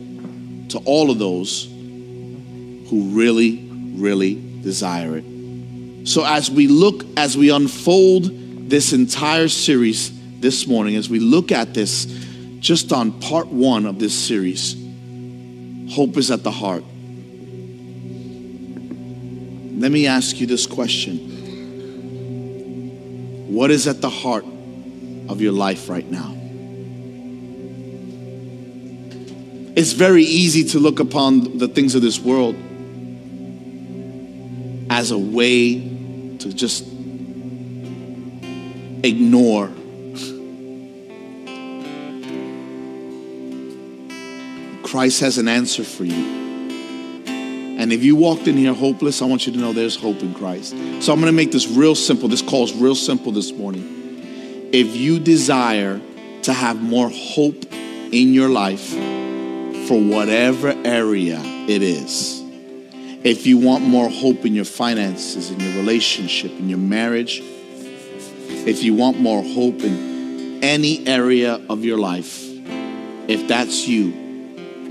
to 0.70 0.78
all 0.84 1.10
of 1.10 1.18
those 1.18 1.64
who 1.66 3.10
really, 3.12 3.68
really 3.94 4.34
desire 4.62 5.18
it. 5.18 6.08
So, 6.08 6.24
as 6.24 6.50
we 6.50 6.66
look, 6.66 7.04
as 7.16 7.36
we 7.36 7.50
unfold 7.50 8.68
this 8.68 8.92
entire 8.92 9.48
series 9.48 10.10
this 10.40 10.66
morning, 10.66 10.96
as 10.96 11.08
we 11.08 11.20
look 11.20 11.52
at 11.52 11.74
this 11.74 12.06
just 12.62 12.92
on 12.92 13.10
part 13.20 13.48
one 13.48 13.86
of 13.86 13.98
this 13.98 14.14
series, 14.14 14.76
hope 15.90 16.16
is 16.16 16.30
at 16.30 16.44
the 16.44 16.50
heart. 16.52 16.84
Let 19.80 19.90
me 19.90 20.06
ask 20.06 20.38
you 20.40 20.46
this 20.46 20.64
question 20.64 21.30
What 23.52 23.72
is 23.72 23.88
at 23.88 24.00
the 24.00 24.08
heart 24.08 24.44
of 25.28 25.40
your 25.40 25.50
life 25.50 25.88
right 25.88 26.08
now? 26.08 26.36
It's 29.74 29.92
very 29.92 30.22
easy 30.22 30.62
to 30.68 30.78
look 30.78 31.00
upon 31.00 31.58
the 31.58 31.66
things 31.66 31.96
of 31.96 32.02
this 32.02 32.20
world 32.20 32.54
as 34.88 35.10
a 35.10 35.18
way 35.18 35.80
to 36.38 36.52
just 36.52 36.86
ignore. 39.02 39.72
Christ 44.92 45.20
has 45.20 45.38
an 45.38 45.48
answer 45.48 45.84
for 45.84 46.04
you. 46.04 46.14
And 47.80 47.90
if 47.94 48.04
you 48.04 48.14
walked 48.14 48.46
in 48.46 48.58
here 48.58 48.74
hopeless, 48.74 49.22
I 49.22 49.24
want 49.24 49.46
you 49.46 49.52
to 49.54 49.58
know 49.58 49.72
there's 49.72 49.96
hope 49.96 50.20
in 50.20 50.34
Christ. 50.34 50.72
So 51.00 51.14
I'm 51.14 51.18
going 51.18 51.22
to 51.22 51.32
make 51.32 51.50
this 51.50 51.66
real 51.66 51.94
simple. 51.94 52.28
This 52.28 52.42
call 52.42 52.64
is 52.64 52.74
real 52.74 52.94
simple 52.94 53.32
this 53.32 53.52
morning. 53.52 54.68
If 54.70 54.94
you 54.94 55.18
desire 55.18 55.98
to 56.42 56.52
have 56.52 56.82
more 56.82 57.08
hope 57.10 57.64
in 57.72 58.34
your 58.34 58.50
life, 58.50 58.90
for 59.88 59.98
whatever 59.98 60.74
area 60.84 61.40
it 61.42 61.82
is. 61.82 62.42
If 63.24 63.46
you 63.46 63.56
want 63.56 63.84
more 63.84 64.10
hope 64.10 64.44
in 64.44 64.54
your 64.54 64.66
finances, 64.66 65.50
in 65.50 65.58
your 65.58 65.74
relationship, 65.76 66.50
in 66.50 66.68
your 66.68 66.78
marriage, 66.78 67.40
if 67.42 68.82
you 68.82 68.92
want 68.92 69.18
more 69.18 69.42
hope 69.42 69.80
in 69.80 70.62
any 70.62 71.06
area 71.06 71.54
of 71.70 71.82
your 71.82 71.96
life, 71.96 72.42
if 73.26 73.48
that's 73.48 73.88
you, 73.88 74.21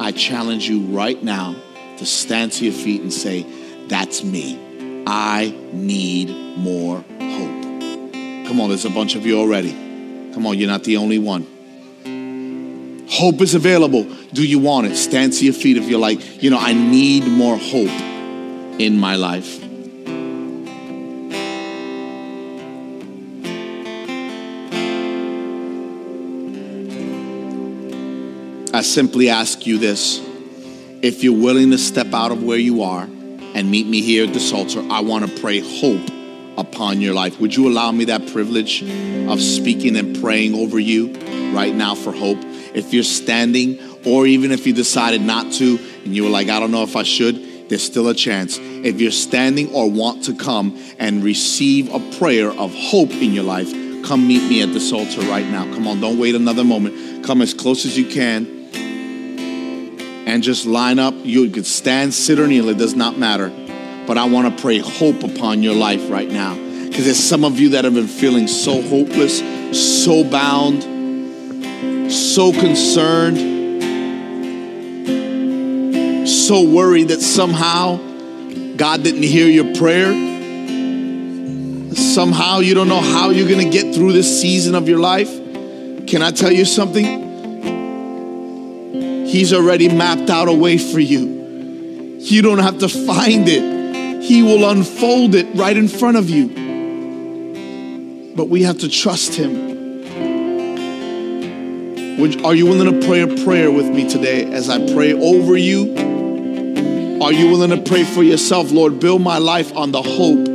I 0.01 0.11
challenge 0.11 0.67
you 0.67 0.81
right 0.87 1.21
now 1.21 1.55
to 1.97 2.05
stand 2.07 2.53
to 2.53 2.65
your 2.65 2.73
feet 2.73 3.01
and 3.01 3.13
say, 3.13 3.45
That's 3.87 4.23
me. 4.23 5.03
I 5.05 5.55
need 5.71 6.29
more 6.57 6.97
hope. 6.97 8.13
Come 8.47 8.59
on, 8.59 8.69
there's 8.69 8.85
a 8.85 8.89
bunch 8.89 9.15
of 9.15 9.25
you 9.25 9.39
already. 9.39 9.71
Come 10.33 10.47
on, 10.47 10.57
you're 10.57 10.67
not 10.67 10.83
the 10.83 10.97
only 10.97 11.19
one. 11.19 11.45
Hope 13.09 13.41
is 13.41 13.53
available. 13.53 14.03
Do 14.33 14.45
you 14.45 14.57
want 14.57 14.87
it? 14.87 14.95
Stand 14.95 15.33
to 15.33 15.45
your 15.45 15.53
feet 15.53 15.77
if 15.77 15.87
you're 15.87 15.99
like, 15.99 16.41
you 16.41 16.49
know, 16.49 16.59
I 16.59 16.73
need 16.73 17.27
more 17.27 17.57
hope 17.57 18.01
in 18.79 18.97
my 18.97 19.15
life. 19.17 19.70
I 28.81 28.83
simply 28.83 29.29
ask 29.29 29.67
you 29.67 29.77
this. 29.77 30.19
If 31.03 31.23
you're 31.23 31.39
willing 31.39 31.69
to 31.69 31.77
step 31.77 32.15
out 32.15 32.31
of 32.31 32.41
where 32.41 32.57
you 32.57 32.81
are 32.81 33.03
and 33.03 33.69
meet 33.69 33.85
me 33.85 34.01
here 34.01 34.25
at 34.25 34.33
this 34.33 34.51
altar, 34.51 34.83
I 34.89 35.01
want 35.01 35.23
to 35.23 35.39
pray 35.39 35.59
hope 35.59 36.09
upon 36.57 36.99
your 36.99 37.13
life. 37.13 37.39
Would 37.39 37.55
you 37.55 37.67
allow 37.67 37.91
me 37.91 38.05
that 38.05 38.29
privilege 38.29 38.81
of 38.81 39.39
speaking 39.39 39.95
and 39.97 40.19
praying 40.19 40.55
over 40.55 40.79
you 40.79 41.13
right 41.53 41.75
now 41.75 41.93
for 41.93 42.11
hope? 42.11 42.39
If 42.73 42.91
you're 42.91 43.03
standing, 43.03 43.77
or 44.03 44.25
even 44.25 44.51
if 44.51 44.65
you 44.65 44.73
decided 44.73 45.21
not 45.21 45.53
to 45.53 45.77
and 46.03 46.15
you 46.15 46.23
were 46.23 46.31
like, 46.31 46.49
I 46.49 46.59
don't 46.59 46.71
know 46.71 46.81
if 46.81 46.95
I 46.95 47.03
should, 47.03 47.69
there's 47.69 47.83
still 47.83 48.07
a 48.07 48.15
chance. 48.15 48.57
If 48.57 48.99
you're 48.99 49.11
standing 49.11 49.71
or 49.75 49.91
want 49.91 50.23
to 50.23 50.33
come 50.33 50.75
and 50.97 51.23
receive 51.23 51.93
a 51.93 51.99
prayer 52.17 52.49
of 52.49 52.73
hope 52.73 53.11
in 53.11 53.31
your 53.31 53.43
life, 53.43 53.71
come 54.03 54.27
meet 54.27 54.49
me 54.49 54.63
at 54.63 54.73
this 54.73 54.91
altar 54.91 55.21
right 55.21 55.45
now. 55.45 55.65
Come 55.65 55.87
on, 55.87 56.01
don't 56.01 56.17
wait 56.17 56.33
another 56.33 56.63
moment. 56.63 57.23
Come 57.23 57.43
as 57.43 57.53
close 57.53 57.85
as 57.85 57.95
you 57.95 58.07
can 58.07 58.60
and 60.31 60.41
just 60.43 60.65
line 60.65 60.97
up. 60.97 61.13
You 61.17 61.49
could 61.49 61.65
stand, 61.65 62.13
sit, 62.13 62.39
or 62.39 62.47
kneel, 62.47 62.69
it 62.69 62.77
does 62.77 62.95
not 62.95 63.17
matter. 63.17 63.49
But 64.07 64.17
I 64.17 64.23
want 64.29 64.55
to 64.55 64.61
pray 64.61 64.77
hope 64.77 65.23
upon 65.23 65.61
your 65.61 65.75
life 65.75 66.09
right 66.09 66.29
now. 66.29 66.55
Because 66.85 67.03
there's 67.03 67.19
some 67.19 67.43
of 67.43 67.59
you 67.59 67.69
that 67.69 67.83
have 67.83 67.93
been 67.93 68.07
feeling 68.07 68.47
so 68.47 68.81
hopeless, 68.81 69.39
so 70.01 70.23
bound, 70.23 70.83
so 72.09 72.53
concerned, 72.53 73.37
so 76.29 76.63
worried 76.63 77.09
that 77.09 77.19
somehow 77.19 77.97
God 78.77 79.03
didn't 79.03 79.23
hear 79.23 79.47
your 79.47 79.75
prayer. 79.75 80.13
Somehow 81.93 82.59
you 82.59 82.73
don't 82.73 82.87
know 82.87 83.01
how 83.01 83.31
you're 83.31 83.49
going 83.49 83.69
to 83.69 83.69
get 83.69 83.93
through 83.93 84.13
this 84.13 84.41
season 84.41 84.75
of 84.75 84.87
your 84.87 84.99
life. 84.99 85.29
Can 86.07 86.21
I 86.21 86.31
tell 86.31 86.53
you 86.53 86.63
something? 86.63 87.20
He's 89.31 89.53
already 89.53 89.87
mapped 89.87 90.29
out 90.29 90.49
a 90.49 90.53
way 90.53 90.77
for 90.77 90.99
you. 90.99 92.19
You 92.19 92.41
don't 92.41 92.59
have 92.59 92.79
to 92.79 92.89
find 92.89 93.47
it, 93.47 94.21
He 94.21 94.43
will 94.43 94.69
unfold 94.69 95.35
it 95.35 95.47
right 95.55 95.77
in 95.77 95.87
front 95.87 96.17
of 96.17 96.29
you. 96.29 96.49
But 98.35 98.49
we 98.49 98.63
have 98.63 98.79
to 98.79 98.89
trust 98.89 99.35
Him. 99.35 99.71
Are 102.43 102.53
you 102.53 102.65
willing 102.65 102.99
to 102.99 103.07
pray 103.07 103.21
a 103.21 103.45
prayer 103.45 103.71
with 103.71 103.87
me 103.87 104.09
today 104.09 104.51
as 104.51 104.69
I 104.69 104.93
pray 104.93 105.13
over 105.13 105.55
you? 105.55 105.93
Are 107.23 107.31
you 107.31 107.51
willing 107.51 107.69
to 107.69 107.81
pray 107.89 108.03
for 108.03 108.23
yourself? 108.23 108.69
Lord, 108.71 108.99
build 108.99 109.21
my 109.21 109.37
life 109.37 109.73
on 109.77 109.93
the 109.93 110.01
hope 110.01 110.45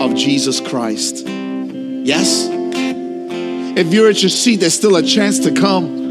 of 0.00 0.16
Jesus 0.16 0.60
Christ. 0.60 1.24
Yes? 1.24 2.48
If 3.78 3.94
you're 3.94 4.10
at 4.10 4.20
your 4.22 4.30
seat, 4.30 4.56
there's 4.56 4.74
still 4.74 4.96
a 4.96 5.04
chance 5.04 5.38
to 5.40 5.52
come. 5.52 6.01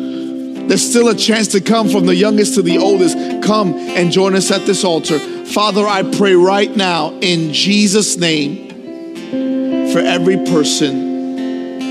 There's 0.71 0.89
still 0.89 1.09
a 1.09 1.15
chance 1.15 1.49
to 1.49 1.59
come 1.59 1.89
from 1.89 2.05
the 2.05 2.15
youngest 2.15 2.55
to 2.55 2.61
the 2.61 2.77
oldest. 2.77 3.17
Come 3.43 3.73
and 3.73 4.09
join 4.09 4.35
us 4.35 4.51
at 4.51 4.65
this 4.65 4.85
altar. 4.85 5.19
Father, 5.19 5.85
I 5.85 6.03
pray 6.03 6.33
right 6.33 6.73
now 6.73 7.11
in 7.19 7.51
Jesus' 7.51 8.15
name 8.15 8.69
for 9.91 9.99
every 9.99 10.37
person. 10.37 11.81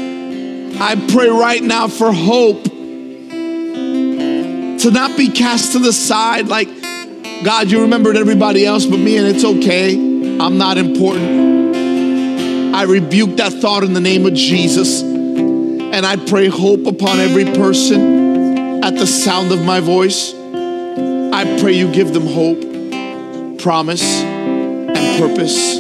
I 0.81 0.95
pray 1.13 1.29
right 1.29 1.63
now 1.63 1.89
for 1.89 2.11
hope 2.11 2.65
to 4.81 4.91
not 4.91 5.15
be 5.15 5.29
cast 5.29 5.73
to 5.73 5.79
the 5.79 5.93
side 5.93 6.49
like, 6.49 6.69
God, 7.45 7.71
you 7.71 7.83
remembered 7.83 8.17
everybody 8.17 8.65
else 8.65 8.87
but 8.87 8.99
me, 8.99 9.19
and 9.19 9.27
it's 9.27 9.45
okay. 9.45 9.95
I'm 9.95 10.57
not 10.57 10.79
important. 10.79 11.77
I 12.75 12.85
rebuke 12.85 13.37
that 13.37 13.53
thought 13.53 13.85
in 13.85 13.93
the 13.93 14.01
name 14.01 14.25
of 14.25 14.33
Jesus. 14.33 15.03
And 15.03 16.07
I 16.07 16.17
pray 16.17 16.47
hope 16.47 16.87
upon 16.87 17.21
every 17.21 17.45
person 17.45 18.20
at 18.83 18.97
the 18.97 19.07
sound 19.07 19.53
of 19.53 19.63
my 19.65 19.81
voice, 19.81 20.33
I 20.35 21.59
pray 21.61 21.75
you 21.75 21.93
give 21.93 22.15
them 22.15 22.27
hope, 22.27 23.59
promise, 23.59 24.23
and 24.23 25.19
purpose. 25.19 25.79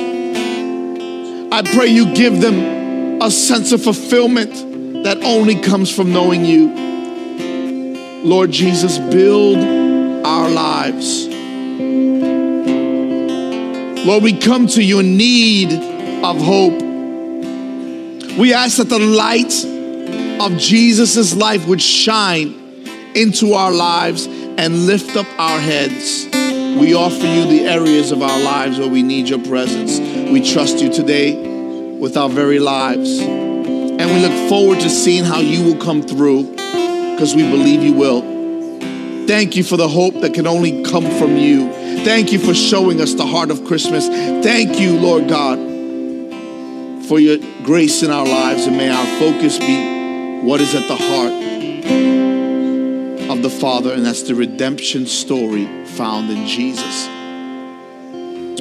I 1.50 1.62
pray 1.74 1.88
you 1.88 2.14
give 2.14 2.40
them 2.42 3.22
a 3.22 3.30
sense 3.30 3.72
of 3.72 3.82
fulfillment 3.82 5.04
that 5.04 5.18
only 5.24 5.60
comes 5.60 5.90
from 5.94 6.12
knowing 6.12 6.44
you. 6.44 6.68
Lord 8.22 8.50
Jesus, 8.50 8.98
build 8.98 9.58
our 10.26 10.50
lives. 10.50 11.26
Lord, 14.06 14.22
we 14.22 14.38
come 14.38 14.66
to 14.68 14.82
you 14.82 14.98
in 14.98 15.16
need 15.16 15.72
of 16.22 16.36
hope. 16.38 16.80
We 18.38 18.52
ask 18.52 18.76
that 18.76 18.90
the 18.90 18.98
light 18.98 19.52
of 20.40 20.58
Jesus' 20.58 21.34
life 21.34 21.66
would 21.66 21.80
shine 21.80 22.59
into 23.14 23.54
our 23.54 23.72
lives 23.72 24.26
and 24.26 24.86
lift 24.86 25.16
up 25.16 25.26
our 25.38 25.58
heads. 25.58 26.26
We 26.78 26.94
offer 26.94 27.26
you 27.26 27.46
the 27.46 27.66
areas 27.66 28.12
of 28.12 28.22
our 28.22 28.40
lives 28.40 28.78
where 28.78 28.88
we 28.88 29.02
need 29.02 29.28
your 29.28 29.42
presence. 29.44 29.98
We 30.30 30.42
trust 30.42 30.78
you 30.78 30.92
today 30.92 31.34
with 31.98 32.16
our 32.16 32.28
very 32.28 32.58
lives. 32.58 33.18
And 33.20 34.00
we 34.00 34.20
look 34.20 34.48
forward 34.48 34.80
to 34.80 34.88
seeing 34.90 35.24
how 35.24 35.40
you 35.40 35.64
will 35.64 35.80
come 35.82 36.02
through 36.02 36.50
because 36.52 37.34
we 37.34 37.42
believe 37.42 37.82
you 37.82 37.92
will. 37.92 38.22
Thank 39.26 39.56
you 39.56 39.62
for 39.62 39.76
the 39.76 39.88
hope 39.88 40.14
that 40.22 40.34
can 40.34 40.46
only 40.46 40.82
come 40.84 41.04
from 41.18 41.36
you. 41.36 41.70
Thank 42.04 42.32
you 42.32 42.38
for 42.38 42.54
showing 42.54 43.00
us 43.00 43.14
the 43.14 43.26
heart 43.26 43.50
of 43.50 43.64
Christmas. 43.64 44.08
Thank 44.08 44.80
you, 44.80 44.98
Lord 44.98 45.28
God, 45.28 45.58
for 47.06 47.20
your 47.20 47.38
grace 47.62 48.02
in 48.02 48.10
our 48.10 48.26
lives. 48.26 48.66
And 48.66 48.76
may 48.76 48.88
our 48.88 49.06
focus 49.18 49.58
be 49.58 50.40
what 50.42 50.60
is 50.60 50.74
at 50.74 50.88
the 50.88 50.96
heart 50.96 51.59
of 53.44 53.52
the 53.52 53.58
Father, 53.58 53.92
and 53.92 54.04
that's 54.04 54.22
the 54.22 54.34
redemption 54.34 55.06
story 55.06 55.66
found 55.86 56.30
in 56.30 56.46
Jesus. 56.46 57.08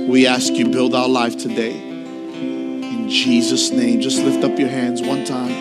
We 0.07 0.25
ask 0.25 0.53
you, 0.53 0.69
build 0.69 0.95
our 0.95 1.09
life 1.09 1.37
today. 1.37 1.77
In 1.77 3.09
Jesus' 3.09 3.71
name, 3.71 3.99
just 3.99 4.23
lift 4.23 4.43
up 4.43 4.57
your 4.57 4.69
hands 4.69 5.01
one 5.01 5.25
time 5.25 5.51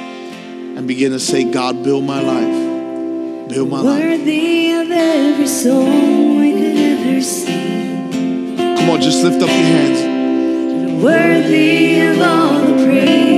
and 0.76 0.86
begin 0.86 1.10
to 1.12 1.18
say, 1.18 1.50
God, 1.50 1.82
build 1.82 2.04
my 2.04 2.20
life. 2.20 3.48
Build 3.48 3.70
my 3.70 3.80
life. 3.80 4.00
Worthy 4.00 4.72
of 4.72 4.90
every 4.90 5.48
song 5.48 6.40
we 6.40 6.52
could 6.52 6.76
ever 6.76 7.20
sing. 7.20 8.56
Come 8.76 8.90
on, 8.90 9.00
just 9.00 9.24
lift 9.24 9.42
up 9.42 9.48
your 9.48 9.58
hands. 9.58 11.02
Worthy 11.02 12.00
of 12.02 12.20
all 12.20 12.60
the 12.60 12.84
praise 12.84 13.37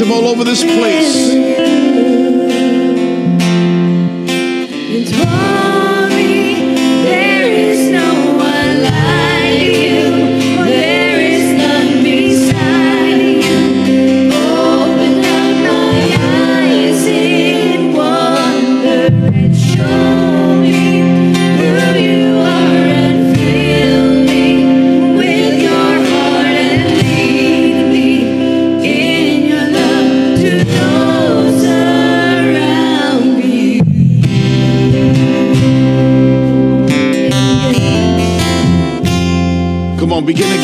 Him 0.00 0.12
all 0.12 0.28
over 0.28 0.44
this 0.44 0.62
place. 0.62 1.47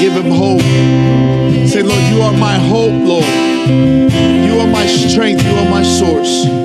Give 0.04 0.22
him 0.22 0.30
hope. 0.30 0.60
Say, 1.66 1.82
Lord, 1.82 2.02
you 2.12 2.20
are 2.20 2.32
my 2.36 2.58
hope, 2.58 2.92
Lord. 2.92 3.24
You 3.24 4.60
are 4.60 4.66
my 4.66 4.84
strength. 4.86 5.42
You 5.42 5.52
are 5.52 5.70
my 5.70 5.82
source. 5.82 6.63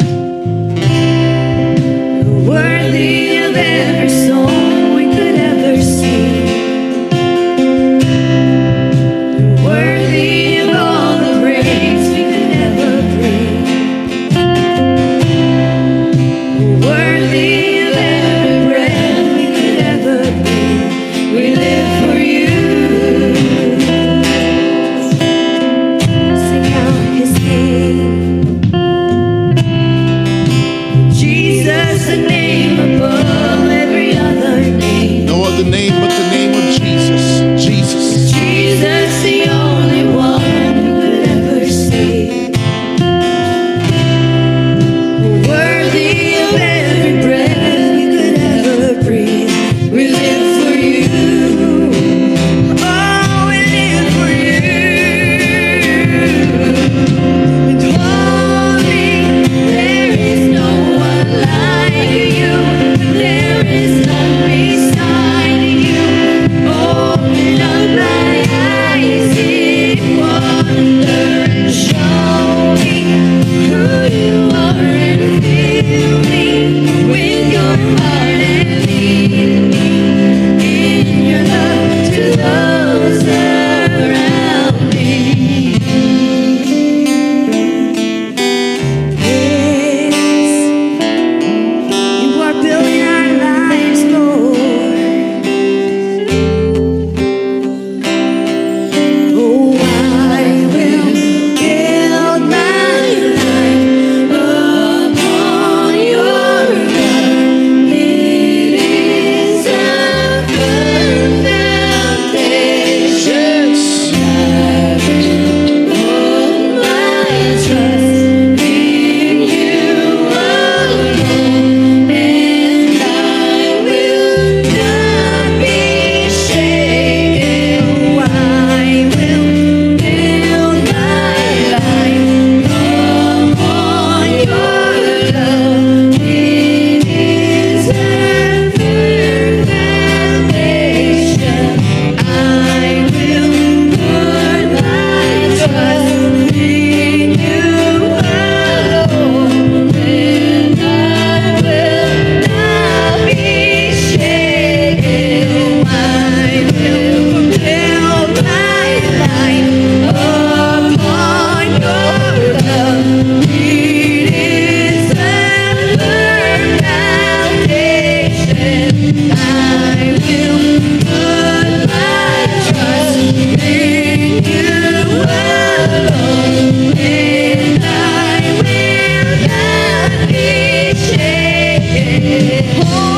Shaken. 182.39 183.09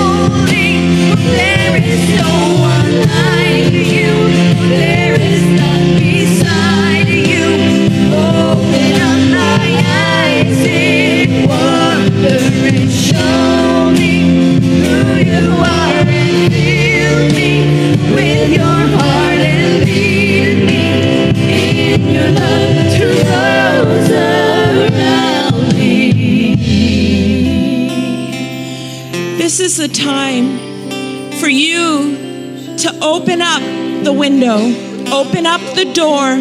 The 35.75 35.93
door. 35.93 36.35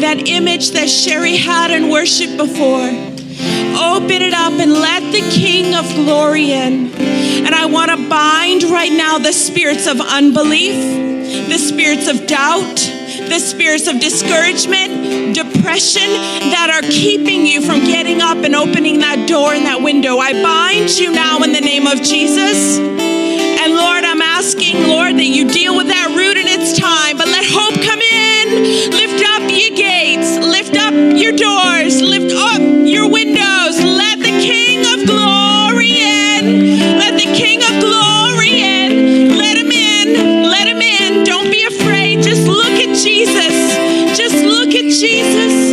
That 0.00 0.28
image 0.28 0.72
that 0.72 0.88
Sherry 0.88 1.36
had 1.36 1.70
in 1.70 1.88
worship 1.90 2.36
before. 2.36 2.88
Open 3.74 4.22
it 4.22 4.34
up 4.34 4.52
and 4.52 4.72
let 4.72 5.02
the 5.12 5.22
King 5.30 5.74
of 5.74 5.86
Glory 5.94 6.52
in. 6.52 6.92
And 7.46 7.54
I 7.54 7.66
want 7.66 7.90
to 7.90 8.08
bind 8.08 8.64
right 8.64 8.92
now 8.92 9.18
the 9.18 9.32
spirits 9.32 9.86
of 9.86 10.00
unbelief, 10.00 10.74
the 11.48 11.58
spirits 11.58 12.06
of 12.08 12.26
doubt, 12.26 12.76
the 13.28 13.38
spirits 13.38 13.88
of 13.88 13.98
discouragement, 13.98 15.34
depression 15.34 16.10
that 16.52 16.70
are 16.70 16.88
keeping 16.90 17.46
you 17.46 17.62
from 17.62 17.80
getting 17.80 18.20
up 18.20 18.38
and 18.38 18.54
opening 18.54 19.00
that 19.00 19.26
door 19.28 19.54
and 19.54 19.66
that 19.66 19.82
window. 19.82 20.18
I 20.18 20.32
bind 20.32 20.90
you 20.98 21.12
now 21.12 21.38
in 21.42 21.52
the 21.52 21.60
name 21.60 21.86
of 21.86 22.02
Jesus. 22.02 22.78
And 22.78 23.74
Lord, 23.74 24.04
I'm 24.04 24.22
asking, 24.22 24.86
Lord, 24.86 25.14
that 25.14 25.30
you 25.30 25.48
deal 25.50 25.76
with 25.76 25.88
that 25.88 26.14
root 26.14 26.36
in 26.36 26.46
its 26.46 26.78
time, 26.78 27.16
but 27.16 27.26
let 27.26 27.44
hope 27.46 27.74
come. 27.82 28.01
Lift 28.52 29.24
up 29.34 29.50
ye 29.50 29.70
gates, 29.74 30.38
lift 30.38 30.76
up 30.76 30.92
your 30.92 31.32
doors, 31.32 32.02
lift 32.02 32.32
up 32.34 32.60
your 32.60 33.08
windows. 33.08 33.80
Let 33.80 34.18
the 34.18 34.34
King 34.44 34.80
of 34.92 35.06
glory 35.06 35.92
in. 35.92 36.98
Let 36.98 37.14
the 37.14 37.32
King 37.32 37.62
of 37.62 37.80
glory 37.80 38.60
in. 38.60 39.38
Let 39.38 39.56
him 39.56 39.72
in. 39.72 40.42
Let 40.42 40.66
him 40.66 40.82
in. 40.82 41.24
Don't 41.24 41.50
be 41.50 41.64
afraid. 41.64 42.22
Just 42.22 42.46
look 42.46 42.76
at 42.86 42.94
Jesus. 42.96 44.18
Just 44.18 44.44
look 44.44 44.68
at 44.74 44.84
Jesus. 44.84 45.72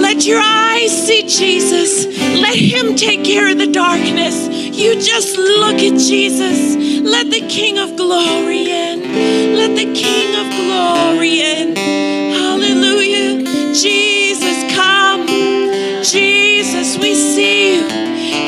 Let 0.00 0.24
your 0.24 0.40
eyes 0.40 0.92
see 1.06 1.22
Jesus. 1.26 2.06
Let 2.40 2.54
him 2.54 2.94
take 2.94 3.24
care 3.24 3.50
of 3.50 3.58
the 3.58 3.66
darkness. 3.66 4.48
You 4.48 4.94
just 5.00 5.36
look 5.36 5.76
at 5.76 5.98
Jesus. 5.98 6.76
Let 7.02 7.30
the 7.30 7.44
King 7.48 7.78
of 7.78 7.96
glory 7.96 8.70
in. 8.70 9.56
Let 9.56 9.74
the 9.76 9.92
King 9.92 10.28
of 10.36 10.46
glory 10.60 11.40
in. 11.40 11.53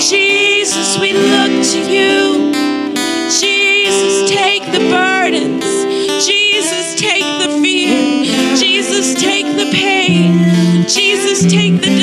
Jesus, 0.09 1.01
we 1.01 1.13
look 1.13 1.65
to 1.65 1.81
you. 1.81 2.53
Jesus, 3.29 4.31
take 4.31 4.63
the 4.71 4.79
burdens. 4.89 5.67
Jesus, 6.25 6.95
take 6.95 7.25
the 7.43 7.59
fear. 7.61 8.25
Jesus, 8.57 9.21
take 9.21 9.47
the 9.47 9.69
pain. 9.73 10.87
Jesus, 10.87 11.51
take 11.51 11.81
the 11.81 11.96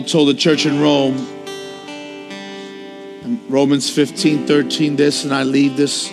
Paul 0.00 0.08
told 0.08 0.28
the 0.30 0.34
church 0.34 0.64
in 0.64 0.80
Rome, 0.80 1.18
in 3.22 3.38
Romans 3.50 3.90
15 3.90 4.46
13, 4.46 4.96
this, 4.96 5.24
and 5.24 5.34
I 5.34 5.42
leave 5.42 5.76
this 5.76 6.10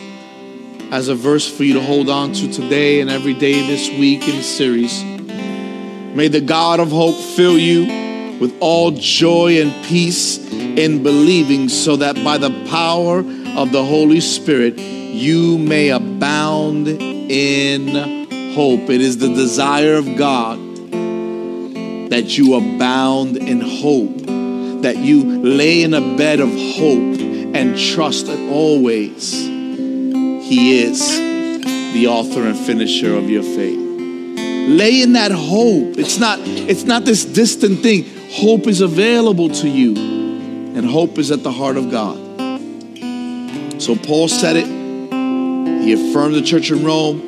as 0.92 1.08
a 1.08 1.16
verse 1.16 1.50
for 1.50 1.64
you 1.64 1.76
to 1.76 1.82
hold 1.82 2.10
on 2.10 2.34
to 2.34 2.52
today 2.52 3.00
and 3.00 3.10
every 3.10 3.34
day 3.34 3.66
this 3.66 3.90
week 3.98 4.28
in 4.28 4.36
the 4.36 4.44
series. 4.44 5.02
May 5.06 6.28
the 6.28 6.42
God 6.42 6.82
of 6.82 6.90
hope 6.90 7.16
fill 7.16 7.58
you 7.58 8.40
with 8.40 8.58
all 8.60 8.92
joy 8.92 9.62
and 9.62 9.72
peace 9.86 10.38
in 10.52 11.02
believing, 11.02 11.70
so 11.70 11.96
that 11.96 12.22
by 12.26 12.38
the 12.38 12.52
power 12.70 13.20
of 13.20 13.72
the 13.72 13.86
Holy 13.86 14.20
Spirit 14.20 14.78
you 14.78 15.58
may 15.58 15.92
abound 15.92 16.90
in 16.90 18.26
hope. 18.54 18.90
It 18.90 19.00
is 19.00 19.20
the 19.20 19.34
desire 19.34 19.94
of 19.94 20.18
God 20.18 20.57
that 22.10 22.38
you 22.38 22.56
abound 22.56 23.38
in 23.38 23.62
hope, 23.62 24.82
that 24.84 24.98
you 24.98 25.42
lay 25.42 25.84
in 25.84 25.94
a 25.94 26.02
bed 26.18 26.40
of 26.40 26.50
hope 26.50 27.20
and 27.56 27.78
trust 27.78 28.28
that 28.28 28.40
always 28.52 29.34
He 29.34 30.80
is 30.80 31.00
the 31.94 32.08
author 32.08 32.44
and 32.44 32.58
finisher 32.58 33.16
of 33.16 33.30
your 33.30 33.44
faith. 33.44 33.80
Lay 34.70 35.02
in 35.02 35.14
that 35.14 35.32
hope. 35.32 35.98
It's 35.98 36.18
not, 36.20 36.40
it's 36.42 36.84
not 36.84 37.06
this 37.06 37.24
distant 37.26 37.80
thing. 37.80 38.06
Hope 38.32 38.68
is 38.68 38.82
available 38.82 39.50
to 39.50 39.68
you, 39.68 39.96
and 39.96 40.86
hope 40.86 41.18
is 41.18 41.32
at 41.32 41.44
the 41.44 41.52
heart 41.52 41.78
of 41.78 41.90
God. 41.90 42.18
So 43.82 43.96
Paul 43.96 44.28
said 44.28 44.58
it, 44.58 44.68
he 44.68 45.94
affirmed 45.94 46.36
the 46.36 46.42
church 46.42 46.70
in 46.72 46.84
Rome, 46.84 47.22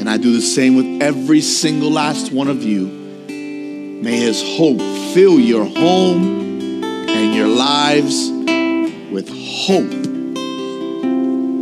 and 0.00 0.10
I 0.10 0.18
do 0.18 0.32
the 0.32 0.42
same 0.42 0.76
with 0.76 1.02
every 1.02 1.40
single 1.40 1.90
last 1.90 2.32
one 2.32 2.48
of 2.48 2.62
you. 2.62 3.03
May 4.02 4.16
his 4.18 4.42
hope 4.42 4.78
fill 5.14 5.38
your 5.38 5.64
home 5.64 6.82
and 6.82 7.34
your 7.34 7.48
lives 7.48 8.30
with 9.10 9.28
hope. 9.28 9.90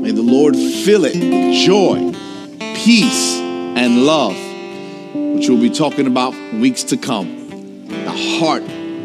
May 0.03 0.11
the 0.11 0.23
Lord 0.23 0.57
fill 0.57 1.05
it 1.05 1.15
with 1.15 1.55
joy, 1.65 2.13
peace, 2.77 3.37
and 3.37 4.05
love, 4.05 4.35
which 5.15 5.49
we'll 5.49 5.61
be 5.61 5.71
talking 5.71 6.07
about 6.07 6.35
weeks 6.55 6.83
to 6.85 6.97
come. 6.97 7.87
The 7.89 8.39
heart 8.41 8.63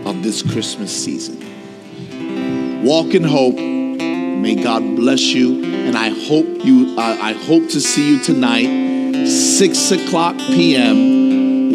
of 0.07 0.23
this 0.23 0.41
Christmas 0.41 0.91
season. 0.91 2.83
Walk 2.83 3.13
in 3.13 3.23
hope. 3.23 3.55
May 3.55 4.55
God 4.55 4.95
bless 4.95 5.21
you. 5.21 5.63
And 5.63 5.95
I 5.95 6.09
hope 6.09 6.47
you 6.65 6.95
uh, 6.97 7.17
I 7.21 7.33
hope 7.33 7.69
to 7.69 7.79
see 7.79 8.09
you 8.09 8.19
tonight, 8.23 9.27
6 9.27 9.91
o'clock 9.91 10.37
p.m 10.37 11.26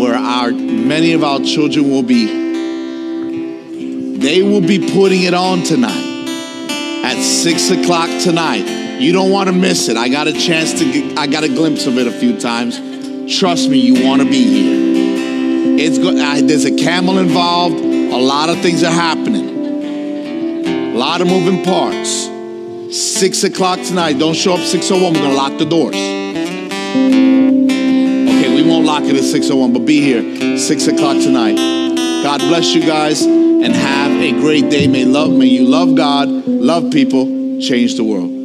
where 0.03 0.17
our 0.17 0.51
many 0.51 1.13
of 1.13 1.23
our 1.23 1.39
children 1.39 1.89
will 1.89 2.03
be. 2.03 2.27
They 4.19 4.43
will 4.43 4.61
be 4.61 4.93
putting 4.93 5.23
it 5.23 5.33
on 5.33 5.63
tonight. 5.63 6.11
At 7.05 7.23
six 7.23 7.71
o'clock 7.71 8.11
tonight. 8.21 8.99
You 8.99 9.13
don't 9.13 9.31
want 9.31 9.49
to 9.49 9.55
miss 9.55 9.89
it. 9.89 9.97
I 9.97 10.09
got 10.09 10.27
a 10.27 10.33
chance 10.33 10.73
to 10.81 10.93
get, 10.93 11.19
i 11.19 11.29
got 11.29 11.45
a 11.45 11.49
glimpse 11.49 11.87
of 11.87 11.99
it 11.99 12.09
a 12.09 12.13
few 12.13 12.39
times. 12.39 12.79
Trust 13.39 13.71
me 13.71 13.79
you 13.79 14.05
want 14.05 14.23
to 14.23 14.29
be 14.29 14.43
here. 14.43 15.79
It's 15.79 15.99
good 15.99 16.17
there's 16.49 16.65
a 16.65 16.77
camel 16.77 17.19
involved. 17.19 17.77
A 17.77 18.19
lot 18.19 18.49
of 18.49 18.59
things 18.59 18.83
are 18.83 18.93
happening. 18.93 20.95
A 20.95 20.99
lot 20.99 21.21
of 21.21 21.29
moving 21.29 21.65
parts. 21.65 22.29
Six 22.97 23.45
o'clock 23.45 23.81
tonight. 23.83 24.19
Don't 24.19 24.35
show 24.35 24.55
up 24.55 24.61
601 24.61 25.15
we're 25.15 25.21
gonna 25.21 25.35
lock 25.35 25.59
the 25.59 25.65
doors 25.65 26.22
Okay, 28.93 29.01
we 29.01 29.09
won't 29.09 29.15
lock 29.15 29.15
it 29.15 29.17
at 29.17 29.25
601, 29.25 29.73
but 29.73 29.87
be 29.87 30.01
here 30.03 30.59
6 30.59 30.87
o'clock 30.89 31.17
tonight. 31.17 31.57
God 32.23 32.41
bless 32.41 32.75
you 32.75 32.83
guys 32.83 33.23
and 33.23 33.75
have 33.75 34.13
a 34.21 34.33
great 34.33 34.71
day. 34.71 34.87
May 34.87 35.07
love, 35.07 35.31
may 35.31 35.47
you 35.47 35.67
love 35.67 35.95
God, 35.95 36.29
love 36.29 36.93
people, 36.93 37.25
change 37.61 37.97
the 37.97 38.05
world. 38.05 38.42